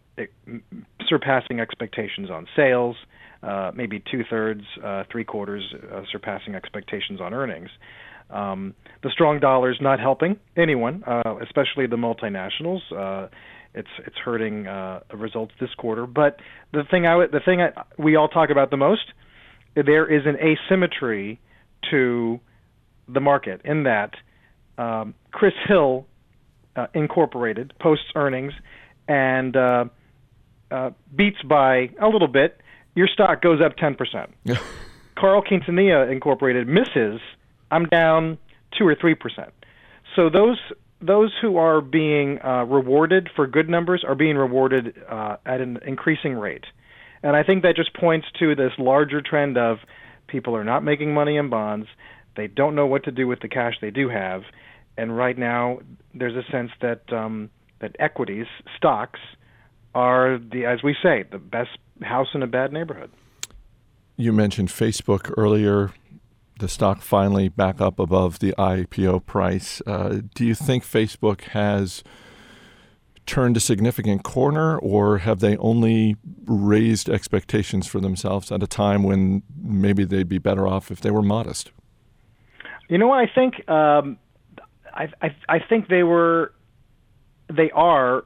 surpassing 1.08 1.60
expectations 1.60 2.30
on 2.30 2.48
sales, 2.56 2.96
uh, 3.42 3.72
maybe 3.74 4.04
two 4.12 4.24
thirds, 4.30 4.64
uh, 4.84 5.04
three 5.12 5.24
quarters 5.24 5.64
uh, 5.92 6.02
surpassing 6.12 6.56
expectations 6.56 7.22
on 7.22 7.34
earnings. 7.34 7.70
Um, 8.30 8.74
the 9.04 9.10
strong 9.12 9.40
dollar 9.40 9.72
is 9.72 9.78
not 9.80 10.00
helping 10.00 10.38
anyone, 10.58 11.04
uh, 11.06 11.36
especially 11.42 11.88
the 11.88 11.98
multinationals. 11.98 12.80
Uh, 12.92 13.28
it's 13.76 13.90
it's 14.06 14.18
hurting 14.24 14.68
uh, 14.68 15.00
results 15.16 15.54
this 15.60 15.74
quarter. 15.78 16.06
But 16.06 16.40
the 16.74 16.84
thing 16.90 17.06
I 17.06 17.26
the 17.32 17.42
thing 17.44 17.62
I, 17.62 17.70
we 17.98 18.16
all 18.16 18.28
talk 18.28 18.50
about 18.50 18.72
the 18.72 18.78
most 18.78 19.14
there 19.76 20.06
is 20.06 20.26
an 20.26 20.38
asymmetry 20.38 21.40
to 21.92 22.40
the 23.08 23.20
market 23.20 23.62
in 23.66 23.84
that 23.84 24.14
um, 24.78 25.14
Chris 25.32 25.54
Hill 25.68 26.06
uh, 26.76 26.88
Incorporated 26.94 27.74
posts 27.80 28.06
earnings 28.16 28.54
and 29.08 29.56
uh, 29.56 29.86
uh, 30.72 30.92
beats 31.16 31.42
by 31.48 31.90
a 32.02 32.08
little 32.08 32.28
bit. 32.28 32.60
Your 32.96 33.08
stock 33.08 33.42
goes 33.42 33.60
up 33.62 33.76
10%. 33.78 33.98
Carl 35.16 35.44
Quintanilla 35.44 36.12
Incorporated 36.12 36.68
misses. 36.68 37.20
I'm 37.72 37.86
down 37.86 38.38
two 38.78 38.88
or 38.88 38.96
three 38.96 39.16
percent. 39.16 39.52
So 40.16 40.30
those 40.30 40.58
those 41.02 41.34
who 41.42 41.58
are 41.58 41.82
being 41.82 42.40
uh, 42.42 42.64
rewarded 42.64 43.30
for 43.36 43.46
good 43.46 43.70
numbers 43.70 44.04
are 44.08 44.16
being 44.16 44.38
rewarded 44.38 44.96
uh, 45.10 45.38
at 45.46 45.60
an 45.60 45.80
increasing 45.86 46.34
rate. 46.34 46.64
And 47.24 47.36
I 47.36 47.44
think 47.44 47.64
that 47.64 47.76
just 47.76 47.94
points 47.94 48.28
to 48.40 48.54
this 48.54 48.74
larger 48.78 49.22
trend 49.22 49.58
of 49.58 49.78
people 50.28 50.56
are 50.56 50.64
not 50.64 50.84
making 50.84 51.14
money 51.14 51.38
in 51.38 51.50
bonds. 51.50 51.88
They 52.36 52.48
don't 52.48 52.76
know 52.76 52.86
what 52.86 53.06
to 53.06 53.12
do 53.12 53.28
with 53.28 53.40
the 53.40 53.48
cash 53.48 53.76
they 53.82 53.92
do 53.92 54.10
have. 54.10 54.44
And 54.98 55.16
right 55.16 55.38
now, 55.38 55.80
there's 56.14 56.36
a 56.36 56.50
sense 56.52 56.72
that 56.82 57.12
um, 57.12 57.50
that 57.80 57.96
equities, 58.00 58.46
stocks, 58.78 59.20
are 59.96 60.38
the, 60.38 60.66
as 60.66 60.84
we 60.84 60.96
say, 61.02 61.24
the 61.32 61.38
best 61.38 61.78
house 62.02 62.30
in 62.34 62.44
a 62.44 62.48
bad 62.48 62.72
neighborhood. 62.72 63.12
You 64.16 64.34
mentioned 64.34 64.70
Facebook 64.70 65.34
earlier. 65.38 65.92
The 66.60 66.70
stock 66.70 67.02
finally 67.02 67.50
back 67.50 67.82
up 67.82 68.00
above 68.00 68.40
the 68.40 68.54
IPO 68.58 69.26
price. 69.26 69.82
Uh, 69.88 70.22
do 70.36 70.46
you 70.46 70.56
think 70.56 70.84
Facebook 70.84 71.42
has 71.50 72.04
turned 73.26 73.58
a 73.58 73.60
significant 73.60 74.24
corner, 74.24 74.78
or 74.78 75.20
have 75.20 75.40
they 75.40 75.58
only 75.58 76.16
raised 76.46 77.10
expectations 77.10 77.88
for 77.88 78.00
themselves 78.00 78.52
at 78.52 78.62
a 78.62 78.68
time 78.68 79.04
when 79.04 79.44
maybe 79.62 80.04
they'd 80.04 80.30
be 80.30 80.38
better 80.38 80.68
off 80.68 80.92
if 80.92 81.02
they 81.02 81.12
were 81.12 81.22
modest? 81.22 81.72
You 82.90 82.98
know 82.98 83.08
what 83.08 83.20
I 83.20 83.32
think? 83.34 83.68
Um, 83.70 84.18
I, 84.94 85.08
I 85.22 85.36
I 85.50 85.60
think 85.60 85.88
they 85.88 86.04
were, 86.04 86.54
they 87.48 87.72
are 87.72 88.26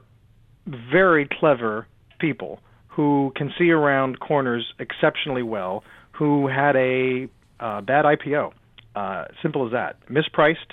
very 0.66 1.26
clever 1.26 1.86
people 2.18 2.60
who 2.88 3.32
can 3.36 3.52
see 3.56 3.70
around 3.70 4.20
corners 4.20 4.74
exceptionally 4.78 5.42
well. 5.42 5.84
Who 6.12 6.48
had 6.48 6.74
a 6.74 7.28
uh, 7.60 7.80
bad 7.82 8.04
IPO, 8.04 8.52
uh, 8.96 9.26
simple 9.40 9.64
as 9.66 9.72
that, 9.72 10.04
mispriced, 10.08 10.72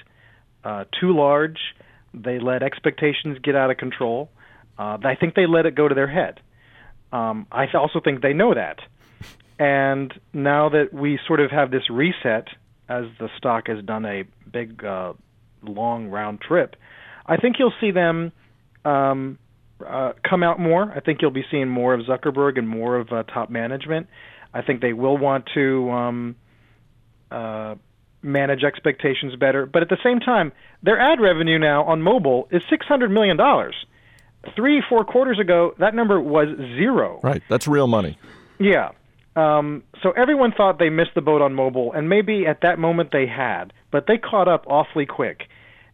uh, 0.64 0.86
too 1.00 1.16
large 1.16 1.60
they 2.24 2.40
let 2.40 2.64
expectations 2.64 3.38
get 3.44 3.56
out 3.56 3.72
of 3.72 3.78
control. 3.78 4.30
Uh, 4.78 4.98
I 5.04 5.16
think 5.16 5.36
they 5.36 5.46
let 5.48 5.66
it 5.66 5.76
go 5.76 5.88
to 5.88 5.96
their 5.96 6.08
head. 6.08 6.40
Um, 7.12 7.48
I 7.52 7.66
also 7.74 8.00
think 8.04 8.22
they 8.22 8.34
know 8.34 8.54
that. 8.54 8.80
And 9.58 10.14
now 10.34 10.70
that 10.70 10.94
we 10.94 11.20
sort 11.28 11.40
of 11.40 11.52
have 11.52 11.72
this 11.72 11.90
reset, 11.90 12.48
as 12.90 13.06
the 13.20 13.30
stock 13.38 13.68
has 13.68 13.84
done 13.84 14.06
a 14.06 14.24
big, 14.52 14.84
uh, 14.84 15.14
long 15.64 16.08
round 16.08 16.42
trip, 16.42 16.76
I 17.26 17.38
think 17.38 17.56
you'll 17.58 17.74
see 17.80 17.92
them 17.92 18.32
um, 18.84 19.40
uh, 19.86 20.14
come 20.28 20.44
out 20.44 20.60
more. 20.60 20.92
I 20.92 21.00
think 21.00 21.22
you'll 21.22 21.32
be 21.32 21.46
seeing 21.50 21.70
more 21.70 21.94
of 21.94 22.02
Zuckerberg 22.02 22.58
and 22.58 22.68
more 22.68 22.98
of 22.98 23.12
uh, 23.12 23.24
top 23.24 23.50
management. 23.50 24.08
I 24.54 24.62
think 24.62 24.82
they 24.82 24.94
will 24.94 25.18
want 25.18 25.50
to 25.54 25.92
um, 25.92 26.36
uh, 27.32 27.76
manage 28.26 28.64
expectations 28.64 29.36
better. 29.36 29.66
But 29.66 29.82
at 29.82 29.90
the 29.90 29.98
same 30.04 30.20
time, 30.20 30.52
their 30.84 31.00
ad 31.00 31.22
revenue 31.22 31.60
now 31.60 31.84
on 31.84 32.02
mobile 32.02 32.48
is 32.52 32.64
$600 32.64 33.12
million. 33.12 33.38
Three, 34.56 34.84
four 34.88 35.06
quarters 35.06 35.40
ago, 35.40 35.74
that 35.80 35.96
number 35.96 36.20
was 36.20 36.48
zero. 36.78 37.20
Right. 37.24 37.42
That's 37.50 37.68
real 37.68 37.88
money. 37.88 38.18
Yeah. 38.60 38.92
Um, 39.36 39.84
so 40.02 40.12
everyone 40.12 40.52
thought 40.52 40.80
they 40.80 40.90
missed 40.90 41.12
the 41.16 41.22
boat 41.22 41.42
on 41.42 41.54
mobile, 41.54 41.92
and 41.94 42.10
maybe 42.10 42.46
at 42.48 42.62
that 42.62 42.80
moment 42.80 43.10
they 43.12 43.26
had, 43.26 43.74
but 43.92 44.06
they 44.08 44.18
caught 44.18 44.48
up 44.48 44.66
awfully 44.68 45.06
quick. 45.06 45.44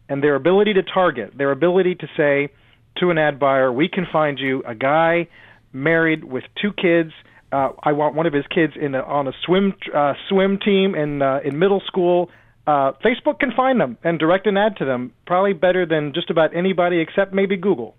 And 0.08 0.22
their 0.22 0.34
ability 0.34 0.74
to 0.74 0.82
target, 0.82 1.36
their 1.36 1.50
ability 1.50 1.96
to 1.96 2.08
say 2.16 2.50
to 2.98 3.10
an 3.10 3.18
ad 3.18 3.38
buyer, 3.38 3.72
we 3.72 3.88
can 3.88 4.06
find 4.12 4.38
you 4.38 4.62
a 4.66 4.74
guy 4.74 5.28
married 5.72 6.24
with 6.24 6.44
two 6.60 6.72
kids– 6.72 7.12
uh, 7.52 7.70
I 7.82 7.92
want 7.92 8.14
one 8.14 8.26
of 8.26 8.32
his 8.32 8.46
kids 8.48 8.72
in 8.80 8.94
a, 8.94 9.02
on 9.02 9.28
a 9.28 9.32
swim 9.44 9.74
uh, 9.94 10.14
swim 10.28 10.58
team 10.58 10.94
in 10.94 11.22
uh, 11.22 11.40
in 11.44 11.58
middle 11.58 11.80
school. 11.86 12.30
Uh, 12.66 12.92
Facebook 13.04 13.40
can 13.40 13.52
find 13.52 13.80
them 13.80 13.98
and 14.04 14.18
direct 14.18 14.46
an 14.46 14.56
ad 14.56 14.76
to 14.76 14.84
them, 14.84 15.12
probably 15.26 15.52
better 15.52 15.84
than 15.84 16.12
just 16.14 16.30
about 16.30 16.54
anybody 16.54 17.00
except 17.00 17.34
maybe 17.34 17.56
Google, 17.56 17.96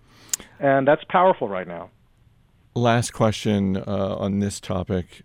and 0.58 0.88
that's 0.88 1.04
powerful 1.08 1.48
right 1.48 1.68
now. 1.68 1.90
Last 2.74 3.12
question 3.12 3.76
uh, 3.76 4.16
on 4.18 4.40
this 4.40 4.58
topic: 4.58 5.22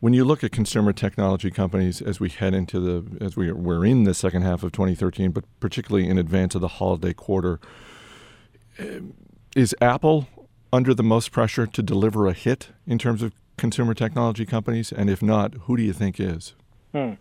When 0.00 0.12
you 0.12 0.24
look 0.24 0.44
at 0.44 0.52
consumer 0.52 0.92
technology 0.92 1.50
companies 1.50 2.00
as 2.00 2.20
we 2.20 2.28
head 2.28 2.54
into 2.54 2.78
the 2.78 3.24
as 3.24 3.36
we 3.36 3.50
we're 3.50 3.84
in 3.84 4.04
the 4.04 4.14
second 4.14 4.42
half 4.42 4.62
of 4.62 4.72
2013, 4.72 5.32
but 5.32 5.44
particularly 5.58 6.08
in 6.08 6.18
advance 6.18 6.54
of 6.54 6.60
the 6.60 6.68
holiday 6.68 7.12
quarter, 7.12 7.58
is 9.56 9.74
Apple 9.80 10.28
under 10.72 10.94
the 10.94 11.02
most 11.02 11.32
pressure 11.32 11.66
to 11.66 11.82
deliver 11.82 12.26
a 12.26 12.32
hit 12.32 12.68
in 12.86 12.98
terms 12.98 13.22
of 13.22 13.32
consumer 13.56 13.94
technology 13.94 14.44
companies? 14.46 14.92
And 14.92 15.10
if 15.10 15.22
not, 15.22 15.54
who 15.62 15.76
do 15.76 15.82
you 15.82 15.92
think 15.92 16.18
is? 16.18 16.54
Hmm. 16.92 17.12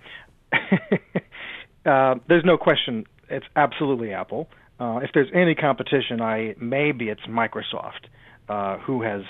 uh, 1.86 2.16
there's 2.28 2.46
no 2.46 2.58
question. 2.58 3.06
It's 3.30 3.46
absolutely 3.56 4.14
Apple. 4.14 4.50
Uh, 4.80 5.00
if 5.04 5.12
there's 5.14 5.30
any 5.34 5.56
competition, 5.56 6.22
I 6.22 6.56
maybe 6.60 7.10
it's 7.10 7.22
Microsoft, 7.22 8.08
uh, 8.50 8.78
who 8.80 9.04
has, 9.04 9.22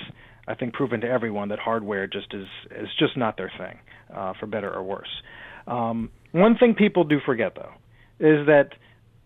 I 0.48 0.56
think, 0.56 0.74
proven 0.74 1.02
to 1.02 1.08
everyone 1.08 1.50
that 1.50 1.60
hardware 1.60 2.08
just 2.08 2.34
is 2.34 2.48
is 2.72 2.88
just 2.98 3.18
not 3.18 3.38
their 3.38 3.52
thing, 3.58 3.78
uh, 4.16 4.34
for 4.40 4.48
better 4.48 4.74
or 4.74 4.82
worse. 4.82 5.22
Um, 5.68 6.10
one 6.32 6.58
thing 6.58 6.74
people 6.74 7.04
do 7.04 7.20
forget, 7.26 7.56
though, 7.56 7.74
is 8.20 8.48
that 8.48 8.70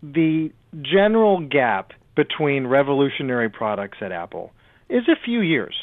the 0.02 0.50
general 0.82 1.40
gap 1.40 1.92
between 2.16 2.66
revolutionary 2.66 3.48
products 3.48 3.98
at 4.00 4.10
Apple 4.10 4.52
is 4.88 5.04
a 5.08 5.16
few 5.24 5.40
years 5.40 5.74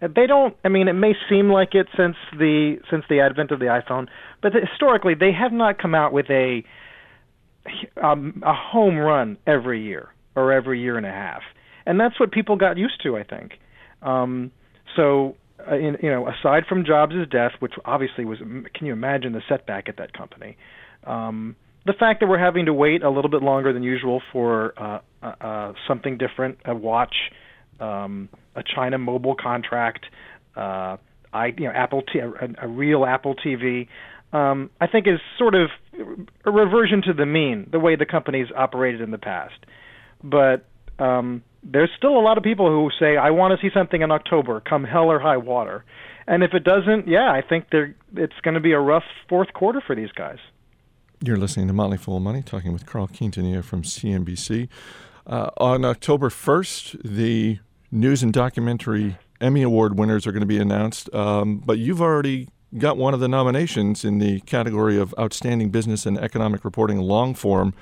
they 0.00 0.26
don't 0.26 0.56
i 0.64 0.68
mean 0.68 0.88
it 0.88 0.94
may 0.94 1.12
seem 1.28 1.50
like 1.50 1.74
it 1.74 1.86
since 1.96 2.16
the 2.38 2.76
since 2.90 3.04
the 3.10 3.20
advent 3.20 3.50
of 3.50 3.58
the 3.58 3.66
iPhone 3.66 4.06
but 4.42 4.52
historically 4.54 5.14
they 5.14 5.32
have 5.32 5.52
not 5.52 5.78
come 5.80 5.94
out 5.94 6.12
with 6.12 6.26
a 6.30 6.62
um, 8.02 8.42
a 8.44 8.54
home 8.54 8.96
run 8.96 9.36
every 9.46 9.82
year 9.82 10.08
or 10.34 10.52
every 10.52 10.80
year 10.80 10.96
and 10.96 11.06
a 11.06 11.10
half. 11.10 11.42
And 11.86 11.98
that's 12.00 12.18
what 12.18 12.32
people 12.32 12.56
got 12.56 12.78
used 12.78 13.02
to 13.02 13.16
i 13.16 13.22
think. 13.22 13.52
Um 14.02 14.52
so 14.96 15.36
uh, 15.70 15.76
in, 15.76 15.96
you 16.02 16.10
know 16.10 16.26
aside 16.26 16.64
from 16.68 16.84
Jobs' 16.84 17.28
death 17.30 17.52
which 17.58 17.74
obviously 17.84 18.24
was 18.24 18.38
can 18.38 18.86
you 18.86 18.92
imagine 18.92 19.32
the 19.32 19.42
setback 19.48 19.88
at 19.88 19.96
that 19.98 20.12
company? 20.12 20.56
Um 21.04 21.56
the 21.86 21.94
fact 21.98 22.20
that 22.20 22.28
we're 22.28 22.38
having 22.38 22.66
to 22.66 22.74
wait 22.74 23.02
a 23.02 23.10
little 23.10 23.30
bit 23.30 23.42
longer 23.42 23.72
than 23.72 23.82
usual 23.82 24.20
for 24.32 24.74
uh, 24.78 25.00
uh, 25.22 25.34
uh 25.40 25.72
something 25.88 26.18
different 26.18 26.58
a 26.64 26.74
watch 26.74 27.14
um, 27.80 28.28
a 28.54 28.62
China 28.62 28.98
mobile 28.98 29.34
contract, 29.34 30.06
uh, 30.56 30.96
I 31.32 31.46
you 31.56 31.64
know 31.64 31.72
Apple 31.72 32.02
T- 32.02 32.18
a, 32.18 32.30
a 32.58 32.68
real 32.68 33.04
Apple 33.04 33.34
TV. 33.34 33.88
um, 34.32 34.70
I 34.80 34.86
think 34.86 35.06
is 35.06 35.20
sort 35.38 35.54
of 35.54 35.70
a 36.44 36.50
reversion 36.50 37.02
to 37.02 37.12
the 37.12 37.26
mean, 37.26 37.68
the 37.70 37.80
way 37.80 37.96
the 37.96 38.06
company's 38.06 38.48
operated 38.56 39.00
in 39.00 39.10
the 39.10 39.18
past. 39.18 39.54
But 40.22 40.66
um, 40.98 41.42
there's 41.62 41.90
still 41.96 42.16
a 42.18 42.22
lot 42.22 42.38
of 42.38 42.44
people 42.44 42.68
who 42.68 42.90
say, 42.98 43.16
"I 43.16 43.30
want 43.30 43.58
to 43.58 43.66
see 43.66 43.72
something 43.72 44.02
in 44.02 44.10
October, 44.10 44.60
come 44.60 44.84
hell 44.84 45.10
or 45.10 45.18
high 45.18 45.36
water." 45.36 45.84
And 46.26 46.44
if 46.44 46.54
it 46.54 46.62
doesn't, 46.62 47.08
yeah, 47.08 47.32
I 47.32 47.42
think 47.42 47.66
they're, 47.72 47.94
it's 48.14 48.38
going 48.42 48.54
to 48.54 48.60
be 48.60 48.72
a 48.72 48.78
rough 48.78 49.02
fourth 49.28 49.52
quarter 49.52 49.82
for 49.84 49.96
these 49.96 50.12
guys. 50.12 50.38
You're 51.22 51.36
listening 51.36 51.66
to 51.66 51.72
Motley 51.72 51.98
Fool 51.98 52.20
Money, 52.20 52.40
talking 52.40 52.72
with 52.72 52.86
Carl 52.86 53.08
Quintanilla 53.08 53.64
from 53.64 53.82
CNBC. 53.82 54.68
Uh, 55.26 55.50
on 55.58 55.84
October 55.84 56.28
1st, 56.28 57.02
the 57.04 57.58
news 57.90 58.22
and 58.22 58.32
documentary 58.32 59.18
Emmy 59.40 59.62
Award 59.62 59.98
winners 59.98 60.26
are 60.26 60.32
going 60.32 60.40
to 60.40 60.46
be 60.46 60.58
announced, 60.58 61.12
um, 61.14 61.58
but 61.58 61.78
you've 61.78 62.02
already 62.02 62.48
got 62.78 62.96
one 62.96 63.14
of 63.14 63.20
the 63.20 63.28
nominations 63.28 64.04
in 64.04 64.18
the 64.18 64.40
category 64.40 64.98
of 64.98 65.14
Outstanding 65.18 65.70
Business 65.70 66.06
and 66.06 66.18
Economic 66.18 66.64
Reporting 66.64 66.98
Long 66.98 67.34
Form 67.34 67.74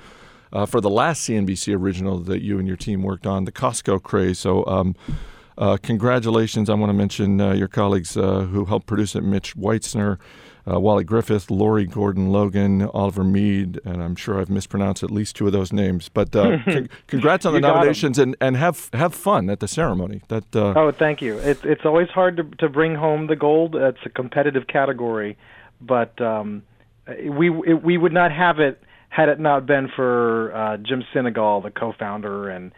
uh, 0.51 0.65
for 0.65 0.81
the 0.81 0.89
last 0.89 1.27
CNBC 1.27 1.75
original 1.75 2.17
that 2.19 2.41
you 2.41 2.57
and 2.57 2.67
your 2.67 2.77
team 2.77 3.03
worked 3.03 3.27
on, 3.27 3.45
the 3.45 3.51
Costco 3.51 4.01
craze. 4.01 4.39
So, 4.39 4.65
um, 4.65 4.95
uh, 5.57 5.77
congratulations. 5.83 6.69
I 6.69 6.73
want 6.73 6.89
to 6.89 6.93
mention 6.93 7.39
uh, 7.39 7.53
your 7.53 7.67
colleagues 7.67 8.17
uh, 8.17 8.41
who 8.41 8.65
helped 8.65 8.87
produce 8.87 9.15
it 9.15 9.23
Mitch 9.23 9.55
Weitzner, 9.55 10.17
uh, 10.69 10.79
Wally 10.79 11.03
Griffith, 11.03 11.49
Lori 11.51 11.85
Gordon 11.85 12.31
Logan, 12.31 12.83
Oliver 12.83 13.23
Mead, 13.23 13.79
and 13.85 14.01
I'm 14.03 14.15
sure 14.15 14.39
I've 14.39 14.49
mispronounced 14.49 15.03
at 15.03 15.11
least 15.11 15.35
two 15.35 15.47
of 15.47 15.53
those 15.53 15.71
names. 15.73 16.09
But 16.09 16.35
uh, 16.35 16.57
con- 16.65 16.89
congrats 17.07 17.45
on 17.45 17.53
the 17.53 17.57
You 17.59 17.61
got 17.61 17.69
'em. 17.69 17.75
nominations 17.77 18.19
and, 18.19 18.35
and 18.41 18.57
have 18.57 18.89
have 18.93 19.13
fun 19.13 19.49
at 19.49 19.59
the 19.59 19.67
ceremony. 19.67 20.21
That 20.27 20.55
uh, 20.55 20.73
Oh, 20.75 20.91
thank 20.91 21.21
you. 21.21 21.37
It's 21.39 21.61
it's 21.63 21.85
always 21.85 22.09
hard 22.09 22.37
to 22.37 22.43
to 22.59 22.69
bring 22.69 22.95
home 22.95 23.27
the 23.27 23.35
gold. 23.35 23.75
It's 23.75 23.99
a 24.05 24.09
competitive 24.09 24.67
category, 24.67 25.37
but 25.81 26.19
um, 26.21 26.63
we 27.25 27.49
we 27.49 27.97
would 27.97 28.13
not 28.13 28.31
have 28.31 28.59
it 28.59 28.81
had 29.09 29.27
it 29.29 29.39
not 29.39 29.65
been 29.65 29.89
for 29.95 30.53
uh, 30.55 30.77
Jim 30.77 31.03
Sinegal, 31.13 31.63
the 31.63 31.71
co-founder, 31.71 32.47
and 32.49 32.71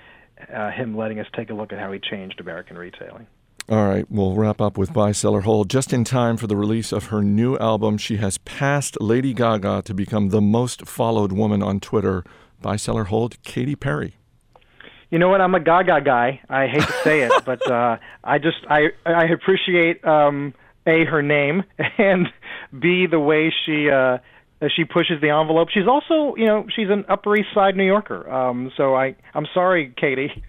uh, 0.53 0.71
him 0.71 0.95
letting 0.95 1.19
us 1.19 1.27
take 1.35 1.49
a 1.49 1.53
look 1.53 1.73
at 1.73 1.79
how 1.79 1.91
he 1.91 1.99
changed 1.99 2.39
American 2.39 2.77
retailing. 2.77 3.27
All 3.69 3.87
right, 3.87 4.05
we'll 4.09 4.33
wrap 4.33 4.59
up 4.59 4.77
with 4.77 4.91
Buy 4.91 5.11
Seller 5.11 5.41
Hold 5.41 5.69
just 5.69 5.93
in 5.93 6.03
time 6.03 6.35
for 6.35 6.47
the 6.47 6.57
release 6.57 6.91
of 6.91 7.05
her 7.05 7.21
new 7.21 7.57
album. 7.57 7.97
She 7.97 8.17
has 8.17 8.37
passed 8.39 8.99
Lady 8.99 9.33
Gaga 9.33 9.83
to 9.83 9.93
become 9.93 10.29
the 10.29 10.41
most 10.41 10.87
followed 10.87 11.31
woman 11.31 11.61
on 11.61 11.79
Twitter. 11.79 12.23
Buy 12.61 12.75
Seller 12.75 13.05
Hold, 13.05 13.41
Katy 13.43 13.75
Perry. 13.75 14.15
You 15.09 15.19
know 15.19 15.29
what? 15.29 15.41
I'm 15.41 15.53
a 15.55 15.59
Gaga 15.59 16.01
guy. 16.01 16.41
I 16.49 16.67
hate 16.67 16.81
to 16.81 16.93
say 17.03 17.21
it, 17.21 17.31
but 17.45 17.69
uh, 17.69 17.97
I 18.23 18.39
just 18.39 18.57
I 18.69 18.87
I 19.05 19.25
appreciate 19.25 20.03
um, 20.05 20.53
a 20.87 21.05
her 21.05 21.21
name 21.21 21.63
and 21.97 22.27
b 22.77 23.05
the 23.05 23.19
way 23.19 23.53
she 23.65 23.89
uh, 23.89 24.17
she 24.75 24.85
pushes 24.85 25.21
the 25.21 25.29
envelope. 25.29 25.69
She's 25.69 25.87
also 25.87 26.35
you 26.35 26.45
know 26.45 26.65
she's 26.75 26.89
an 26.89 27.05
Upper 27.09 27.35
East 27.35 27.49
Side 27.53 27.75
New 27.75 27.85
Yorker. 27.85 28.29
Um, 28.29 28.71
so 28.75 28.95
I 28.95 29.15
I'm 29.33 29.47
sorry, 29.53 29.93
Katy. 29.97 30.43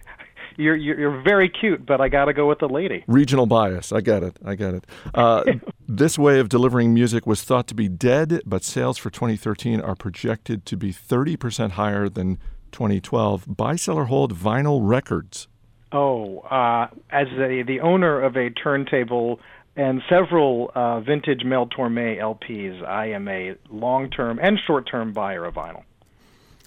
You're, 0.57 0.75
you're 0.75 0.99
you're 0.99 1.21
very 1.21 1.49
cute, 1.49 1.85
but 1.85 2.01
I 2.01 2.09
got 2.09 2.25
to 2.25 2.33
go 2.33 2.47
with 2.47 2.59
the 2.59 2.69
lady. 2.69 3.03
Regional 3.07 3.45
bias. 3.45 3.91
I 3.91 4.01
get 4.01 4.23
it. 4.23 4.37
I 4.45 4.55
get 4.55 4.73
it. 4.73 4.85
Uh, 5.13 5.43
this 5.87 6.17
way 6.17 6.39
of 6.39 6.49
delivering 6.49 6.93
music 6.93 7.25
was 7.25 7.43
thought 7.43 7.67
to 7.67 7.75
be 7.75 7.87
dead, 7.87 8.41
but 8.45 8.63
sales 8.63 8.97
for 8.97 9.09
2013 9.09 9.81
are 9.81 9.95
projected 9.95 10.65
to 10.65 10.77
be 10.77 10.93
30% 10.93 11.71
higher 11.71 12.09
than 12.09 12.37
2012. 12.71 13.45
Buy 13.47 13.75
Seller 13.75 14.05
Hold 14.05 14.35
Vinyl 14.35 14.79
Records. 14.81 15.47
Oh, 15.91 16.39
uh, 16.39 16.87
as 17.11 17.27
a, 17.33 17.63
the 17.63 17.79
owner 17.81 18.19
of 18.21 18.35
a 18.35 18.49
turntable 18.49 19.39
and 19.75 20.01
several 20.09 20.71
uh, 20.75 20.99
vintage 21.01 21.43
Mel 21.43 21.67
Torme 21.67 22.19
LPs, 22.19 22.83
I 22.85 23.07
am 23.11 23.27
a 23.27 23.55
long-term 23.69 24.39
and 24.41 24.59
short-term 24.65 25.13
buyer 25.13 25.45
of 25.45 25.55
vinyl. 25.55 25.83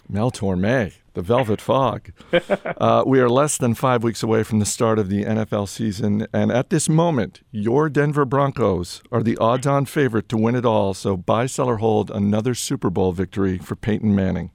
Mel 0.09 0.31
Torme, 0.31 0.93
the 1.13 1.21
Velvet 1.21 1.59
Fog. 1.59 2.11
uh, 2.77 3.03
we 3.05 3.19
are 3.19 3.29
less 3.29 3.57
than 3.57 3.73
five 3.73 4.03
weeks 4.03 4.23
away 4.23 4.43
from 4.43 4.59
the 4.59 4.65
start 4.65 4.99
of 4.99 5.09
the 5.09 5.23
NFL 5.25 5.67
season, 5.67 6.27
and 6.33 6.51
at 6.51 6.69
this 6.69 6.87
moment, 6.87 7.41
your 7.51 7.89
Denver 7.89 8.25
Broncos 8.25 9.01
are 9.11 9.21
the 9.21 9.37
odds 9.37 9.67
on 9.67 9.85
favorite 9.85 10.29
to 10.29 10.37
win 10.37 10.55
it 10.55 10.65
all. 10.65 10.93
So 10.93 11.17
buy, 11.17 11.45
sell, 11.45 11.69
or 11.69 11.77
hold 11.77 12.09
another 12.11 12.53
Super 12.53 12.89
Bowl 12.89 13.11
victory 13.11 13.57
for 13.57 13.75
Peyton 13.75 14.15
Manning. 14.15 14.51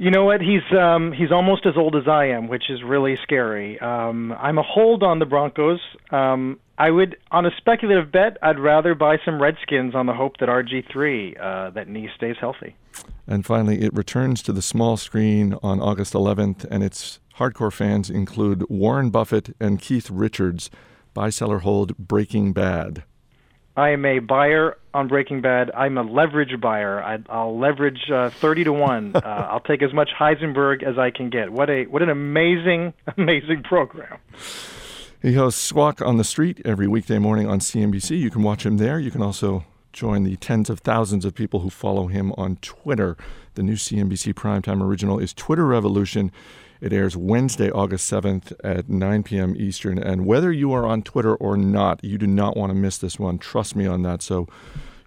You 0.00 0.12
know 0.12 0.24
what? 0.24 0.40
He's 0.40 0.62
um, 0.78 1.10
he's 1.10 1.32
almost 1.32 1.66
as 1.66 1.76
old 1.76 1.96
as 1.96 2.06
I 2.06 2.26
am, 2.26 2.46
which 2.46 2.70
is 2.70 2.84
really 2.84 3.16
scary. 3.16 3.80
Um, 3.80 4.32
I'm 4.38 4.58
a 4.58 4.62
hold 4.62 5.02
on 5.02 5.18
the 5.18 5.26
Broncos. 5.26 5.80
Um, 6.12 6.60
I 6.78 6.92
would, 6.92 7.16
on 7.32 7.44
a 7.44 7.50
speculative 7.56 8.12
bet, 8.12 8.36
I'd 8.40 8.60
rather 8.60 8.94
buy 8.94 9.18
some 9.24 9.42
Redskins 9.42 9.96
on 9.96 10.06
the 10.06 10.14
hope 10.14 10.36
that 10.38 10.48
RG3, 10.48 11.40
uh, 11.40 11.70
that 11.70 11.88
knee 11.88 12.08
stays 12.14 12.36
healthy. 12.38 12.76
And 13.30 13.44
finally, 13.44 13.82
it 13.82 13.92
returns 13.92 14.42
to 14.44 14.54
the 14.54 14.62
small 14.62 14.96
screen 14.96 15.54
on 15.62 15.80
August 15.80 16.14
11th, 16.14 16.64
and 16.70 16.82
its 16.82 17.20
hardcore 17.36 17.72
fans 17.72 18.08
include 18.08 18.64
Warren 18.70 19.10
Buffett 19.10 19.54
and 19.60 19.78
Keith 19.78 20.08
Richards. 20.08 20.70
Buy, 21.12 21.28
sell, 21.28 21.52
or 21.52 21.58
hold 21.58 21.96
Breaking 21.98 22.54
Bad. 22.54 23.04
I 23.76 23.90
am 23.90 24.04
a 24.06 24.18
buyer 24.18 24.78
on 24.94 25.08
Breaking 25.08 25.42
Bad. 25.42 25.70
I'm 25.72 25.98
a 25.98 26.02
leverage 26.02 26.58
buyer. 26.60 27.02
I, 27.02 27.18
I'll 27.28 27.56
leverage 27.56 28.10
uh, 28.10 28.30
thirty 28.30 28.64
to 28.64 28.72
one. 28.72 29.12
uh, 29.14 29.20
I'll 29.20 29.60
take 29.60 29.82
as 29.82 29.92
much 29.92 30.10
Heisenberg 30.18 30.82
as 30.82 30.98
I 30.98 31.10
can 31.10 31.30
get. 31.30 31.52
What 31.52 31.70
a 31.70 31.84
what 31.84 32.02
an 32.02 32.08
amazing 32.08 32.94
amazing 33.16 33.62
program. 33.62 34.18
He 35.20 35.34
hosts 35.34 35.60
Squawk 35.60 36.00
on 36.00 36.16
the 36.16 36.24
Street 36.24 36.60
every 36.64 36.88
weekday 36.88 37.18
morning 37.18 37.46
on 37.46 37.60
CNBC. 37.60 38.18
You 38.18 38.30
can 38.30 38.42
watch 38.42 38.64
him 38.64 38.78
there. 38.78 38.98
You 38.98 39.10
can 39.10 39.22
also 39.22 39.64
join 39.98 40.22
the 40.22 40.36
tens 40.36 40.70
of 40.70 40.78
thousands 40.78 41.24
of 41.24 41.34
people 41.34 41.60
who 41.60 41.70
follow 41.70 42.06
him 42.06 42.32
on 42.38 42.56
Twitter. 42.62 43.16
The 43.54 43.64
new 43.64 43.74
CNBC 43.74 44.32
Primetime 44.34 44.80
Original 44.80 45.18
is 45.18 45.34
Twitter 45.34 45.66
Revolution. 45.66 46.30
It 46.80 46.92
airs 46.92 47.16
Wednesday, 47.16 47.68
August 47.72 48.08
7th 48.08 48.52
at 48.62 48.88
9 48.88 49.24
p.m. 49.24 49.56
Eastern. 49.56 49.98
And 49.98 50.24
whether 50.24 50.52
you 50.52 50.72
are 50.72 50.86
on 50.86 51.02
Twitter 51.02 51.34
or 51.34 51.56
not, 51.56 52.02
you 52.04 52.16
do 52.16 52.28
not 52.28 52.56
want 52.56 52.70
to 52.70 52.74
miss 52.74 52.96
this 52.98 53.18
one. 53.18 53.38
Trust 53.38 53.74
me 53.74 53.86
on 53.86 54.02
that. 54.02 54.22
So 54.22 54.46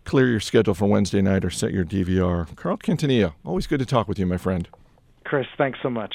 clear 0.04 0.28
your 0.28 0.42
schedule 0.42 0.74
for 0.74 0.88
Wednesday 0.88 1.22
night 1.22 1.46
or 1.46 1.50
set 1.50 1.72
your 1.72 1.86
DVR. 1.86 2.54
Carl 2.58 2.76
Quintanilla, 2.76 3.34
always 3.46 3.68
good 3.68 3.80
to 3.80 3.86
talk 3.86 4.10
with 4.10 4.20
you, 4.20 4.26
my 4.26 4.38
friend. 4.38 4.68
Chris, 5.24 5.48
thanks 5.58 5.80
so 5.82 5.90
much. 5.90 6.14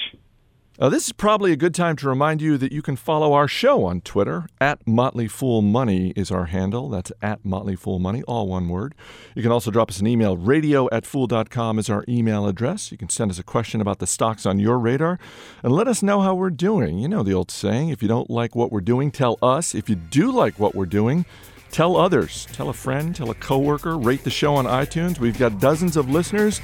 Uh, 0.79 0.91
this 0.91 1.07
is 1.07 1.13
probably 1.13 1.53
a 1.53 1.57
good 1.57 1.75
time 1.75 1.97
to 1.97 2.07
remind 2.07 2.43
you 2.43 2.59
that 2.59 2.71
you 2.71 2.83
can 2.83 2.97
follow 2.97 3.33
our 3.33 3.49
show 3.49 3.85
on 3.87 4.03
Twitter. 4.03 4.47
At 4.61 4.87
Motley 4.87 5.27
Fool 5.27 5.63
Money 5.63 6.13
is 6.15 6.31
our 6.31 6.47
handle. 6.47 6.91
That's 6.91 7.11
at 7.23 7.43
Motley 7.47 7.77
Fool 7.77 7.99
Money, 7.99 8.23
all 8.25 8.47
one 8.47 8.69
word. 8.69 8.95
You 9.35 9.41
can 9.41 9.51
also 9.51 9.71
drop 9.71 9.89
us 9.89 10.01
an 10.01 10.07
email. 10.07 10.37
Radio 10.37 10.87
at 10.93 11.07
fool.com 11.07 11.79
is 11.79 11.89
our 11.89 12.05
email 12.07 12.47
address. 12.47 12.93
You 12.93 12.99
can 12.99 13.09
send 13.09 13.31
us 13.31 13.39
a 13.39 13.43
question 13.43 13.81
about 13.81 14.01
the 14.01 14.07
stocks 14.07 14.45
on 14.45 14.59
your 14.59 14.79
radar 14.79 15.19
and 15.63 15.73
let 15.73 15.89
us 15.89 16.03
know 16.03 16.21
how 16.21 16.35
we're 16.35 16.51
doing. 16.51 16.99
You 16.99 17.09
know 17.09 17.23
the 17.23 17.33
old 17.33 17.51
saying 17.51 17.89
if 17.89 18.03
you 18.03 18.09
don't 18.09 18.29
like 18.29 18.55
what 18.55 18.71
we're 18.71 18.83
doing, 18.83 19.11
tell 19.11 19.39
us. 19.41 19.75
If 19.75 19.89
you 19.89 19.95
do 19.95 20.31
like 20.31 20.59
what 20.59 20.75
we're 20.75 20.85
doing, 20.85 21.25
tell 21.71 21.97
others. 21.97 22.47
Tell 22.53 22.69
a 22.69 22.75
friend, 22.75 23.17
tell 23.17 23.31
a 23.31 23.35
coworker, 23.35 23.97
rate 23.97 24.25
the 24.25 24.31
show 24.31 24.55
on 24.57 24.67
iTunes. 24.67 25.19
We've 25.19 25.39
got 25.39 25.59
dozens 25.59 25.97
of 25.97 26.11
listeners, 26.11 26.61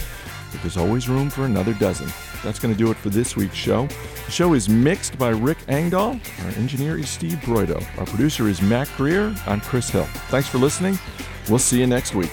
but 0.53 0.61
there's 0.61 0.77
always 0.77 1.09
room 1.09 1.31
for 1.31 1.45
another 1.45 1.75
dozen. 1.75 2.09
That's 2.45 2.59
going 2.59 2.73
to 2.73 2.79
do 2.79 2.91
it 2.91 2.97
for 2.97 3.11
this 3.11 3.37
week's 3.37 3.57
show. 3.57 3.87
The 4.27 4.31
show 4.31 4.55
is 4.55 4.69
mixed 4.69 5.19
by 5.19 5.31
Rick 5.31 5.59
Engdahl. 5.69 6.21
Our 6.45 6.51
engineer 6.51 6.99
is 6.99 7.09
Steve 7.09 7.39
Broido. 7.39 7.83
Our 7.99 8.07
producer 8.07 8.49
is 8.49 8.63
Matt 8.63 8.91
Greer. 8.97 9.35
I'm 9.47 9.61
Chris 9.61 9.91
Hill. 9.91 10.07
Thanks 10.29 10.49
for 10.49 10.59
listening. 10.59 10.99
We'll 11.49 11.59
see 11.59 11.81
you 11.81 11.87
next 11.87 12.15
week. 12.15 12.31